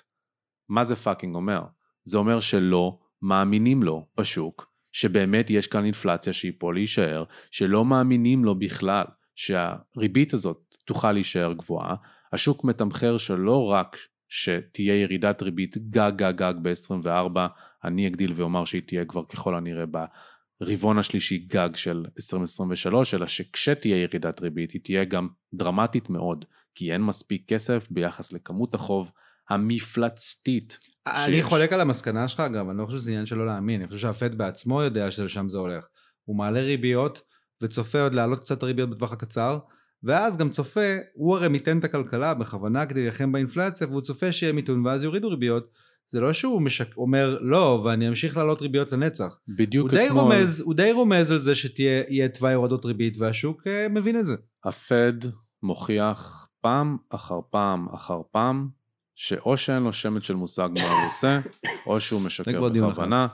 מה 0.69 0.85
זה 0.85 0.97
fucking 0.97 1.35
אומר? 1.35 1.63
זה 2.05 2.19
אומר 2.19 2.41
שלא 2.41 2.99
מאמינים 3.23 3.83
לו 3.83 4.07
בשוק, 4.21 4.71
שבאמת 4.93 5.51
יש 5.51 5.67
כאן 5.67 5.85
אינפלציה 5.85 6.33
שהיא 6.33 6.53
פה 6.59 6.73
להישאר, 6.73 7.25
שלא 7.51 7.85
מאמינים 7.85 8.45
לו 8.45 8.59
בכלל 8.59 9.05
שהריבית 9.35 10.35
הזאת 10.35 10.77
תוכל 10.85 11.13
להישאר 11.13 11.53
גבוהה, 11.53 11.95
השוק 12.33 12.65
מתמחר 12.65 13.17
שלא 13.17 13.65
רק 13.65 13.97
שתהיה 14.35 15.03
ירידת 15.03 15.43
ריבית 15.43 15.79
גג 15.79 16.13
גג 16.17 16.33
גג 16.37 16.55
ב-24, 16.63 17.39
אני 17.85 18.09
אגדיל 18.09 18.33
ואומר 18.37 18.65
שהיא 18.65 18.83
תהיה 18.87 19.05
כבר 19.05 19.25
ככל 19.25 19.55
הנראה 19.55 19.85
ברבעון 20.61 20.99
השלישי 20.99 21.39
גג 21.39 21.69
של 21.75 22.07
2023, 22.17 23.15
אלא 23.15 23.27
שכשתהיה 23.27 24.03
ירידת 24.03 24.41
ריבית 24.41 24.71
היא 24.71 24.81
תהיה 24.85 25.05
גם 25.05 25.29
דרמטית 25.55 26.11
מאוד, 26.11 26.45
כי 26.75 26.93
אין 26.93 27.03
מספיק 27.03 27.49
כסף 27.49 27.89
ביחס 27.91 28.33
לכמות 28.33 28.75
החוב 28.75 29.13
המפלצתית. 29.51 30.79
אני 31.07 31.37
שיש. 31.37 31.45
חולק 31.45 31.73
על 31.73 31.81
המסקנה 31.81 32.29
שלך 32.29 32.41
אגב, 32.41 32.69
אני 32.69 32.79
לא 32.79 32.87
חושב 32.87 32.99
שזה 32.99 33.11
עניין 33.11 33.27
שלא 33.27 33.47
להאמין, 33.47 33.81
אני 33.81 33.89
חושב 33.89 34.01
שהפד 34.01 34.39
בעצמו 34.39 34.83
יודע 34.83 35.11
שלשם 35.11 35.49
זה 35.49 35.59
הולך. 35.59 35.87
הוא 36.25 36.37
מעלה 36.37 36.61
ריביות 36.61 37.23
וצופה 37.63 38.01
עוד 38.03 38.15
להעלות 38.15 38.41
קצת 38.41 38.59
את 38.59 38.63
הריביות 38.63 38.91
בטווח 38.91 39.13
הקצר, 39.13 39.59
ואז 40.05 40.37
גם 40.37 40.51
צופה, 40.51 40.97
הוא 41.15 41.37
הרי 41.37 41.49
מיתן 41.49 41.79
את 41.79 41.85
הכלכלה 41.85 42.35
בכוונה 42.35 42.87
כדי 42.87 43.01
להילחם 43.01 43.33
באינפלציה, 43.33 43.87
והוא 43.87 44.01
צופה 44.01 44.33
שיהיה 44.33 44.53
מיתון 44.53 44.87
ואז 44.87 45.05
יורידו 45.05 45.29
ריביות. 45.29 45.71
זה 46.09 46.21
לא 46.21 46.33
שהוא 46.33 46.63
משק... 46.63 46.97
אומר 46.97 47.39
לא 47.41 47.83
ואני 47.85 48.09
אמשיך 48.09 48.37
להעלות 48.37 48.63
ריביות 48.63 48.93
לנצח. 48.93 49.39
בדיוק 49.49 49.91
הוא 49.91 49.99
די, 49.99 50.07
אתמול 50.07 50.23
רומז, 50.23 50.61
הוא 50.61 50.75
די 50.75 50.93
רומז 50.93 51.33
על 51.33 51.39
זה 51.39 51.55
שתהיה 51.55 52.29
תוואי 52.29 52.55
הורדות 52.55 52.85
ריבית 52.85 53.17
והשוק 53.19 53.67
אה, 53.67 53.89
מבין 53.89 54.19
את 54.19 54.27
זה. 54.27 54.37
הפד 54.65 55.13
מוכיח 55.63 56.49
פעם 56.61 56.97
אחר 57.11 57.41
פעם 57.51 57.89
אחר 57.95 58.21
פעם 58.31 58.69
שאו 59.15 59.57
שאין 59.57 59.83
לו 59.83 59.93
שמץ 59.93 60.23
של 60.23 60.35
מושג 60.35 60.69
מה 60.75 60.83
הוא 60.83 61.07
עושה, 61.07 61.41
או 61.87 62.01
שהוא 62.01 62.21
משקר 62.21 62.69
בכוונה. 62.69 63.27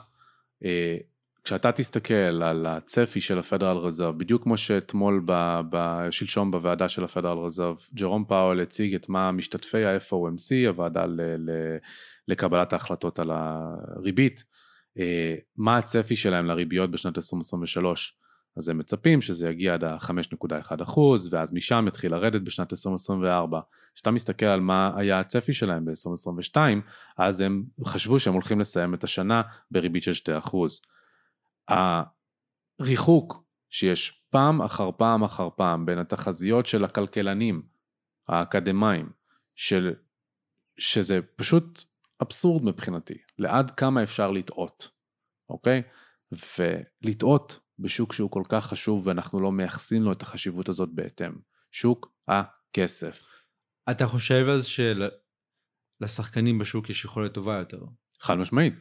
כשאתה 1.43 1.71
תסתכל 1.71 2.43
על 2.43 2.65
הצפי 2.65 3.21
של 3.21 3.39
הפדרל 3.39 3.77
רזרב, 3.77 4.17
בדיוק 4.17 4.43
כמו 4.43 4.57
שאתמול, 4.57 5.21
ב- 5.25 5.61
ב- 5.69 6.07
שלשום 6.11 6.51
בוועדה 6.51 6.89
של 6.89 7.03
הפדרל 7.03 7.37
רזרב, 7.37 7.77
ג'רום 7.93 8.25
פאוול 8.25 8.61
הציג 8.61 8.95
את 8.95 9.09
מה 9.09 9.31
משתתפי 9.31 9.85
ה-FOMC, 9.85 10.67
הוועדה 10.67 11.05
ל- 11.05 11.21
ל- 11.21 11.77
לקבלת 12.27 12.73
ההחלטות 12.73 13.19
על 13.19 13.31
הריבית, 13.33 14.43
אה, 14.99 15.35
מה 15.57 15.77
הצפי 15.77 16.15
שלהם 16.15 16.45
לריביות 16.45 16.91
בשנת 16.91 17.17
2023. 17.17 18.17
אז 18.57 18.69
הם 18.69 18.77
מצפים 18.77 19.21
שזה 19.21 19.49
יגיע 19.49 19.73
עד 19.73 19.83
ה-5.1 19.83 20.83
אחוז, 20.83 21.33
ואז 21.33 21.53
משם 21.53 21.85
יתחיל 21.87 22.11
לרדת 22.11 22.41
בשנת 22.41 22.73
2024. 22.73 23.59
כשאתה 23.95 24.11
מסתכל 24.11 24.45
על 24.45 24.59
מה 24.59 24.91
היה 24.95 25.19
הצפי 25.19 25.53
שלהם 25.53 25.85
ב-2022, 25.85 26.57
אז 27.17 27.41
הם 27.41 27.63
חשבו 27.85 28.19
שהם 28.19 28.33
הולכים 28.33 28.59
לסיים 28.59 28.93
את 28.93 29.03
השנה 29.03 29.41
בריבית 29.71 30.03
של 30.03 30.13
2 30.13 30.37
אחוז. 30.37 30.81
הריחוק 31.67 33.43
שיש 33.69 34.23
פעם 34.29 34.61
אחר 34.61 34.89
פעם 34.97 35.23
אחר 35.23 35.49
פעם 35.55 35.85
בין 35.85 35.97
התחזיות 35.97 36.65
של 36.65 36.83
הכלכלנים 36.83 37.61
האקדמאים 38.27 39.09
של 39.55 39.93
שזה 40.77 41.19
פשוט 41.35 41.83
אבסורד 42.21 42.63
מבחינתי, 42.63 43.17
לעד 43.37 43.71
כמה 43.71 44.03
אפשר 44.03 44.31
לטעות, 44.31 44.91
אוקיי? 45.49 45.81
ולטעות 47.01 47.59
בשוק 47.79 48.13
שהוא 48.13 48.31
כל 48.31 48.43
כך 48.49 48.67
חשוב 48.67 49.07
ואנחנו 49.07 49.41
לא 49.41 49.51
מייחסים 49.51 50.03
לו 50.03 50.11
את 50.11 50.21
החשיבות 50.21 50.69
הזאת 50.69 50.89
בהתאם. 50.93 51.31
שוק 51.71 52.13
הכסף. 52.27 53.23
אתה 53.91 54.07
חושב 54.07 54.45
אז 54.49 54.67
שלשחקנים 56.01 56.59
בשוק 56.59 56.89
יש 56.89 57.05
יכולת 57.05 57.33
טובה 57.33 57.57
יותר? 57.57 57.79
חד 58.19 58.35
משמעית. 58.35 58.73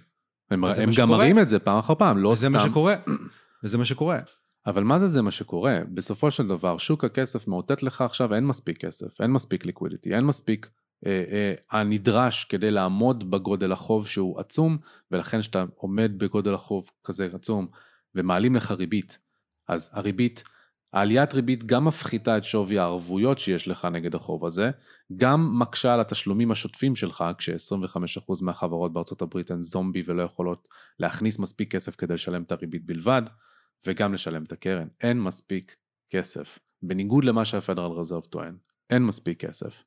הם, 0.51 0.65
וזה 0.65 0.83
הם 0.83 0.91
גם. 0.97 1.09
מראים 1.09 1.39
את 1.39 1.49
זה 1.49 1.59
פעם 1.59 1.79
אחר 1.79 1.95
פעם, 1.95 2.19
לא 2.19 2.29
וזה 2.29 2.41
סתם. 2.41 2.53
מה 2.53 2.61
שקורה. 2.61 2.95
וזה 3.65 3.79
מה 3.79 3.85
שקורה. 3.85 4.19
אבל 4.67 4.85
מה 4.85 4.99
זה 4.99 5.07
זה 5.07 5.23
מה 5.23 5.31
שקורה? 5.31 5.79
בסופו 5.95 6.31
של 6.31 6.47
דבר, 6.47 6.79
שוק 6.79 7.05
הכסף 7.05 7.49
מאותת 7.49 7.83
לך 7.83 8.01
עכשיו 8.01 8.35
אין 8.35 8.47
מספיק 8.47 8.79
כסף, 8.79 9.21
אין 9.21 9.31
מספיק 9.31 9.67
ליקווידיטי, 9.67 10.15
אין 10.15 10.25
מספיק 10.25 10.71
אה, 11.07 11.25
אה, 11.31 11.55
הנדרש 11.71 12.45
כדי 12.45 12.71
לעמוד 12.71 13.31
בגודל 13.31 13.73
החוב 13.73 14.07
שהוא 14.07 14.41
עצום, 14.41 14.79
ולכן 15.11 15.41
כשאתה 15.41 15.65
עומד 15.75 16.13
בגודל 16.17 16.55
החוב 16.55 16.91
כזה 17.05 17.29
עצום 17.35 17.67
ומעלים 18.15 18.55
לך 18.55 18.71
ריבית, 18.71 19.19
אז 19.69 19.91
הריבית, 19.93 20.45
העליית 20.93 21.35
ריבית 21.35 21.65
גם 21.65 21.85
מפחיתה 21.85 22.37
את 22.37 22.45
שווי 22.45 22.79
הערבויות 22.79 23.39
שיש 23.39 23.69
לך 23.69 23.85
נגד 23.85 24.15
החוב 24.15 24.47
הזה, 24.47 24.71
גם 25.17 25.59
מקשה 25.59 25.95
על 25.95 26.01
התשלומים 26.01 26.51
השוטפים 26.51 26.97
שלך, 26.97 27.25
כש-25% 27.39 28.35
מהחברות 28.43 28.93
בארצות 28.93 29.23
הברית 29.23 29.51
הן 29.51 29.63
זומבי 29.63 30.03
ולא 30.07 30.23
יכולות 30.23 30.69
להכניס 30.99 31.39
מספיק 31.39 31.73
כסף 31.73 31.97
כדי 31.97 32.15
לשלם 32.15 32.43
את 32.43 32.53
הריבית 32.53 32.87
בלבד, 32.87 33.23
וגם 33.87 34.15
לשלם 34.15 34.43
את 34.43 34.53
הקרן. 34.53 34.89
אין 35.01 35.21
מספיק 35.21 35.77
כסף. 36.11 36.59
בניגוד 36.83 37.25
למה 37.25 37.45
שהפדרל 37.45 37.93
רזרב 37.93 38.25
טוען, 38.25 38.57
אין 38.91 39.03
מספיק 39.03 39.45
כסף. 39.45 39.85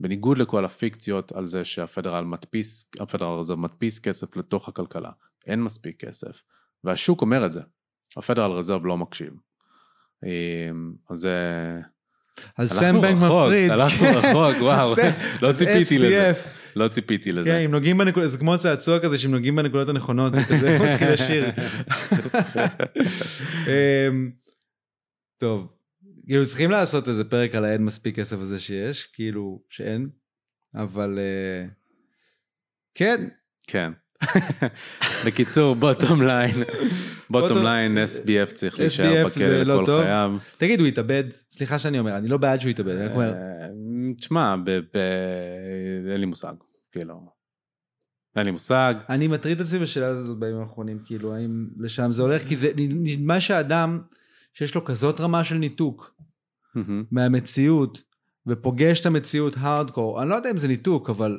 בניגוד 0.00 0.38
לכל 0.38 0.64
הפיקציות 0.64 1.32
על 1.32 1.46
זה 1.46 1.64
שהפדרל 1.64 2.24
מדפיס, 2.24 2.90
הפדרל 3.00 3.38
רזרב 3.38 3.58
מדפיס 3.58 3.98
כסף 3.98 4.36
לתוך 4.36 4.68
הכלכלה, 4.68 5.10
אין 5.46 5.62
מספיק 5.62 6.04
כסף. 6.04 6.42
והשוק 6.84 7.20
אומר 7.20 7.46
את 7.46 7.52
זה. 7.52 7.60
הפדרל 8.16 8.50
רזרב 8.50 8.86
לא 8.86 8.96
מקשיב. 8.96 9.32
אז 11.10 11.18
זה... 11.18 11.38
אז 12.58 12.72
הלכנו 12.72 12.92
סם 12.92 13.02
בנק 13.02 13.16
מפריד. 13.16 13.70
הלכנו 13.70 14.06
כן. 14.06 14.14
רחוק, 14.14 14.62
וואו, 14.62 14.94
לא 15.42 15.48
אז 15.48 15.58
ציפיתי 15.58 15.98
לזה. 15.98 16.32
לא 16.76 16.88
ציפיתי 16.88 17.32
לזה. 17.32 17.50
כן, 17.50 17.58
אם 17.64 17.70
נוגעים 17.70 17.98
בנקודות, 17.98 18.30
זה 18.30 18.38
כמו 18.38 18.58
צעצוע 18.58 18.98
כזה 18.98 19.18
שאם 19.18 19.30
נוגעים 19.30 19.56
בנקודות 19.56 19.88
הנכונות, 19.88 20.34
זה 20.34 20.40
כזה 20.44 20.78
מתחיל 20.78 21.12
לשיר. 21.12 21.44
אמ, 23.68 24.30
טוב, 25.38 25.72
כאילו 26.26 26.46
צריכים 26.46 26.70
לעשות 26.70 27.08
איזה 27.08 27.24
פרק 27.24 27.54
על 27.54 27.64
האין 27.64 27.84
מספיק 27.84 28.16
כסף 28.16 28.36
הזה 28.40 28.58
שיש, 28.58 29.06
כאילו 29.12 29.62
שאין, 29.70 30.08
אבל 30.74 31.18
אה, 31.18 31.66
כן, 32.94 33.28
כן. 33.66 33.92
בקיצור, 35.26 35.74
bottom 35.74 36.22
line, 36.22 36.62
bottom 37.30 37.58
line, 37.58 37.98
SBF 37.98 38.52
צריך 38.52 38.78
להישאר 38.78 39.26
בכלא 39.26 39.62
לא 39.62 39.82
לכל. 39.82 40.02
חייו. 40.02 40.32
תגיד 40.56 40.80
הוא 40.80 40.88
התאבד, 40.88 41.24
סליחה 41.30 41.78
שאני 41.78 41.98
אומר, 41.98 42.16
אני 42.16 42.28
לא 42.28 42.36
בעד 42.36 42.60
שהוא 42.60 42.70
יתאבד, 42.70 42.96
אני 42.96 43.04
רק 43.04 43.12
אומר, 43.12 43.32
אה, 43.32 43.68
תשמע, 44.18 44.54
אין 46.12 46.20
לי 46.20 46.26
מושג, 46.26 46.54
כאילו. 46.92 47.32
אין 48.36 48.44
לי 48.44 48.50
מושג. 48.50 48.94
אני 49.08 49.28
מטריד 49.28 49.60
את 49.60 49.66
עצמי 49.66 49.78
בשאלה 49.78 50.06
הזאת 50.06 50.38
בימים 50.38 50.60
האחרונים, 50.60 50.98
כאילו 51.04 51.34
האם 51.34 51.68
לשם 51.78 52.12
זה 52.12 52.22
הולך, 52.22 52.42
כי 52.48 52.56
זה 52.56 52.68
נדמה 52.76 53.40
שהאדם 53.40 54.00
שיש 54.54 54.74
לו 54.74 54.84
כזאת 54.84 55.20
רמה 55.20 55.44
של 55.44 55.54
ניתוק. 55.54 56.14
מהמציאות 57.10 58.02
ופוגש 58.46 59.00
את 59.00 59.06
המציאות 59.06 59.54
הארדקור, 59.58 60.22
אני 60.22 60.30
לא 60.30 60.34
יודע 60.34 60.50
אם 60.50 60.58
זה 60.58 60.68
ניתוק, 60.68 61.10
אבל 61.10 61.38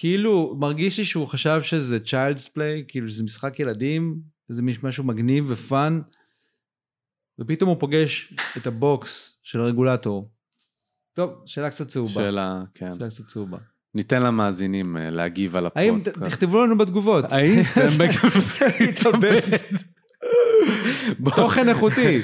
כאילו 0.00 0.56
מרגיש 0.58 0.98
לי 0.98 1.04
שהוא 1.04 1.26
חשב 1.26 1.60
שזה 1.62 1.98
child's 2.04 2.48
play, 2.48 2.84
כאילו 2.88 3.08
שזה 3.08 3.24
משחק 3.24 3.60
ילדים, 3.60 4.20
זה 4.48 4.62
משהו 4.82 5.04
מגניב 5.04 5.44
ופאן, 5.48 6.00
ופתאום 7.38 7.70
הוא 7.70 7.80
פוגש 7.80 8.34
את 8.56 8.66
הבוקס 8.66 9.40
של 9.42 9.60
הרגולטור. 9.60 10.30
טוב, 11.12 11.42
שאלה 11.46 11.70
קצת 11.70 11.88
צהובה. 11.88 12.12
שאלה, 12.12 12.62
כן. 12.74 12.92
שאלה 12.98 13.10
קצת 13.10 13.26
צהובה. 13.26 13.58
ניתן 13.94 14.22
למאזינים 14.22 14.96
אה, 14.96 15.10
להגיב 15.10 15.56
על 15.56 15.66
האם, 15.74 15.94
הפודקאסט. 15.94 16.24
תכתבו 16.24 16.64
לנו 16.64 16.78
בתגובות. 16.78 17.24
האם 17.32 17.62
סמבק 17.62 18.10
התאבד. 18.88 19.40
תוכן 21.36 21.68
איכותי. 21.68 22.22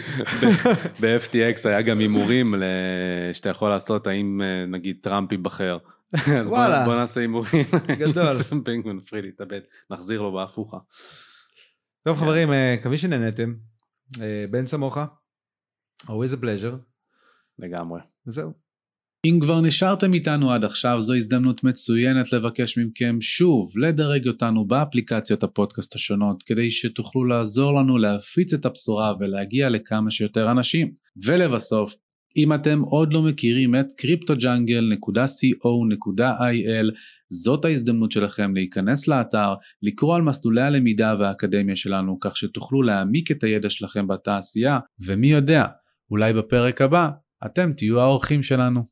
ב-FTX 1.00 1.68
היה 1.68 1.82
גם 1.82 1.98
הימורים 1.98 2.54
שאתה 3.32 3.48
יכול 3.48 3.68
לעשות 3.70 4.06
האם 4.06 4.42
אה, 4.42 4.66
נגיד 4.66 4.96
טראמפ 5.00 5.32
ייבחר. 5.32 5.78
אז 6.14 6.48
בוא- 6.48 6.56
וואלה. 6.56 6.84
בוא 6.84 6.94
נעשה 6.94 7.20
הימורים. 7.20 7.64
גדול. 7.98 8.34
סם 8.42 8.64
בנקמן 8.64 9.00
פריד 9.00 9.24
יתאבד, 9.24 9.60
נחזיר 9.90 10.22
לו 10.22 10.32
בהפוכה. 10.32 10.78
טוב 12.04 12.18
חברים, 12.18 12.52
אה, 12.52 12.76
מקווים 12.80 12.98
שנהנתם. 12.98 13.54
אה, 14.22 14.44
בן 14.50 14.66
סמוכה, 14.66 15.06
always 16.02 16.32
a 16.32 16.42
pleasure, 16.42 16.76
לגמרי. 17.58 18.00
וזהו. 18.26 18.52
אם 19.26 19.38
כבר 19.40 19.60
נשארתם 19.60 20.14
איתנו 20.14 20.52
עד 20.52 20.64
עכשיו, 20.64 21.00
זו 21.00 21.14
הזדמנות 21.14 21.64
מצוינת 21.64 22.32
לבקש 22.32 22.78
מכם 22.78 23.20
שוב 23.20 23.78
לדרג 23.78 24.28
אותנו 24.28 24.64
באפליקציות 24.66 25.42
הפודקאסט 25.42 25.94
השונות, 25.94 26.42
כדי 26.42 26.70
שתוכלו 26.70 27.24
לעזור 27.24 27.74
לנו 27.80 27.98
להפיץ 27.98 28.54
את 28.54 28.64
הבשורה 28.64 29.12
ולהגיע 29.20 29.68
לכמה 29.68 30.10
שיותר 30.10 30.50
אנשים. 30.50 30.92
ולבסוף, 31.26 31.94
אם 32.36 32.54
אתם 32.54 32.80
עוד 32.80 33.12
לא 33.12 33.22
מכירים 33.22 33.74
את 33.74 33.86
cryptojungle.co.il, 34.00 36.90
זאת 37.28 37.64
ההזדמנות 37.64 38.12
שלכם 38.12 38.54
להיכנס 38.54 39.08
לאתר, 39.08 39.54
לקרוא 39.82 40.16
על 40.16 40.22
מסלולי 40.22 40.62
הלמידה 40.62 41.14
והאקדמיה 41.18 41.76
שלנו, 41.76 42.18
כך 42.20 42.36
שתוכלו 42.36 42.82
להעמיק 42.82 43.30
את 43.30 43.44
הידע 43.44 43.70
שלכם 43.70 44.06
בתעשייה, 44.06 44.78
ומי 45.06 45.32
יודע, 45.32 45.66
אולי 46.10 46.32
בפרק 46.32 46.80
הבא 46.80 47.08
אתם 47.46 47.72
תהיו 47.72 48.00
האורחים 48.00 48.42
שלנו. 48.42 48.84